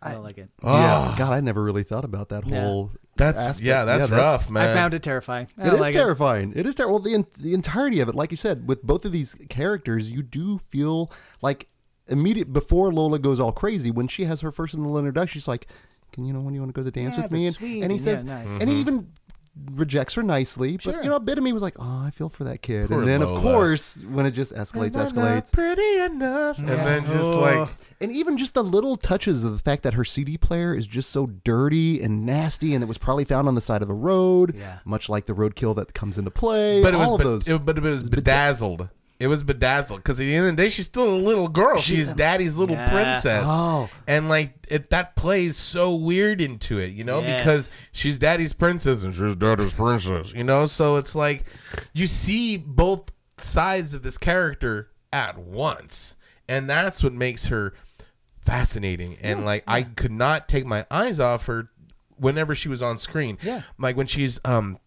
[0.02, 0.48] I don't like it.
[0.62, 0.68] Yeah.
[0.70, 1.14] Ah.
[1.16, 2.62] God, I never really thought about that Yeah.
[2.62, 2.92] whole.
[3.16, 3.66] That's aspect.
[3.66, 4.70] yeah, that's rough, man.
[4.70, 5.48] I found it terrifying.
[5.58, 6.52] I It don't like terrifying.
[6.56, 6.94] It is terrible.
[6.94, 10.10] Well, the en- the entirety of it, like you said, with both of these characters,
[10.10, 11.10] you do feel
[11.42, 11.68] like
[12.06, 15.38] immediate before Lola goes all crazy when she has her first little introduction.
[15.38, 15.66] She's like,
[16.12, 17.56] "Can you know when you want to go to the dance Yeah, with me?" And,
[17.60, 18.50] and he and says, yeah, nice.
[18.52, 18.80] and he mm-hmm.
[18.80, 19.08] even
[19.74, 20.72] rejects her nicely.
[20.72, 21.02] But Sure.
[21.02, 23.00] you know, a bit of me was like, "Oh, I feel for that kid." Poor
[23.00, 23.34] and then, Lola.
[23.34, 25.04] of course, when it just escalates, Am I
[25.34, 25.52] not escalates.
[25.52, 27.68] pretty enough, and then just like
[28.00, 31.10] And even just the little touches of the fact that her CD player is just
[31.10, 34.54] so dirty and nasty, and it was probably found on the side of the road,
[34.56, 34.78] Yeah.
[34.86, 36.82] much like the roadkill that comes into play.
[36.82, 37.48] but it all was of be- those.
[37.48, 38.88] it, but it was bedazzled.
[39.20, 41.76] It was bedazzled because at the end of the day, she's still a little girl.
[41.76, 42.90] She's daddy's little Yeah.
[42.90, 43.90] princess, Oh.
[44.08, 47.40] and like it, that plays so weird into it, you know, Yes.
[47.42, 50.66] because she's daddy's princess and she's daddy's princess, you know.
[50.66, 51.44] So it's like
[51.92, 56.16] you see both sides of this character at once,
[56.48, 57.74] and that's what makes her
[58.40, 59.18] fascinating.
[59.20, 61.68] And like I could not take my eyes off her
[62.16, 63.38] whenever she was on screen.
[63.42, 63.62] Yeah.
[63.78, 64.78] like when she's um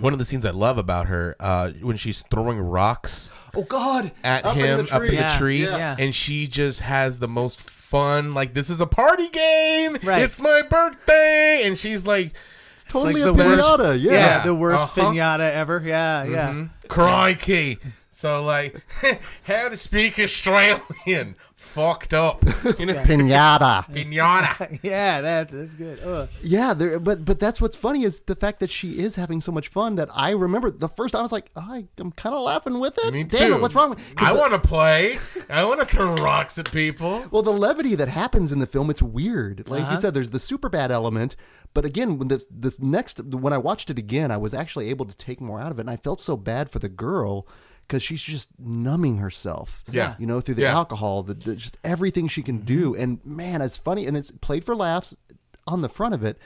[0.00, 4.12] one of the scenes I love about her, uh, when she's throwing rocks oh God!
[4.24, 6.00] at Up him the up in the tree, yes.
[6.00, 8.34] and she just has the most fun.
[8.34, 9.96] Like this is a party game.
[10.02, 10.22] Right.
[10.22, 12.32] It's my birthday, and she's like,
[12.72, 14.00] It's Totally like a the worst- pinata.
[14.00, 14.12] Yeah.
[14.12, 15.10] Yeah, the worst Uh-huh.
[15.12, 15.80] pinata ever.
[15.84, 16.48] Yeah, yeah.
[16.50, 17.78] "Mhm, crikey.
[18.10, 18.80] So like,
[19.44, 21.36] how to speak Australian?
[21.64, 22.44] Fucked up.
[22.78, 23.84] You know, Pinata.
[23.92, 24.78] pinata.
[24.82, 25.98] Yeah, that's that's good.
[26.02, 26.28] Ugh.
[26.42, 29.52] Yeah, there, but but that's what's funny is the fact that she is having so
[29.52, 32.34] much fun that I remember the first time I was like, oh, I, I'm kind
[32.34, 33.12] of laughing with it.
[33.12, 33.54] Me Damn too.
[33.56, 33.90] it, what's wrong?
[33.90, 35.18] with 'cause I want to play.
[35.50, 37.24] I want to throw rocks at people.
[37.30, 39.68] Well, the levity that happens in the film, it's weird.
[39.68, 39.92] Like Uh-huh.
[39.92, 41.36] you said, there's the super bad element,
[41.74, 45.04] but again, when this this next when I watched it again, I was actually able
[45.06, 47.46] to take more out of it, and I felt so bad for the girl
[47.86, 49.84] because she's just numbing herself.
[49.90, 50.14] Yeah.
[50.18, 50.74] you know, through the Yeah.
[50.74, 53.00] alcohol, the, the just everything she can do, mm-hmm.
[53.02, 55.16] and man, it's funny, and it's played for laughs
[55.66, 56.38] on the front of it.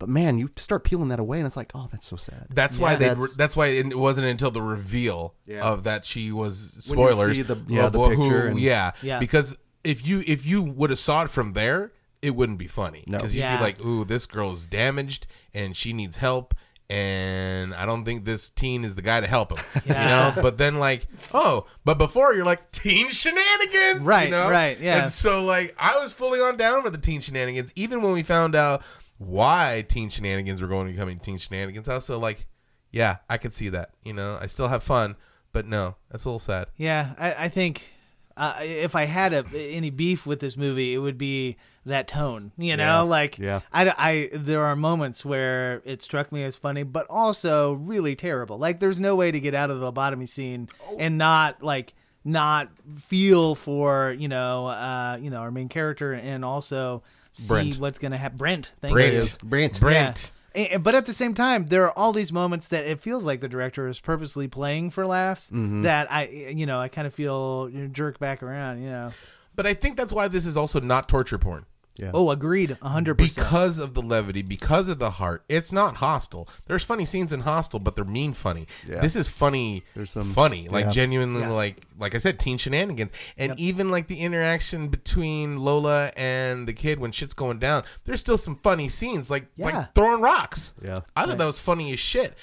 [0.00, 2.48] But man, you start peeling that away, and it's like, oh, that's so sad.
[2.50, 3.06] That's why they.
[3.08, 5.62] That's- That's, why it wasn't until the reveal Yeah.
[5.62, 7.36] of that she was When you spoilers.
[7.36, 9.18] see the- yeah, of the who- picture and- yeah, Yeah.
[9.20, 11.92] Because if you if you would have saw it from there,
[12.22, 13.04] it wouldn't be funny.
[13.06, 13.18] No.
[13.18, 13.58] because you'd Yeah.
[13.58, 16.54] be like, "Ooh, this girl is damaged and she needs help."
[16.90, 20.02] And I don't think this teen is the guy to help him, Yeah.
[20.30, 20.42] you know.
[20.42, 24.50] But then, like, oh, but before you're like teen shenanigans, you Right, know?
[24.50, 25.02] right, yeah.
[25.02, 28.22] And so, like, I was fully on down for the teen shenanigans, even when we
[28.22, 28.82] found out
[29.18, 31.88] why teen shenanigans were going to becoming teen shenanigans.
[31.88, 32.46] I was still like,
[32.90, 33.90] yeah, I could see that.
[34.04, 35.16] You know, I still have fun,
[35.52, 36.66] but no, that's a little sad.
[36.76, 37.92] Yeah, I, I think
[38.36, 41.56] uh, if I had a, any beef with this movie, it would be
[41.86, 42.52] that tone.
[42.56, 43.60] You know, Yeah, like yeah.
[43.72, 48.58] I, I there are moments where it struck me as funny, but also really terrible.
[48.58, 50.96] Like there's no way to get out of the lobotomy scene Oh.
[50.98, 51.94] and not like
[52.24, 52.70] not
[53.00, 57.02] feel for you know uh you know our main character and also
[57.34, 57.78] see Brent.
[57.78, 58.38] what's gonna happen.
[58.38, 59.12] Brent, thank Brent.
[59.12, 59.18] you.
[59.18, 59.36] is.
[59.38, 59.78] Brent.
[59.80, 60.32] Brent.
[60.54, 60.78] Yeah.
[60.78, 63.48] But at the same time, there are all these moments that it feels like the
[63.48, 65.46] director is purposely playing for laughs.
[65.50, 65.82] Mm-hmm.
[65.82, 68.80] That I, you know, I kind of feel you know, jerk back around.
[68.80, 69.10] You know.
[69.56, 71.66] But I think that's why this is also not torture porn.
[71.96, 72.10] Yeah.
[72.12, 73.46] Oh, agreed, hundred percent.
[73.46, 75.44] Because of the levity, because of the heart.
[75.48, 76.48] It's not Hostel.
[76.66, 78.66] There's funny scenes in Hostel, but they're mean funny.
[78.88, 79.00] Yeah.
[79.00, 80.68] This is funny There's some- funny.
[80.68, 80.90] Like yeah.
[80.90, 81.50] genuinely Yeah.
[81.50, 83.12] like like I said, teen shenanigans.
[83.38, 88.18] And even like the interaction between Lola and the kid when shit's going down, there's
[88.20, 89.30] still some funny scenes.
[89.30, 89.66] Like Yeah.
[89.66, 90.74] like throwing rocks.
[90.84, 91.00] Yeah.
[91.14, 92.34] I thought that was funny as shit.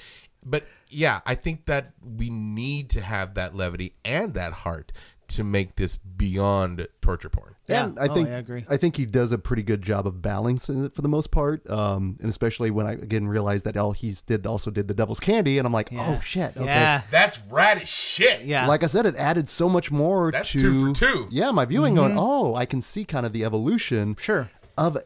[0.44, 4.92] But yeah, I think that we need to have that levity and that heart
[5.36, 7.54] to make this beyond torture porn.
[7.68, 7.84] Yeah.
[7.86, 8.64] And I Oh, think I agree.
[8.68, 11.68] I think he does a pretty good job of balancing it for the most part,
[11.70, 15.20] um, and especially when I again realized that all he's did also did the Devil's
[15.20, 16.16] Candy, and I'm like, Yeah.
[16.16, 16.64] oh shit, okay.
[16.66, 17.02] Yeah.
[17.10, 18.42] That's rad as shit.
[18.42, 18.66] Yeah.
[18.66, 21.28] Like I said, it added so much more That's to two for two.
[21.30, 24.50] Yeah, my viewing going, oh, I can see kind of the evolution Sure.
[24.76, 24.98] of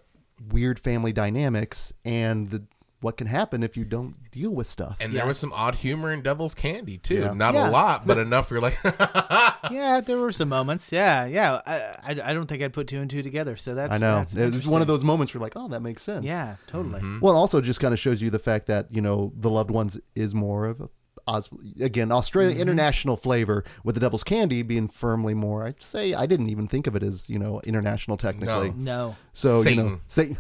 [0.51, 2.63] weird family dynamics and the
[3.07, 4.97] what can happen if you don't deal with stuff.
[5.01, 5.21] And Yeah.
[5.21, 7.21] there was some odd humor in Devil's Candy too.
[7.21, 7.33] Yeah.
[7.35, 7.69] Not Yeah.
[7.69, 8.51] a lot, but enough.
[8.51, 8.77] You're like,
[9.71, 10.91] yeah, there were some moments.
[10.93, 11.61] Yeah, yeah.
[11.65, 11.77] I,
[12.13, 13.57] I, I don't think I'd put two and two together.
[13.57, 15.81] So that's I know That's it's one of those moments where you're like, oh, that
[15.83, 16.25] makes sense.
[16.27, 17.01] Yeah, totally.
[17.21, 19.71] Well, it also just kind of shows you the fact that you know the loved
[19.71, 20.89] ones is more of a
[21.29, 21.49] Os-
[21.81, 22.61] again Australia Mm-hmm.
[22.63, 25.65] international flavor with the Devil's Candy being firmly more.
[25.67, 28.73] I'd say I didn't even think of it as you know international technically.
[28.77, 29.17] No.
[29.33, 30.39] So you know, Satan.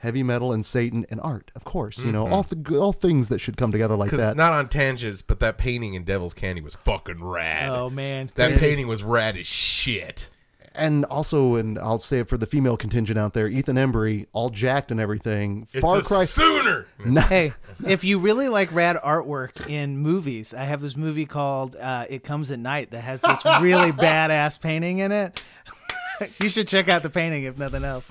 [0.00, 1.98] Satan, heavy metal and Satan and art, of course.
[1.98, 2.32] You know Mm-hmm.
[2.34, 4.36] all th- all things that should come together like that.
[4.36, 7.68] not on tangents, but that painting in Devil's Candy was fucking rad.
[7.70, 8.30] Oh man.
[8.34, 10.28] that painting was rad as shit.
[10.74, 14.50] and also, and I'll say it for the female contingent out there, Ethan Embry, all
[14.50, 15.66] jacked and everything.
[15.72, 16.24] It's Far a Cry.
[16.24, 16.86] sooner.
[17.28, 17.52] hey,
[17.86, 22.22] if you really like rad artwork in movies, I have this movie called uh, "It
[22.24, 25.42] Comes at Night" that has this really badass painting in it.
[26.40, 28.10] you should check out the painting if nothing else.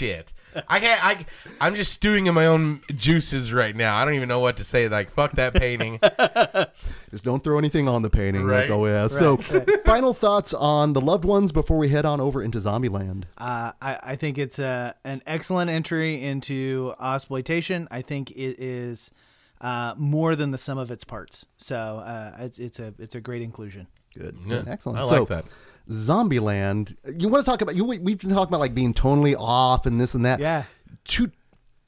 [0.00, 0.32] Shit.
[0.68, 1.04] I can't.
[1.04, 1.26] I.
[1.60, 3.96] I'm just stewing in my own juices right now.
[3.96, 4.88] I don't even know what to say.
[4.88, 6.00] Like fuck that painting.
[7.10, 8.46] Just don't throw anything on the painting.
[8.46, 9.18] That's all we ask.
[9.18, 9.36] so,
[9.84, 13.24] final thoughts on the loved ones before we head on over into Zombieland.
[13.36, 17.88] Uh, I, I think it's a, an excellent entry into exploitation.
[17.90, 19.10] I think it is
[19.60, 21.46] uh, more than the sum of its parts.
[21.58, 23.88] So uh, it's it's a it's a great inclusion.
[24.16, 24.36] Good.
[24.46, 24.98] Yeah, Excellent.
[24.98, 25.44] I so, like that.
[25.90, 26.96] Zombieland.
[27.18, 27.84] You want to talk about you?
[27.84, 30.40] we- We've been talking about like being tonally off and this and that.
[30.40, 30.64] Yeah.
[31.04, 31.30] Two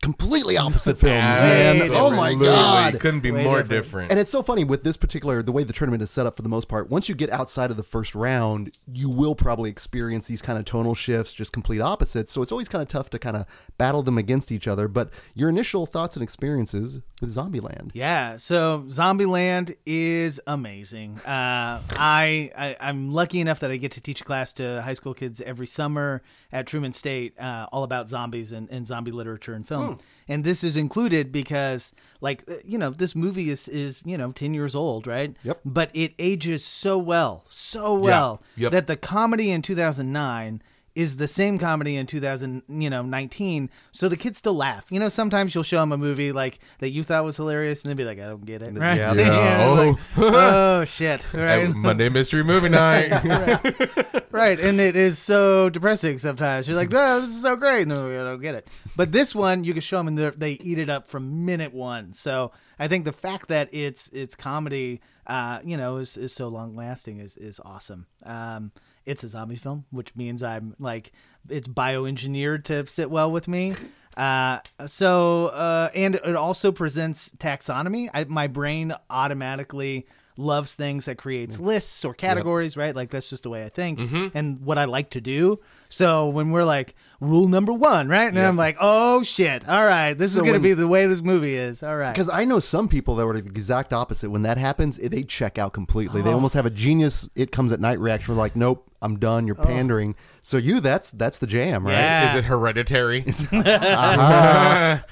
[0.02, 1.66] completely opposite films, man.
[1.76, 1.96] Absolutely.
[1.96, 2.46] Oh my Absolutely.
[2.48, 3.00] god.
[3.00, 3.84] Couldn't be Way more different.
[3.84, 4.10] different.
[4.10, 6.42] And it's so funny with this particular the way the tournament is set up for
[6.42, 6.90] the most part.
[6.90, 10.64] Once you get outside of the first round, you will probably experience these kind of
[10.64, 12.32] tonal shifts, just complete opposites.
[12.32, 13.46] So it's always kind of tough to kind of
[13.78, 14.88] battle them against each other.
[14.88, 17.92] But your initial thoughts and experiences with Zombieland.
[17.94, 21.18] Yeah, so Zombieland is amazing.
[21.20, 24.94] Uh, I, I I'm lucky enough that I get to teach a class to high
[24.94, 26.22] school kids every summer
[26.52, 29.98] at Truman State, uh, all about zombies and, and zombie literature and film.
[30.28, 34.30] And this is included because, like, uh, you know, this movie is is you know
[34.32, 35.34] ten years old, right?
[35.42, 35.60] Yep.
[35.64, 38.72] But it ages so well, so well Yep.
[38.72, 40.62] that the comedy in 2009
[40.94, 44.84] is the same comedy in 2000 you know 19 so the kids still laugh.
[44.90, 47.88] You know sometimes you'll show them a movie like that you thought was hilarious and
[47.90, 48.74] they'll be like i don't get it.
[48.76, 48.96] Right.
[48.98, 49.12] Yeah.
[49.22, 49.68] Yeah.
[49.68, 51.22] like, oh shit.
[51.24, 51.68] Hey, right.
[51.74, 53.10] Monday mystery movie night.
[54.32, 54.58] right.
[54.60, 56.66] And it is so depressing sometimes.
[56.68, 57.86] You're like no this is so great.
[57.88, 58.68] No i don't get it.
[58.96, 61.72] But this one you can show them and they're- they eat it up from minute
[61.72, 62.12] one.
[62.12, 66.48] So i think the fact that it's it's comedy uh you know is, is so
[66.48, 68.06] long lasting is is awesome.
[68.24, 68.72] Um
[69.06, 71.12] it's a zombie film which means i'm like
[71.48, 73.74] it's bioengineered to sit well with me.
[74.16, 78.08] Uh so uh and it also presents taxonomy.
[78.14, 80.06] I, my brain automatically
[80.36, 82.94] loves things that creates lists or categories right?
[82.94, 83.98] Like that's just the way i think
[84.34, 85.58] and what i like to do.
[85.88, 90.14] So when we're like rule number one right and i'm like oh shit all right
[90.14, 92.58] this So is gonna be the way this movie is all right Because I know
[92.58, 94.30] some people that were the exact opposite.
[94.30, 96.20] When that happens, they check out completely.
[96.20, 96.24] Oh.
[96.24, 97.28] They almost have a genius.
[97.34, 98.34] It comes at night reaction.
[98.34, 99.46] We're like, nope, I'm done.
[99.46, 100.14] You're pandering.
[100.42, 101.94] So you, that's that's the jam, right?
[101.94, 101.98] Oh.
[101.98, 102.30] Yeah.
[102.30, 103.24] Is it hereditary?
[103.52, 105.02] Uh-huh.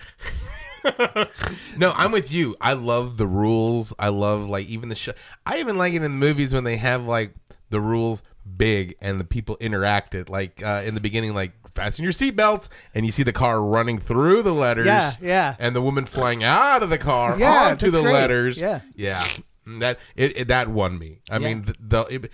[1.76, 2.56] no, I'm with you.
[2.60, 3.92] I love the rules.
[3.98, 5.12] I love like even the show.
[5.46, 7.34] I even like it in the movies when they have like
[7.70, 8.22] the rules
[8.56, 10.28] big and the people interact it.
[10.28, 13.98] Like uh, in the beginning, like fasten your seatbelts, and you see the car running
[13.98, 14.86] through the letters.
[14.86, 15.56] Yeah, yeah.
[15.58, 18.12] And the woman flying out of the car Yeah, onto the great.
[18.12, 18.60] letters.
[18.60, 18.80] Yeah.
[18.94, 19.26] yeah.
[19.66, 21.20] Mm, that it, it that won me.
[21.30, 21.46] I Yeah.
[21.48, 22.30] mean, the, the it,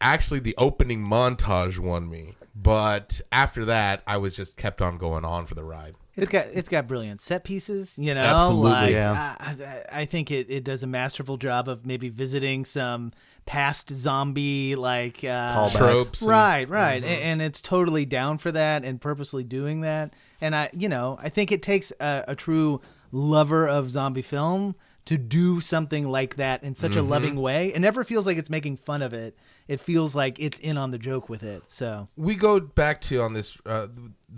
[0.00, 2.34] actually the opening montage won me.
[2.54, 5.94] But after that, I was just kept on going on for the ride.
[6.16, 8.20] It's got it's got brilliant set pieces, you know.
[8.22, 8.70] Absolutely.
[8.70, 9.36] like, Yeah.
[9.38, 13.12] I, I- I think it, it does a masterful job of maybe visiting some
[13.46, 15.76] past zombie like uh, Callbacks.
[15.76, 16.22] Tropes.
[16.22, 20.14] and- Right, right, A- and, it's totally down for that and purposely doing that.
[20.40, 22.80] And I, you know, I think it takes a, a true
[23.12, 24.74] lover of zombie film
[25.06, 27.72] to do something like that in such a loving way.
[27.74, 29.36] It never feels like it's making fun of it.
[29.66, 31.62] It feels like it's in on the joke with it.
[31.66, 33.86] So we go back to on this uh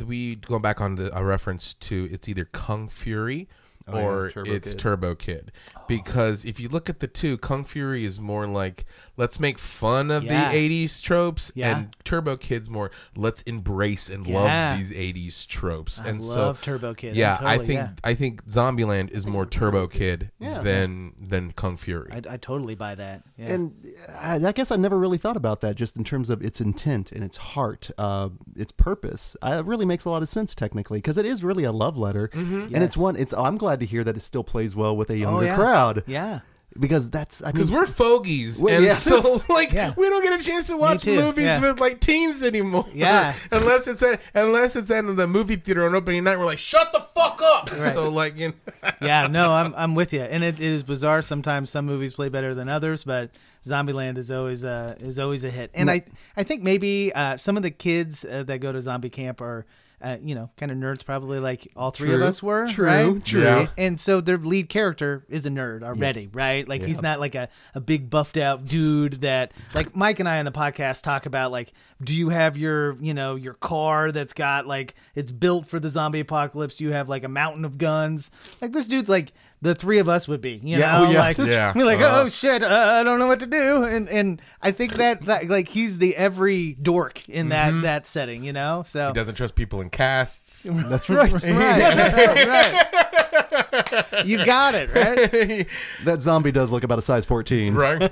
[0.07, 3.49] we go back on the a reference to it's either kung fury
[3.89, 4.79] Oh, yeah, or Turbo it's Kid.
[4.79, 5.53] turbo kid
[5.89, 8.85] because if you look at the two kung fury is more like
[9.17, 10.51] let's make fun of Yeah.
[10.53, 11.77] the 80s tropes Yeah.
[11.77, 14.39] and turbo kid's more let's embrace and Yeah.
[14.41, 17.17] love these 80s tropes I and love so Turbo Kid.
[17.17, 17.89] yeah I'm i think yeah.
[18.05, 20.63] i think zombieland is more turbo kid Yeah.
[20.63, 23.23] than than kung fury I, I totally buy that.
[23.37, 23.53] Yeah.
[23.53, 23.75] And
[24.21, 27.11] I, I guess I never really thought about that, just in terms of its intent
[27.13, 29.37] and its heart, uh, its purpose.
[29.43, 31.97] Uh, it really makes a lot of sense technically, because it is really a love
[31.97, 33.17] letter, and it's one.
[33.17, 35.55] It's I'm glad to hear that it still plays well with a younger yeah.
[35.57, 36.41] crowd, yeah.
[36.79, 38.95] because that's I mean, because we're fogies, Well, and yeah.
[38.95, 39.93] so like Yeah.
[39.97, 41.61] we don't get a chance to watch movies yeah.
[41.61, 42.87] with like teens anymore.
[42.95, 43.35] Yeah.
[43.51, 46.39] unless it's at unless it's at the movie theater on opening night.
[46.39, 47.69] We're like, shut the fuck up.
[47.93, 51.23] So like, you know, yeah, no, I'm I'm with you, and it, it is bizarre.
[51.23, 53.31] Sometimes some movies play better than others, but
[53.65, 55.71] Zombieland is always uh is always a hit.
[55.75, 56.05] And I
[56.37, 59.67] I think maybe uh, some of the kids uh, that go to zombie camp are.
[60.03, 63.25] Uh, you know, kind of nerds, probably like all three of us were, true, right?
[63.25, 63.45] true.
[63.45, 63.69] Yeah.
[63.79, 66.67] And so their lead character is a nerd already, right?
[66.69, 70.41] Like he's not like a, a big buffed out dude that like Mike and I
[70.41, 71.73] on the podcast talk about like,
[72.03, 75.89] do you have your you know your car that's got like it's built for the
[75.89, 76.77] zombie apocalypse?
[76.77, 78.33] Do you have like a mountain of guns?
[78.61, 79.33] Like this dude's like
[79.63, 81.19] the three of us would be, you Yeah, know, oh, yeah.
[81.21, 81.73] like Yeah.
[81.77, 82.23] we're like, Uh-huh.
[82.25, 82.67] oh shit, uh,
[83.01, 86.17] I don't know what to do, and and I think that, that like he's the
[86.17, 88.83] every dork in that that setting, you know.
[88.87, 90.65] So he doesn't trust people in casts.
[90.69, 91.33] that's right.
[91.33, 94.27] right, that's right.
[94.27, 95.67] You got it right.
[96.05, 97.75] that zombie does look about a size 14.
[97.75, 98.11] right?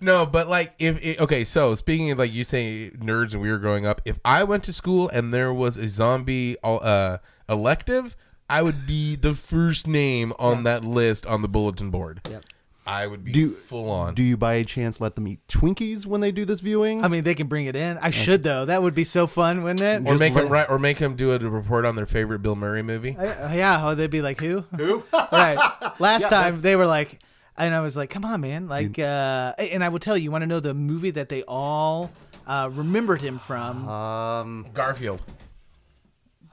[0.00, 3.50] no, but like if it, okay, so speaking of like you say nerds and we
[3.50, 7.18] were growing up, if I went to school and there was a zombie uh
[7.48, 8.16] elective,
[8.52, 12.20] I would be the first name on that list on the bulletin board.
[12.30, 12.44] Yep.
[12.84, 14.14] I would be Do- full on.
[14.14, 17.04] Do you by any chance let them eat Twinkies when they do this viewing?
[17.04, 17.96] I mean, they can bring it in.
[17.98, 18.64] I should though.
[18.66, 20.06] That would be so fun, wouldn't it?
[20.10, 22.56] or make let- them right, or make them do a report on their favorite Bill
[22.56, 23.16] Murray movie.
[23.16, 24.60] Uh, yeah, oh, they'd be like, who?
[24.76, 25.02] Who?
[25.12, 25.58] right.
[25.98, 27.20] Last time they were like,
[27.56, 28.66] and I was like, come on, man.
[28.68, 31.42] Like, uh, and I will tell you, you want to know the movie that they
[31.44, 32.10] all
[32.46, 33.88] uh, remembered him from?
[33.88, 35.22] um, Garfield.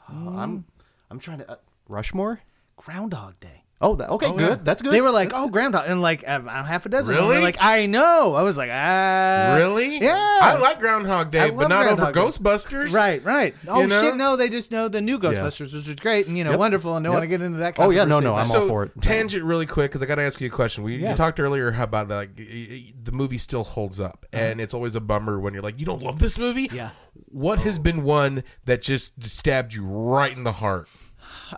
[0.08, 0.66] I'm
[1.10, 1.56] I'm trying to uh,
[1.90, 2.42] Rushmore.
[2.78, 3.64] Groundhog Day.
[3.82, 4.50] Oh, that, okay, Oh, good.
[4.50, 4.56] yeah.
[4.62, 4.92] That's good.
[4.92, 7.14] They were like, That's oh, Groundhog, and like uh, half a dozen.
[7.16, 7.42] of them Really?
[7.42, 8.36] like, I know.
[8.36, 10.00] I was like, ah, really?
[10.00, 10.40] Yeah.
[10.42, 12.22] I like Groundhog Day, but love not over Groundhog Day.
[12.44, 12.92] Ghostbusters.
[12.94, 13.56] Right, right.
[13.70, 14.02] Oh You know?
[14.02, 14.16] shit!
[14.18, 16.60] No, they just know the new Ghostbusters, which is great and you know Yep.
[16.60, 17.20] wonderful, and don't Yep.
[17.22, 17.76] want to get into that.
[17.80, 18.92] Oh, yeah, no, no, I'm but- all for it.
[19.02, 20.84] Tangent really quick because I got to ask you a question.
[20.84, 21.12] We Yeah.
[21.12, 24.74] you talked earlier how about like y- y- the movie still holds up, and it's
[24.74, 26.66] always a bummer when you're like, you don't love this movie.
[26.68, 26.76] Uh-huh.
[26.76, 26.90] Yeah.
[27.32, 30.90] What has been one that just stabbed you right in the heart?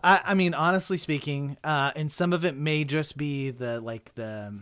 [0.03, 4.13] I, I mean, honestly speaking, uh, and some of it may just be the like
[4.15, 4.53] the,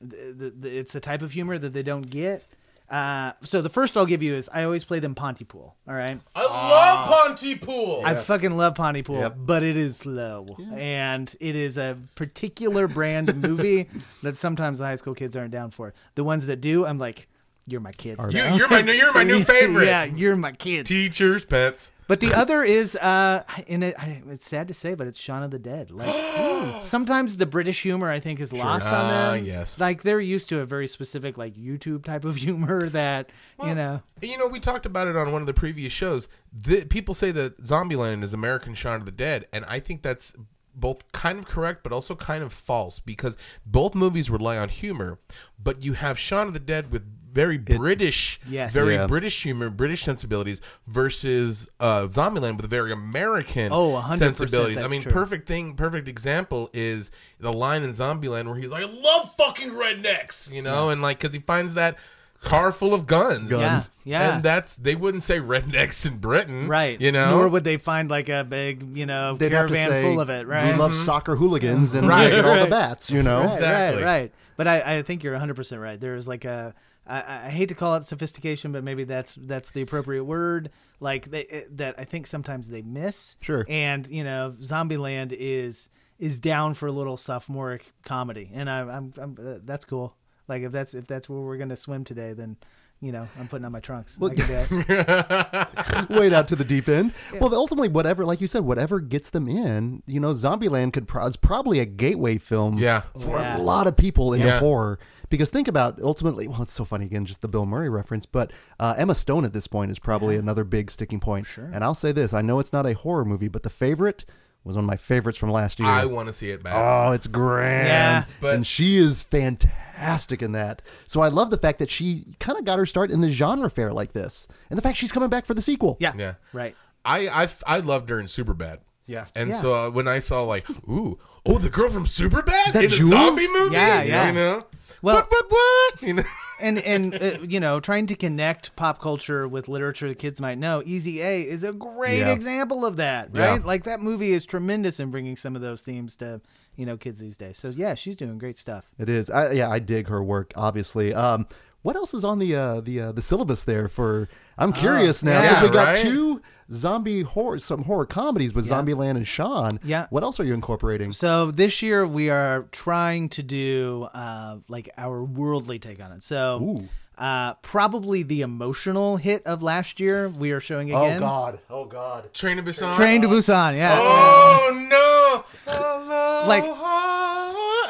[0.00, 2.44] the, the, the it's a type of humor that they don't get.
[2.90, 5.74] Uh, so the first I'll give you is I always play them Pontypool.
[5.88, 8.02] All right, I love Pontypool.
[8.04, 9.34] I fucking love Pontypool, Yep.
[9.38, 13.88] but it is slow, and it is a particular brand of movie
[14.22, 15.94] that sometimes the high school kids aren't down for.
[16.16, 17.28] The ones that do, I'm like,
[17.66, 18.18] you're my kids.
[18.30, 19.86] you, you're my new, you're my new favorite.
[19.86, 20.86] yeah, you're my kid.
[20.86, 21.92] Teachers, pets.
[22.08, 23.96] But the other is, uh, and it,
[24.28, 25.90] it's sad to say, but it's Shaun of the Dead.
[25.90, 29.44] Like sometimes the British humor, I think, is lost on Ah, them.
[29.46, 29.78] yes.
[29.80, 33.30] like they're used to a very specific, like YouTube type of humor that
[33.64, 34.02] you know.
[34.20, 36.28] You know, we talked about it on one of the previous shows.
[36.52, 40.34] The, people say that Zombieland is American Shaun of the Dead, and I think that's
[40.74, 45.18] both kind of correct, but also kind of false because both movies rely on humor,
[45.62, 47.02] but you have Shaun of the Dead with
[47.32, 48.72] very British, Yes.
[48.74, 49.06] very Yeah.
[49.06, 54.76] British humor, British sensibilities versus uh, Zombieland with very American Oh, 100% sensibilities.
[54.76, 55.12] I that's mean, true.
[55.12, 57.10] perfect thing, perfect example is
[57.40, 61.18] the line in Zombieland where he's like, "I love fucking rednecks," you know, and like
[61.20, 61.96] because he finds that
[62.42, 63.92] car full of guns, Guns.
[64.04, 64.34] Yeah, yeah.
[64.34, 67.00] and that's they wouldn't say rednecks in Britain, Right.
[67.00, 69.90] You know, Nor would they find like a big, you know, They'd have to caravan
[69.90, 70.72] say full of it, right?
[70.72, 72.70] We love soccer hooligans and Right, right, all the right.
[72.70, 73.10] bats.
[73.12, 74.02] You know, Exactly.
[74.02, 74.32] right, right.
[74.64, 76.00] But I, I think you're 100 percent right.
[76.00, 76.74] There's like a,
[77.06, 80.70] I, I hate to call it sophistication, but maybe that's that's the appropriate word.
[81.00, 83.36] Like they, it- that, I think sometimes they miss.
[83.40, 83.66] Sure.
[83.68, 89.12] And you know, Zombieland is is down for a little sophomoric comedy, and I, I'm,
[89.18, 90.14] I'm uh, that's cool.
[90.46, 92.56] Like if that's if that's where we're gonna swim today, then
[93.02, 94.16] you know, I'm putting on my trunks.
[94.22, 96.08] I can do it.
[96.08, 97.12] wade out to the deep end.
[97.40, 101.26] Well, ultimately, whatever, like you said, whatever gets them in, you know, Zombieland could pro-
[101.26, 103.02] is probably a gateway film Yeah.
[103.18, 103.56] for Yeah.
[103.56, 104.58] a lot of people into Yeah.
[104.60, 104.98] horror.
[105.28, 108.52] Because think about ultimately, well, it's so funny again, just the Bill Murray reference, but
[108.78, 111.46] uh, Emma Stone at this point is probably another big sticking point.
[111.46, 111.70] Sure.
[111.72, 114.24] And I'll say this: I know it's not a horror movie, but The Favorite
[114.64, 115.88] was one of my favorites from last year.
[115.88, 116.74] I want to see it back.
[116.76, 117.88] Oh, it's grand.
[117.88, 118.24] Yeah.
[118.40, 120.82] But- and she is fantastic in that.
[121.06, 123.68] So I love the fact that she kind of got her start in the genre
[123.70, 124.46] fare like this.
[124.70, 125.96] And the fact she's coming back for the sequel.
[126.00, 126.12] Yeah.
[126.16, 126.34] Yeah.
[126.52, 126.76] Right.
[127.04, 128.78] I I, I loved her in Superbad.
[129.06, 129.26] Yeah.
[129.34, 129.56] And Yeah.
[129.60, 132.88] so uh, when I felt like, ooh, oh, the girl from Superbad that in a
[132.88, 134.26] zombie movie, Yeah, yeah.
[134.28, 134.66] you know,
[135.02, 136.22] Well- what, what, what, you know,
[136.62, 140.58] and and uh, you know trying to connect pop culture with literature that kids might
[140.58, 142.32] know easy a is a great Yeah.
[142.32, 143.46] example of that Yeah.
[143.52, 146.40] right like that movie is tremendous in bringing some of those themes to
[146.76, 149.28] you know kids these days so yeah she's doing great stuff It is.
[149.30, 150.52] I, yeah, I dig her work.
[150.56, 151.12] Obviously.
[151.12, 151.46] Um,
[151.82, 154.28] what else is on the uh, the uh, the syllabus there for?
[154.56, 156.02] I'm curious now because yeah, we got right?
[156.02, 156.40] two
[156.72, 159.78] zombie horror, some horror comedies with Zombieland and Shaun.
[159.84, 160.06] Yeah.
[160.10, 161.12] What else are you incorporating?
[161.12, 166.22] so this year we are trying to do uh like our worldly take on it
[166.22, 166.82] so
[167.18, 171.58] uh probably the emotional hit of last year we are showing again Oh God!
[171.68, 172.32] Oh God!
[172.32, 172.96] Train to Busan.
[172.96, 175.44] train to busan yeah Oh no!
[175.70, 176.64] Hello, Like-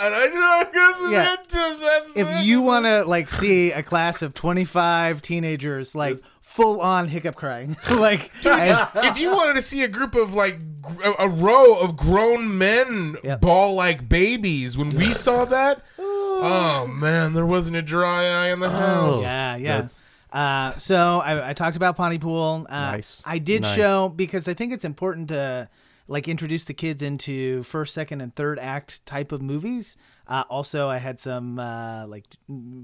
[0.04, 1.36] and I know Yeah.
[1.36, 6.16] that's if you want to like see a class of 25 teenagers like
[6.52, 10.58] full on hiccup crying like and- if you wanted to see a group of like
[11.04, 13.40] a, a row of grown men Yep.
[13.40, 18.60] ball like babies when we saw that oh man there wasn't a dry eye in
[18.60, 19.98] the house yeah yeah That's-
[20.32, 22.66] uh, so I, I talked about Pontypool.
[22.66, 23.22] Uh, Nice.
[23.26, 23.76] I did Nice.
[23.76, 25.68] show because I think it's important to
[26.08, 29.94] like introduce the kids into first, second, and third act type of movies.
[30.32, 32.24] Uh, also, I had some uh, like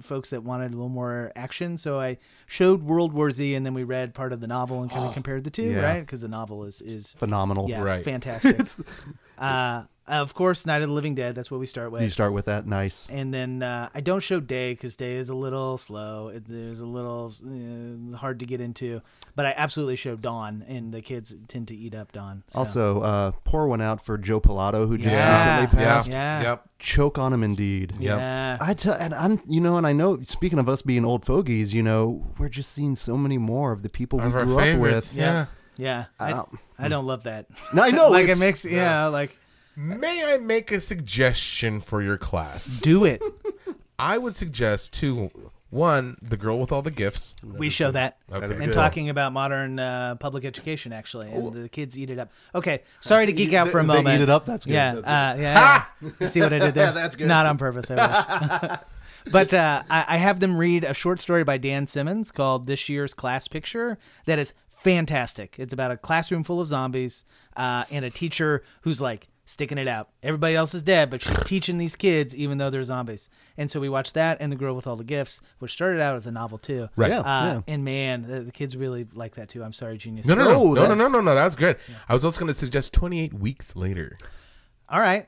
[0.03, 3.73] folks that wanted a little more action, so I showed World War Z, and then
[3.73, 5.81] we read part of the novel and kind of compared the two, Yeah.
[5.83, 6.01] right?
[6.01, 7.71] Because the novel is is Phenomenal.
[7.71, 8.05] yeah, Right.
[8.15, 8.61] fantastic.
[9.39, 11.35] uh, of course, Night of the Living Dead.
[11.35, 12.03] That's what we start with.
[12.03, 12.67] You start with that.
[12.67, 13.09] Nice.
[13.11, 16.29] And then uh, I don't show Day because Day is a little slow.
[16.29, 19.03] It is a little uh, hard to get into.
[19.37, 22.43] But I absolutely show Dawn, and the kids tend to eat up Dawn.
[22.49, 22.59] so.
[22.59, 25.61] Also, uh, pour one out for Joe Pilato, who just Yeah.
[25.61, 26.11] recently passed.
[26.11, 26.43] Yeah.
[26.43, 27.93] yep Choke on him, indeed.
[27.99, 28.19] Yep.
[28.19, 30.21] yeah, I tell, and I'm, you know, and I know.
[30.23, 33.83] Speaking of us being old fogies, you know, we're just seeing so many more of
[33.83, 35.15] the people One we of our grew up with.
[35.15, 36.07] yeah yeah.
[36.19, 37.47] I, Um, I don't love that.
[37.73, 38.11] No, I know.
[38.11, 39.37] like it it's- makes yeah, like
[39.79, 43.23] may i make a suggestion for your class do it.
[43.99, 45.31] i would suggest two
[45.71, 48.17] one the girl with all the gifts we show that.
[48.33, 48.47] Okay.
[48.47, 52.31] is and talking about modern uh, public education, actually, and the kids eat it up.
[52.55, 54.21] Okay, sorry to geek out for a They moment.
[54.21, 54.47] eat it up?
[54.47, 54.73] That's good.
[54.73, 55.85] Yeah, That's uh, yeah.
[56.01, 56.11] yeah.
[56.21, 56.93] You see what I did there?
[56.95, 57.29] That's good.
[57.29, 57.91] Not on purpose.
[57.91, 57.97] I
[58.63, 58.79] wish.
[59.33, 62.89] but uh, I, I have them read a short story by Dan Simmons called "This
[62.89, 65.57] Year's Class Picture." That is fantastic.
[65.59, 67.25] It's about a classroom full of zombies
[67.57, 70.11] uh, and a teacher who's like sticking it out.
[70.23, 73.31] Everybody else is dead, but she's teaching these kids even though they're zombies.
[73.57, 76.17] And so we watched that and The Girl with All the Gifts, which started out
[76.17, 76.89] as a novel too.
[76.97, 77.11] Right.
[77.11, 77.61] Yeah, Uh, yeah.
[77.67, 79.65] And man, the, the kids really like that too.
[79.65, 80.27] I'm sorry, genius.
[80.27, 81.77] no no No, no no no no that's- no no that's good
[82.09, 84.17] i was also going to suggest 28 weeks later
[84.89, 85.27] All right.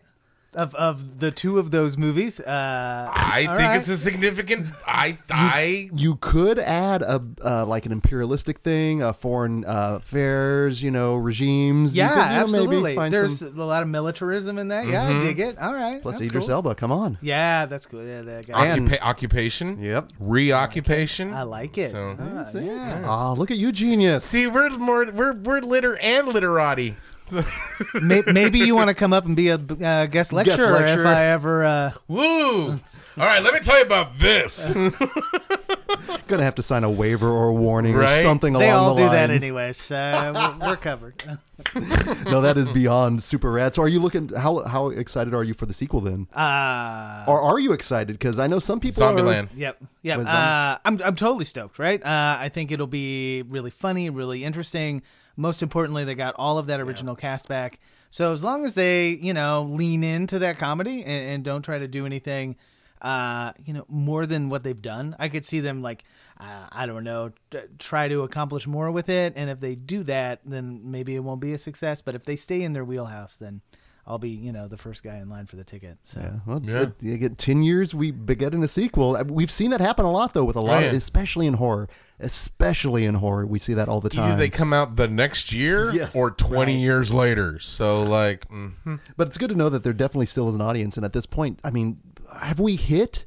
[0.53, 3.77] Of of the two of those movies, uh, i think right.
[3.77, 9.13] it's a significant i i You could add a uh, like an imperialistic thing, uh,
[9.13, 11.97] foreign uh, affairs, you know, regimes.
[11.97, 12.83] You yeah, could, you know, absolutely.
[12.83, 14.89] Maybe find There's some, a lot of militarism in that.
[14.89, 15.57] Yeah, I dig it.
[15.57, 16.03] All right.
[16.03, 16.57] plus that's Idris cool.
[16.57, 16.75] Elba.
[16.75, 17.19] Come on.
[17.23, 18.09] Yeah, that's good.
[18.09, 18.67] Yeah, that guy.
[18.67, 20.11] And- Occupa- occupation Yep.
[20.19, 21.93] reoccupation I like it.
[21.93, 22.67] So- Ah, See?
[22.67, 23.05] yeah.
[23.07, 24.25] Oh, look at you, genius.
[24.25, 26.97] See, we're more we're we're litter and literati.
[28.03, 31.03] May- Maybe you want to come up and be a uh, guest lecturer, lecturer.
[31.03, 31.65] if I ever.
[31.65, 32.81] Uh, Woo!
[33.17, 34.73] All right, let me tell you about this.
[36.29, 38.23] Gonna have to sign a waiver or a warning or Right?
[38.23, 39.43] something they along all do that lines.
[39.43, 41.23] anyway, so we're, we're covered.
[42.25, 43.75] no, that is beyond super rad.
[43.75, 44.29] So, are you looking?
[44.29, 46.29] How how excited are you for the sequel then?
[46.33, 48.13] Uh, or are you excited?
[48.19, 49.03] Because I know some people.
[49.03, 49.49] Are, Zombieland.
[49.57, 49.83] Yep.
[50.03, 50.19] Yep.
[50.27, 52.01] Uh, I'm I'm totally stoked, right?
[52.03, 55.03] Uh, I think it'll be really funny, really interesting.
[55.41, 57.81] Most importantly, they got all of that original cast back.
[58.11, 61.79] So as long as they, you know, lean into that comedy and, and don't try
[61.79, 62.57] to do anything,
[63.01, 66.05] uh, you know, more than what they've done, I could see them like,
[66.39, 69.33] uh, I don't know, t- try to accomplish more with it.
[69.35, 72.03] And if they do that, then maybe it won't be a success.
[72.03, 73.63] But if they stay in their wheelhouse, then
[74.07, 75.99] I'll be, you know, the first guy in line for the ticket.
[76.05, 76.21] So.
[76.21, 76.83] Yeah, well, Yeah.
[76.83, 79.17] It, you get ten years, we begetting a sequel.
[79.17, 80.89] Uh, We've seen that happen a lot, though, with a lot, yeah.
[80.89, 81.89] of, especially in horror.
[82.19, 84.39] Especially in horror, we see that all the Either time.
[84.39, 86.79] they come out the next year Yes, or 20 right.
[86.79, 87.59] years later.
[87.59, 89.01] So, like, mhm.
[89.17, 90.97] But it's good to know that there definitely still is an audience.
[90.99, 91.99] And at this point, I mean,
[92.43, 93.25] have we hit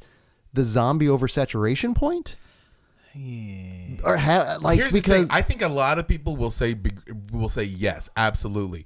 [0.54, 2.36] the zombie oversaturation point?
[4.04, 5.28] or ha- like Here's because the thing.
[5.30, 6.76] I think a lot of people will say
[7.32, 8.86] will say yes, absolutely.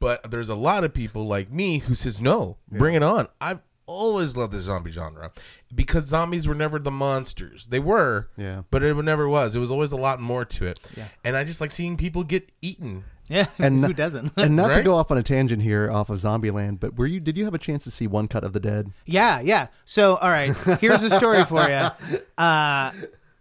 [0.00, 3.28] But there's a lot of people like me who says no, bring it on.
[3.40, 5.32] I've always loved the zombie genre
[5.74, 7.66] because zombies were never the monsters.
[7.68, 8.62] They were, Yeah.
[8.70, 9.56] but it never was.
[9.56, 10.78] It was always a lot more to it.
[10.96, 11.08] Yeah.
[11.24, 13.04] And I just like seeing people get eaten.
[13.28, 14.32] Yeah, And- who doesn't?
[14.36, 17.18] and not to go off on a tangent here off of Zombieland, but were you
[17.18, 18.92] did you have a chance to see One Cut of the Dead?
[19.04, 19.66] Yeah, yeah.
[19.84, 21.88] So, all right, here's a story for you.
[22.38, 22.92] Uh,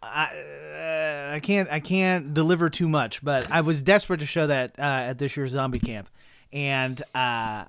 [0.02, 0.34] I,
[0.80, 4.72] uh, I can't, I can't deliver too much, but I was desperate to show that
[4.80, 6.10] uh, at this year's zombie camp,
[6.53, 7.65] and uh,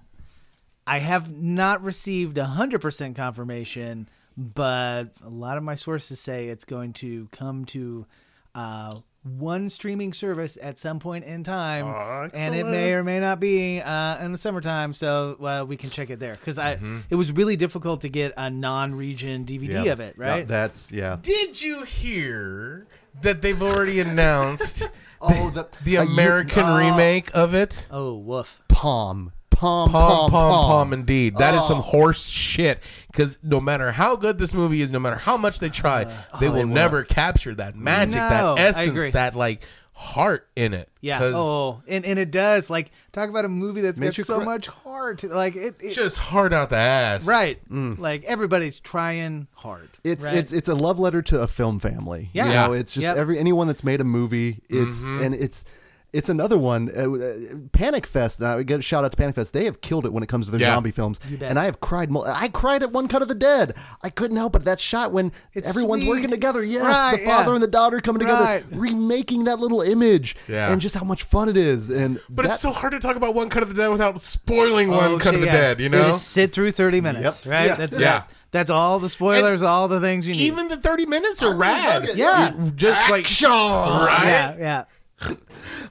[0.87, 6.65] I have not received hundred percent confirmation, but a lot of my sources say it's
[6.65, 8.07] going to come to.
[8.55, 13.41] Uh, one streaming service at some point in time, and it may or may not
[13.41, 16.35] be uh, in the summertime, so uh, we can check it there.
[16.35, 16.79] Because I,
[17.11, 20.47] it was really difficult to get a non-region DVD of it, right?
[20.49, 21.19] That's yeah.
[21.21, 22.87] Did you hear
[23.21, 24.89] that they've already announced
[25.21, 27.87] Oh, the the uh, you- American uh, remake of it?
[27.91, 28.61] oh, woof.
[28.79, 31.37] Palm, palm, Pom palm, pom pom, indeed.
[31.39, 31.69] That is Oh.
[31.69, 32.81] some horse shit.
[33.09, 36.05] Because no matter how good this movie is, no matter how much they try,
[36.39, 39.65] they oh, will it never capture that magic, No, that I essence, that like
[39.95, 40.89] heart in it.
[41.01, 41.19] Yeah.
[41.19, 42.71] 'Cause Oh, and, and it does.
[42.71, 44.45] Like, talk about a movie that's Makes got you so cry.
[44.45, 45.25] much heart.
[45.25, 47.27] Like it, it just hard out the ass.
[47.27, 47.59] right.
[47.69, 49.89] Like everybody's trying hard.
[50.05, 50.37] It's right?
[50.37, 52.31] it's it's a love letter to a film family.
[52.33, 52.47] Yeah.
[52.47, 53.17] you know, it's just Yep.
[53.17, 54.61] every anyone that's made a movie.
[54.69, 55.23] It's Mm-hmm.
[55.25, 55.65] and it's
[56.13, 56.91] it's another one.
[56.97, 58.39] Uh, uh, Panic Fest.
[58.41, 59.53] And I get a shout out to Panic Fest.
[59.53, 60.73] They have killed it when it comes to their Yeah.
[60.75, 61.19] zombie films.
[61.19, 61.43] bet.
[61.43, 62.11] And I have cried.
[62.11, 63.75] mul- I cried at One Cut of the Dead.
[64.03, 66.11] I couldn't help but that shot when It's everyone's sweet.
[66.11, 66.65] working together.
[66.65, 67.55] Yes, Right, the father yeah.
[67.55, 68.65] and the daughter coming together, Right.
[68.71, 70.37] remaking that little image.
[70.49, 70.73] Yeah.
[70.73, 71.91] and just how much fun it is.
[71.91, 74.23] And But that- it's so hard to talk about One Cut of the Dead without
[74.23, 75.53] spoiling One Oh, Cut of the yeah.
[75.53, 76.05] Dead, you know?
[76.07, 77.67] Just sit through 30 minutes, right?
[77.67, 77.75] Yeah.
[77.75, 78.17] That's Yeah.
[78.19, 78.23] it.
[78.51, 80.41] That's all the spoilers, all the things you need.
[80.41, 82.11] Even the 30 minutes are rad.
[82.15, 82.55] Yeah.
[82.59, 84.23] You Just like, right?
[84.27, 84.85] yeah, yeah.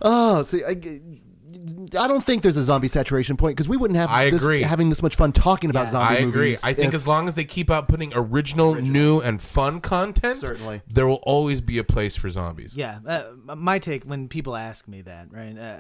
[0.02, 4.10] Oh, see, I, I don't think there's a zombie saturation point because we wouldn't have
[4.10, 4.62] I this, agree.
[4.64, 5.92] having this much fun talking about Yeah.
[5.92, 6.26] zombie I agree.
[6.50, 6.64] movies.
[6.64, 10.38] I think if- as long as they keep out putting original, new, and fun content,
[10.38, 10.82] Certainly.
[10.88, 12.76] there will always be a place for zombies.
[12.76, 15.58] Yeah, uh, my take when people ask me that, right?
[15.58, 15.78] Uh,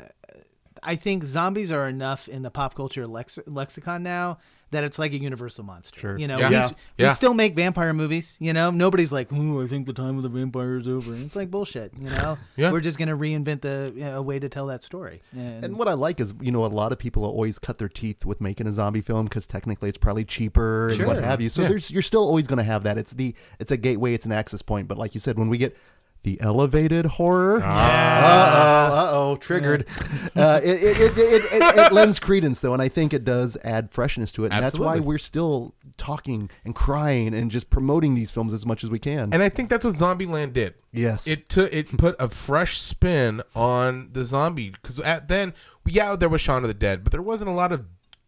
[0.84, 4.38] I think zombies are enough in the pop culture lex- lexicon now
[4.72, 6.00] that it's like a universal monster.
[6.00, 6.18] Sure.
[6.18, 6.50] You know, Yeah.
[6.50, 6.68] we, Yeah.
[6.98, 7.14] we Yeah.
[7.14, 8.36] still make vampire movies.
[8.40, 11.36] You know, nobody's like, "Ooh, I think the time of the vampire is over." It's
[11.36, 11.94] like bullshit.
[11.98, 12.72] You know, Yeah.
[12.72, 15.22] we're just gonna reinvent the you know, a way to tell that story.
[15.36, 17.88] And, And what I like is, you know, a lot of people always cut their
[17.90, 21.50] teeth with making a zombie film because technically it's probably cheaper and what have you.
[21.50, 21.70] So Yeah.
[21.70, 22.98] there's you're still always going to have that.
[22.98, 24.14] It's the it's a gateway.
[24.14, 24.88] It's an access point.
[24.88, 25.76] But like you said, when we get
[26.24, 29.86] the elevated horror, uh oh, uh oh, triggered.
[30.36, 33.58] uh, it, it, it, it, it, it lends credence though, and I think it does
[33.64, 34.52] add freshness to it.
[34.52, 38.84] And that's why we're still talking and crying and just promoting these films as much
[38.84, 39.34] as we can.
[39.34, 40.76] And I think that's what Zombieland did.
[40.94, 45.54] yes, It took it put a fresh spin on the zombie because at then
[45.86, 47.86] yeah there was Shaun of the Dead, but there wasn't a lot of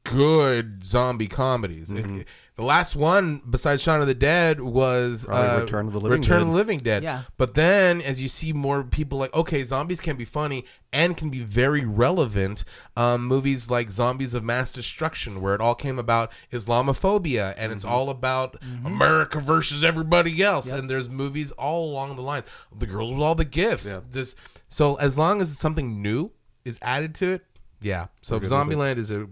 [0.09, 1.91] good zombie comedies.
[1.91, 2.25] It-
[2.55, 6.39] the last one besides Shaun of the Dead was uh, Return of the Living Return
[6.39, 6.41] Dead.
[6.41, 7.03] of the Living Dead.
[7.03, 7.21] Yeah.
[7.37, 11.29] But then as you see more people like okay, zombies can be funny and can
[11.29, 12.65] be very relevant.
[12.97, 17.85] Um, movies like Zombies of Mass Destruction, where it all came about Islamophobia and it's
[17.85, 20.69] all about America versus everybody else.
[20.69, 22.43] And there's movies all along the line.
[22.77, 23.99] The Girls with All the Gifts.
[24.11, 24.35] This
[24.67, 26.31] so as long as something new
[26.65, 27.45] is added to it,
[27.81, 28.07] yeah.
[28.21, 28.53] So good with it.
[28.53, 29.29] Zombieland is a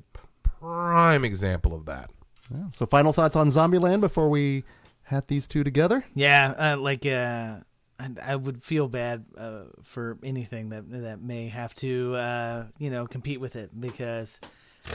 [0.60, 2.10] prime example of that.
[2.54, 2.70] Yeah.
[2.72, 4.64] So final thoughts on Zombieland before we
[5.04, 6.04] had these two together.
[6.16, 7.58] Yeah, uh, like uh,
[8.00, 12.90] I, I would feel bad uh, for anything that that may have to uh, you
[12.90, 14.40] know compete with it because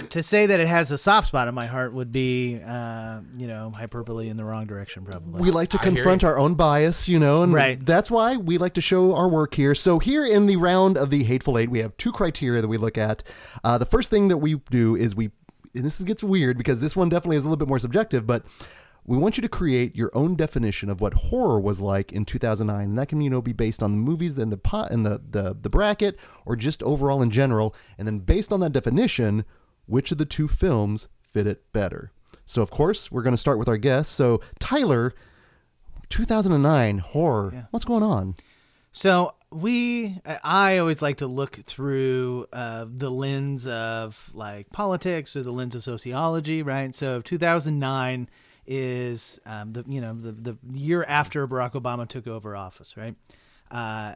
[0.09, 3.47] to say that it has a soft spot in my heart would be uh, you
[3.47, 5.41] know hyperbole in the wrong direction probably.
[5.43, 7.85] We like to confront our own bias, you know, and Right.
[7.85, 9.75] that's why we like to show our work here.
[9.75, 12.79] So here in the round of the Hateful Eight, we have two criteria that we
[12.79, 13.23] look at.
[13.63, 15.31] Uh, the first thing that we do is we,
[15.74, 18.44] and this gets weird because this one definitely is a little bit more subjective, but
[19.05, 22.85] we want you to create your own definition of what horror was like in 2009,
[22.85, 25.20] and that can you know be based on the movies and the pot and the
[25.31, 27.74] the the bracket, or just overall in general.
[27.99, 29.44] And then based on that definition,
[29.86, 32.12] which of the two films fit it better?
[32.47, 34.15] So of course we're going to start with our guests.
[34.15, 35.15] So Tyler.
[36.09, 37.69] 2009 horror.
[37.70, 38.35] What's going on?
[38.93, 45.43] So we, I always like to look through uh, the lens of like politics or
[45.43, 46.95] the lens of sociology, right?
[46.95, 48.29] So 2009
[48.66, 53.16] is um, the you know the the year after Barack Obama took over office, right?
[53.70, 54.15] Uh,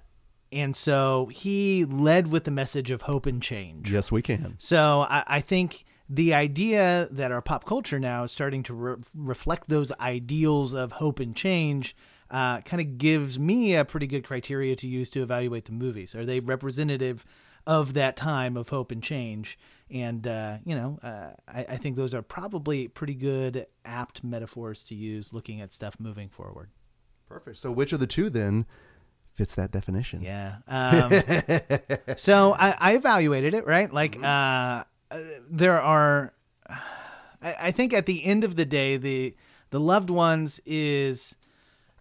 [0.52, 3.92] and so he led with the message of hope and change.
[3.92, 4.54] Yes, we can.
[4.58, 8.96] So I, I think the idea that our pop culture now is starting to re-
[9.14, 11.96] reflect those ideals of hope and change,
[12.30, 16.14] uh, kind of gives me a pretty good criteria to use to evaluate the movies.
[16.14, 17.24] Are they representative
[17.66, 19.58] of that time of hope and change?
[19.90, 24.82] And uh, you know, uh, I, I think those are probably pretty good, apt metaphors
[24.84, 26.70] to use looking at stuff moving forward.
[27.28, 27.56] Perfect.
[27.56, 28.66] So which of the two then
[29.32, 30.22] fits that definition?
[30.22, 30.56] Yeah.
[30.66, 31.12] Um,
[32.16, 33.92] so I, I evaluated it, right?
[33.92, 36.32] Like, uh, uh, there are,
[36.68, 39.36] I, I think at the end of the day, the,
[39.70, 41.36] the loved ones is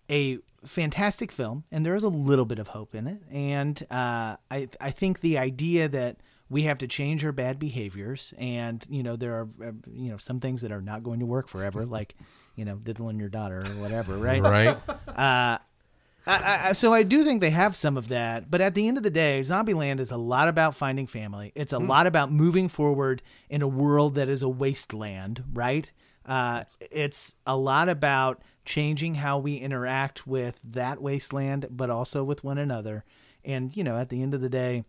[0.10, 3.22] a fantastic film and there is a little bit of hope in it.
[3.32, 6.18] And, uh, I, I think the idea that
[6.50, 10.18] we have to change our bad behaviors and, you know, there are, uh, you know,
[10.18, 12.16] some things that are not going to work forever, like,
[12.56, 14.42] you know, diddling your daughter or whatever, right?
[14.42, 14.78] Right?
[15.16, 15.58] Uh,
[16.28, 18.98] I, I, so I do think they have some of that, but at the end
[18.98, 21.52] of the day, Zombieland is a lot about finding family.
[21.56, 25.92] It's a lot about moving forward in a world that is a wasteland, right?
[26.26, 32.44] Uh, it's a lot about changing how we interact with that wasteland, but also with
[32.44, 33.04] one another.
[33.44, 34.86] And you know, at the end of the day,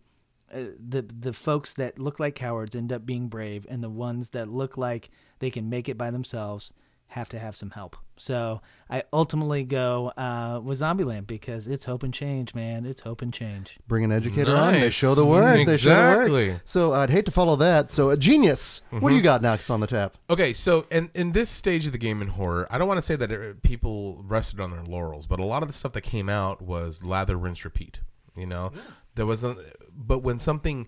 [0.51, 4.29] uh, the the folks that look like cowards end up being brave, and the ones
[4.29, 5.09] that look like
[5.39, 6.71] they can make it by themselves
[7.09, 7.95] have to have some help.
[8.17, 12.85] So I ultimately go uh, with Zombieland because it's hope and change, man.
[12.85, 13.77] It's hope and change.
[13.87, 14.73] Bring an educator on.
[14.73, 15.65] They show the work.
[15.65, 16.25] They show the work.
[16.25, 16.59] Exactly.
[16.65, 17.89] So I'd hate to follow that.
[17.89, 18.81] So a genius.
[18.89, 20.17] What do you got next on the tap?
[20.29, 23.03] Okay, so in in this stage of the game in horror, I don't want to
[23.03, 26.01] say that it, people rested on their laurels, but a lot of the stuff that
[26.01, 27.99] came out was lather, rinse, repeat.
[28.35, 28.71] You know,
[29.15, 29.59] there wasn't.
[29.95, 30.87] But when something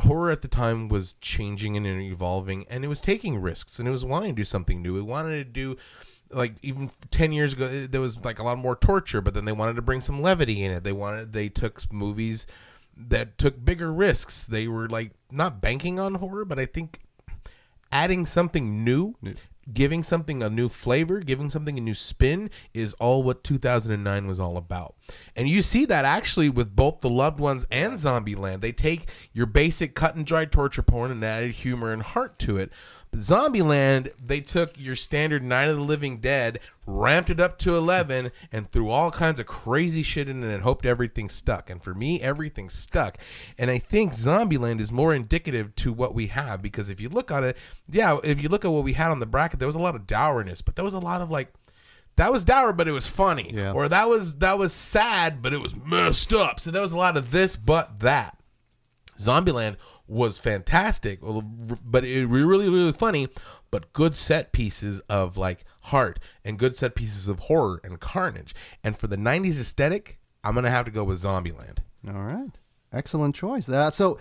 [0.00, 3.92] horror at the time was changing and evolving, and it was taking risks, and it
[3.92, 4.96] was wanting to do something new.
[4.98, 5.76] It wanted to do.
[6.30, 9.44] Like even ten years ago, eh, there was like a lot more torture, but then
[9.44, 10.82] they wanted to bring some levity in it.
[10.82, 12.46] They wanted they took movies
[12.96, 14.42] that took bigger risks.
[14.42, 17.00] They were like not banking on horror, but I think
[17.90, 19.16] adding something new,
[19.72, 24.40] giving something a new flavor, giving something a new spin is all what 2009 was
[24.40, 24.94] all about.
[25.36, 28.60] And you see that actually with both The Loved Ones and Zombieland.
[28.60, 32.56] They take your basic cut and dry torture porn and added humor and heart to
[32.56, 32.72] it.
[33.14, 38.32] Zombieland, they took your standard Night of the Living Dead, ramped it up to 11,
[38.50, 41.68] and threw all kinds of crazy shit in it and hoped everything stuck.
[41.68, 43.18] And for me, everything stuck.
[43.58, 47.30] And I think Zombieland is more indicative to what we have because if you look
[47.30, 47.56] at it,
[47.90, 49.94] yeah, if you look at what we had on the bracket, there was a lot
[49.94, 51.52] of dourness, but there was a lot of like,
[52.16, 53.52] that was dour, but it was funny.
[53.54, 53.72] Yeah.
[53.72, 56.60] Or that was that was sad, but it was messed up.
[56.60, 58.38] So there was a lot of this, but that.
[59.18, 59.76] Zombieland
[60.06, 63.28] was fantastic, but it really, really funny.
[63.70, 68.54] But good set pieces of like heart and good set pieces of horror and carnage.
[68.84, 71.78] And for the '90s aesthetic, I'm gonna have to go with Zombieland.
[72.08, 72.50] All right.
[72.92, 73.68] Excellent choice.
[73.68, 74.18] Uh, so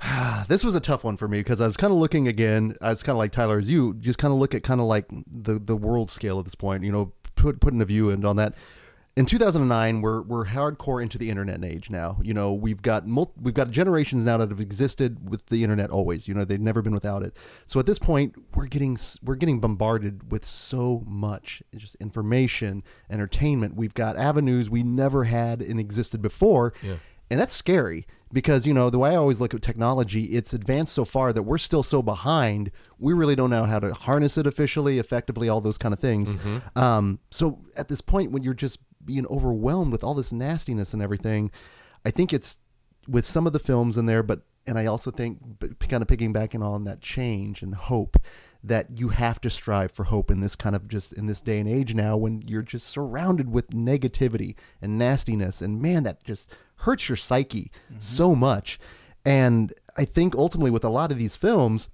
[0.48, 2.76] this was a tough one for me because I was kind of looking again.
[2.80, 4.86] I was kind of like Tyler as you, just kind of look at kind of
[4.86, 6.84] like the the world scale at this point.
[6.84, 8.54] You know, put putting a view in on that.
[9.18, 12.20] In 2009, we're we're hardcore into the internet age now.
[12.22, 15.90] You know, we've got mul- we've got generations now that have existed with the internet
[15.90, 16.28] always.
[16.28, 17.36] You know, they've never been without it.
[17.66, 23.74] So at this point, we're getting we're getting bombarded with so much just information, entertainment.
[23.74, 26.72] We've got avenues we never had and existed before.
[27.30, 30.94] And that's scary because, you know, the way I always look at technology, it's advanced
[30.94, 32.70] so far that we're still so behind.
[32.98, 36.34] We really don't know how to harness it officially, effectively, all those kind of things.
[36.76, 41.02] Um, so at this point, when you're just being overwhelmed with all this nastiness and
[41.02, 41.50] everything,
[42.04, 42.58] I think it's
[43.06, 45.38] with some of the films in there, but, and I also think
[45.88, 48.16] kind of picking back in on that change and hope
[48.62, 51.58] that you have to strive for hope in this kind of just in this day
[51.58, 55.62] and age now when you're just surrounded with negativity and nastiness.
[55.62, 58.00] And man that just hurts your psyche mm-hmm.
[58.00, 58.78] so much.
[59.24, 61.90] And i think ultimately with a lot of these films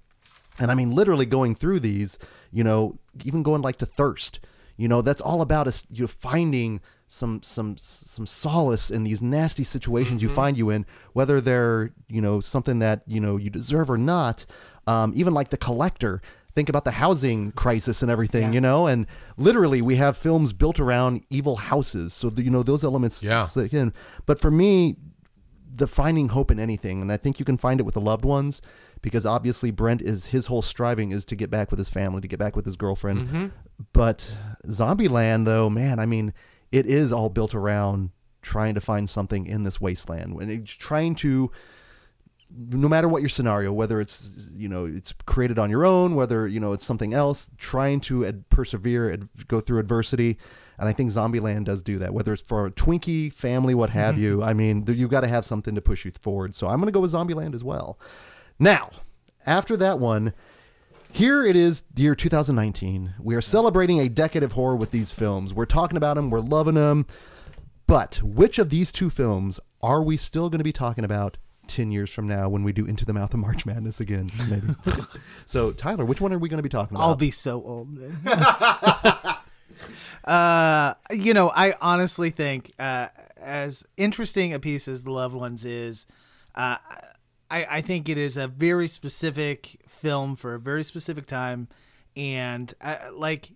[0.59, 2.17] and i mean literally going through these
[2.51, 4.39] you know even going like to thirst
[4.77, 9.21] you know that's all about us you know, finding some some some solace in these
[9.21, 13.49] nasty situations you find you in whether they're you know something that you know you
[13.49, 14.45] deserve or not.
[14.87, 16.21] Um, even like the collector
[16.53, 19.05] think about the housing crisis and everything you know and
[19.37, 22.13] literally we have films built around evil houses.
[22.13, 23.45] So you know those elements Yeah.
[23.55, 23.93] in.
[24.25, 24.95] But for me
[25.77, 28.23] the finding hope in anything and i think you can find it with the loved
[28.23, 28.61] ones
[29.01, 32.29] because obviously brent is his whole striving is to get back with his family to
[32.29, 33.51] get back with his girlfriend.
[33.91, 34.31] But
[34.67, 36.33] zombieland though man i mean
[36.71, 38.11] it is all built around
[38.41, 40.39] trying to find something in this wasteland.
[40.39, 41.51] And it's trying to
[42.55, 46.47] no matter what your scenario whether it's you know it's created on your own whether
[46.47, 50.37] you know it's something else trying to ad- persevere and go through adversity.
[50.77, 53.99] And i think zombieland does do that whether it's for a twinkie family what mm-hmm.
[53.99, 54.43] have you.
[54.43, 56.53] I mean you've got to have something to push you forward.
[56.53, 57.99] So i'm going to go with zombieland as well.
[58.59, 58.89] Now
[59.45, 60.33] after that one
[61.15, 63.13] Here it is, the year 2019.
[63.19, 65.53] We are celebrating a decade of horror with these films.
[65.53, 67.05] We're talking about them, we're loving them.
[67.87, 71.37] But which of these two films are we still going to be talking about
[71.67, 74.29] 10 years from now when we do Into the Mouth of March Madness again?
[74.49, 74.75] Maybe.
[75.45, 77.07] so, Tyler, which one are we going to be talking about?
[77.07, 77.95] I'll be so old.
[77.95, 78.19] then.
[80.25, 85.63] uh, you know, I honestly think, uh, as interesting a piece as The Loved Ones
[85.63, 86.05] is,
[86.55, 86.75] uh,
[87.49, 91.67] I, I think it is a very specific film for a very specific time,
[92.17, 93.51] and uh, like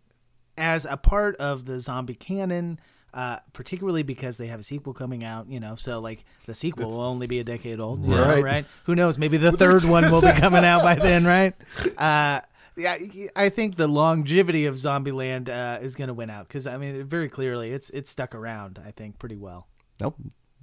[0.57, 2.79] as a part of the zombie canon.
[3.11, 6.89] Uh, particularly because they have a sequel coming out, you know, so like the sequel
[6.89, 8.43] will only be a decade old, you know, Right.
[8.43, 8.65] right?
[8.83, 9.17] Who knows?
[9.17, 11.55] Maybe the third one will be coming out by then, right?
[11.97, 12.41] Uh,
[12.77, 12.97] yeah,
[13.35, 17.03] I think the longevity of Zombieland uh, is going to win out because I mean,
[17.03, 18.79] very clearly, it's it's stuck around.
[18.85, 19.65] I think pretty well.
[19.99, 20.15] Nope.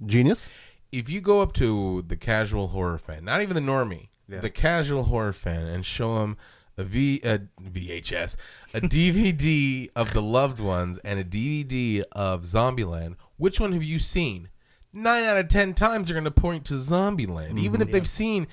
[0.05, 0.47] Genius?
[0.91, 5.03] If you go up to the casual horror fan, not even the normie, the casual
[5.03, 6.37] horror fan, and show him
[6.77, 8.35] a V a VHS,
[8.73, 13.99] a DVD of the loved ones and a DVD of Zombieland, which one have you
[13.99, 14.49] seen?
[14.93, 17.93] Nine out of ten times they're going to point to Zombieland, even if mm-hmm.
[17.93, 18.47] they've seen.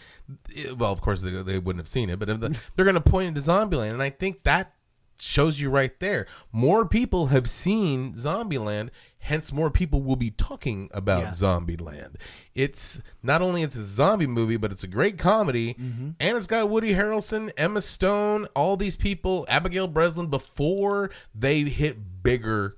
[0.56, 2.94] Eh, well, of course they, they wouldn't have seen it, but if the, they're going
[2.94, 4.74] to point to Zombieland, and I think that
[5.18, 6.26] shows you right there.
[6.52, 8.90] More people have seen Zombieland,
[9.24, 11.30] hence more people will be talking about Yeah.
[11.30, 12.16] Zombieland.
[12.54, 16.10] It's not only it's a zombie movie, but it's a great comedy, mm-hmm.
[16.20, 22.22] and it's got Woody Harrelson, Emma Stone, all these people, Abigail Breslin before they hit
[22.22, 22.76] bigger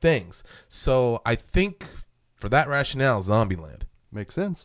[0.00, 0.44] things.
[0.68, 1.84] So I think
[2.36, 3.82] for that rationale, Zombieland.
[4.12, 4.64] Makes sense.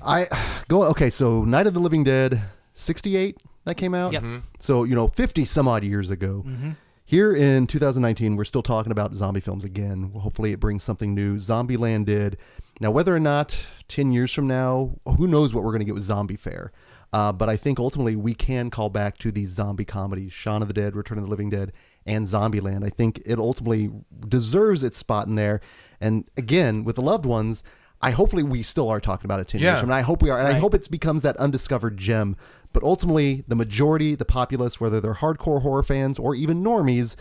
[0.00, 0.26] I
[0.68, 1.10] go okay.
[1.10, 2.42] So Night of the Living Dead,
[2.74, 4.12] sixty-eight that came out.
[4.12, 4.22] Yep.
[4.22, 4.38] Mm-hmm.
[4.60, 6.44] So you know, fifty some odd years ago.
[6.46, 6.70] Mm-hmm.
[7.12, 10.12] Here in 2019, we're still talking about zombie films again.
[10.16, 11.34] Hopefully, it brings something new.
[11.36, 12.38] Zombieland did.
[12.80, 15.92] Now, whether or not 10 years from now, who knows what we're going to get
[15.92, 16.72] with Zombie Fare.
[17.12, 20.68] Uh, but I think ultimately we can call back to these zombie comedies Shaun of
[20.68, 21.72] the Dead, Return of the Living Dead,
[22.06, 22.82] and Zombieland.
[22.82, 23.90] I think it ultimately
[24.26, 25.60] deserves its spot in there.
[26.00, 27.62] And again, with the loved ones,
[28.00, 29.72] I hopefully we still are talking about it 10 Yeah.
[29.72, 29.96] years from now.
[29.96, 30.38] And I hope we are.
[30.38, 32.36] And I hope it becomes that undiscovered gem.
[32.72, 37.16] But ultimately, the majority, the populace, whether they're hardcore horror fans or even normies,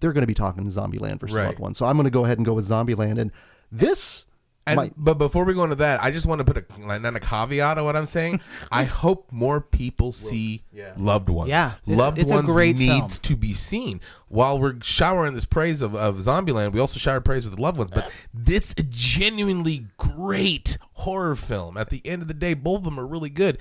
[0.00, 1.46] they're going to be talking Zombieland versus Right.
[1.46, 1.78] Loved Ones.
[1.78, 3.18] So I'm going to go ahead and go with Zombieland.
[3.20, 3.30] And
[3.70, 4.26] this,
[4.66, 7.02] And, might- but before we go into that, I just want to put a like,
[7.02, 8.40] not a caveat on what I'm saying.
[8.72, 10.64] I hope more people see
[10.96, 11.50] loved ones.
[11.50, 13.22] Yeah, it's- loved it's a ones great needs film.
[13.22, 14.00] to be seen.
[14.28, 17.90] While we're showering this praise of, of Zombieland, we also shower praise with loved ones.
[17.92, 18.10] But
[18.46, 21.76] it's a genuinely great horror film.
[21.76, 23.58] At the end of the day, both of them are really good.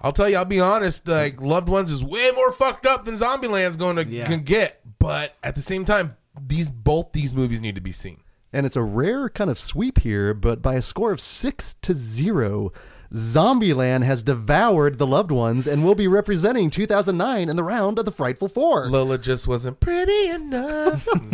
[0.00, 1.08] I'll tell you, I'll be honest.
[1.08, 4.26] Like Loved Ones is way more fucked up than Zombieland's going to Yeah.
[4.26, 4.80] can get.
[4.98, 8.20] But at the same time, these both these movies need to be seen.
[8.52, 11.92] and it's a rare kind of sweep here, but by a score of six to
[11.92, 12.72] zero,
[13.14, 18.04] Zombieland has devoured the loved ones and will be representing 2009 in the round of
[18.04, 18.86] the Frightful Four.
[18.88, 21.04] Lola just wasn't pretty enough.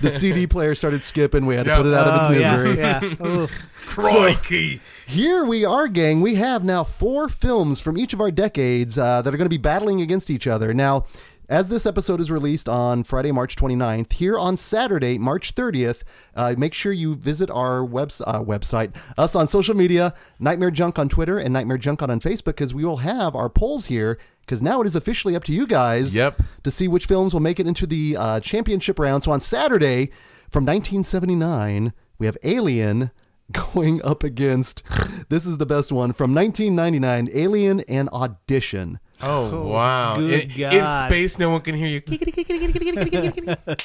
[0.00, 1.46] the CD player started skipping.
[1.46, 1.76] We had to Yeah.
[1.78, 2.78] put it out of its Oh, yeah, misery.
[2.78, 3.26] yeah.
[3.26, 3.48] Ooh.
[3.86, 4.80] Crikey.
[5.06, 6.20] Here we are, gang.
[6.20, 9.50] We have now four films from each of our decades uh, that are going to
[9.50, 10.74] be battling against each other.
[10.74, 11.06] Now,
[11.48, 16.02] as this episode is released on Friday, March 29th, here on Saturday, March 30th,
[16.34, 20.98] uh, make sure you visit our webs- uh, website, us on social media, Nightmare Junk
[20.98, 24.18] on Twitter and Nightmare Junk on Facebook, because we will have our polls here.
[24.40, 26.40] Because now it is officially up to you guys Yep.
[26.62, 29.24] to see which films will make it into the uh, championship round.
[29.24, 30.10] So on Saturday
[30.50, 33.10] from 1979, we have Alien
[33.72, 34.82] going up against
[35.28, 38.98] this is the best one from 1999 Alien and Audition.
[39.22, 40.16] Oh, oh, wow.
[40.16, 42.02] good In, in space, no one can hear you.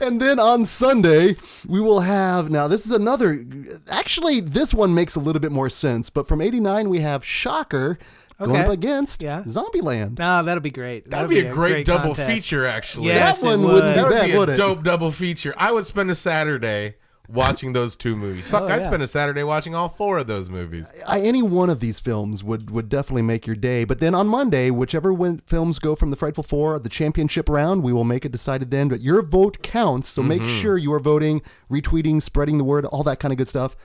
[0.00, 1.34] And then on Sunday,
[1.66, 3.44] we will have now this is another
[3.88, 7.98] actually this one makes a little bit more sense, but from 89 we have Shocker
[8.38, 9.42] going up against Yeah.
[9.42, 10.18] Zombieland.
[10.18, 11.10] No, that'll be great.
[11.10, 12.30] That'd That'll be a great, double contest.
[12.30, 13.08] feature, actually.
[13.08, 14.56] Yes, that one it wouldn't be That would bad, be a would it?
[14.56, 15.52] dope double feature.
[15.56, 16.94] I would spend a Saturday
[17.32, 18.48] watching those two movies.
[18.48, 18.86] Fuck, Oh, I'd yeah.
[18.86, 20.92] spend a Saturday watching all four of those movies.
[21.06, 23.84] I, any one of these films would would definitely make your day.
[23.84, 27.82] But then on Monday, whichever win, films go from the Frightful Four, the championship round,
[27.82, 28.88] we will make it decided then.
[28.88, 33.02] But your vote counts, so make sure you are voting, retweeting, spreading the word, all
[33.04, 33.76] that kind of good stuff.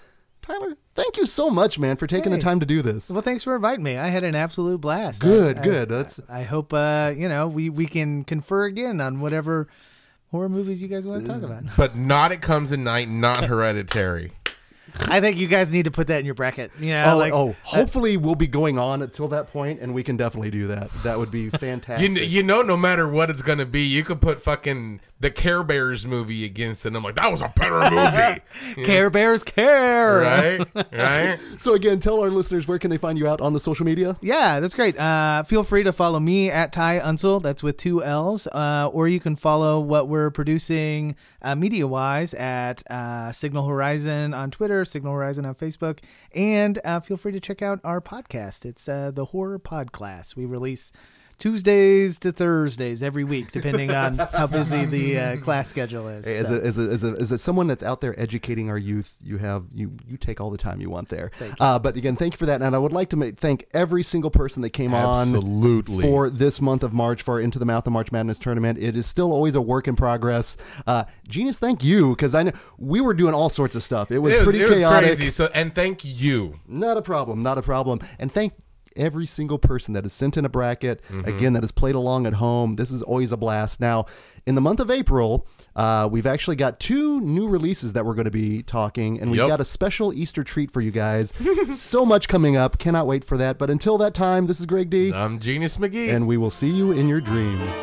[0.41, 3.09] Tyler, thank you so much, man, for taking the time to do this.
[3.09, 3.97] Well, thanks for inviting me.
[3.97, 5.19] I had an absolute blast.
[5.19, 5.89] Good, I- I- good.
[5.89, 9.67] That's I hope uh, you know we we can confer again on whatever
[10.31, 11.63] horror movies you guys want to talk about.
[11.77, 14.31] But not It Comes at Night, not Hereditary.
[15.01, 16.71] I think you guys need to put that in your bracket.
[16.79, 20.03] You know, oh, like oh, hopefully we'll be going on until that point, and we
[20.03, 20.89] can definitely do that.
[21.03, 22.13] That would be fantastic.
[22.13, 25.63] kn- you know, no matter what it's gonna be, you could put fucking the Care
[25.63, 26.89] Bears movie against it.
[26.89, 27.79] And I'm like, that was a better
[28.75, 30.19] movie, Care Bears care.
[30.19, 30.67] right?
[30.91, 31.39] Right?
[31.57, 34.17] so again, tell our listeners where can they find you out on the social media?
[34.21, 34.97] Yeah, that's great.
[34.99, 37.41] Uh, feel free to follow me at Ty Unsell.
[37.41, 38.47] That's with two L's.
[38.47, 44.33] Uh, or you can follow what we're producing uh, media wise at uh, Signal Horizon
[44.33, 45.99] on Twitter, Signal Horizon on Facebook,
[46.33, 48.65] and uh, feel free to check out our podcast.
[48.65, 50.35] It's uh, the Horror Pod Class.
[50.35, 50.91] We release
[51.37, 56.25] Tuesdays to Thursdays every week, depending on how busy the uh, class schedule is.
[56.25, 58.77] Hey, as, a, as, a, as, a, as a someone that's out there educating our
[58.77, 61.31] youth, you have you you take all the time you want there.
[61.59, 64.03] Uh, but again, thank you for that, and I would like to ma- thank every
[64.03, 65.95] single person that came Absolutely.
[65.95, 68.79] on for this month of March for Into the Mouth of March Madness tournament.
[68.79, 70.57] It is still always a work in progress.
[70.87, 74.11] Uh, Genius, thank you because I know we were doing all sorts of stuff.
[74.11, 75.07] It was, It was, pretty it was chaotic.
[75.17, 75.29] crazy.
[75.29, 76.59] So, and thank you.
[76.67, 77.43] Not a problem.
[77.43, 77.99] Not a problem.
[78.19, 78.53] And thank
[78.95, 81.01] every single person that has sent in a bracket.
[81.09, 81.27] Mm-hmm.
[81.29, 82.73] Again, that has played along at home.
[82.73, 83.79] This is always a blast.
[83.79, 84.05] Now,
[84.45, 88.25] in the month of April, uh, we've actually got two new releases that we're going
[88.25, 89.47] to be talking, and we've Yep.
[89.47, 91.33] got a special Easter treat for you guys.
[91.67, 92.77] so much coming up.
[92.77, 93.57] Cannot wait for that.
[93.57, 96.13] But until that time, this is Greg D, I'm Genius McGee.
[96.13, 97.73] and we will see you in your dreams.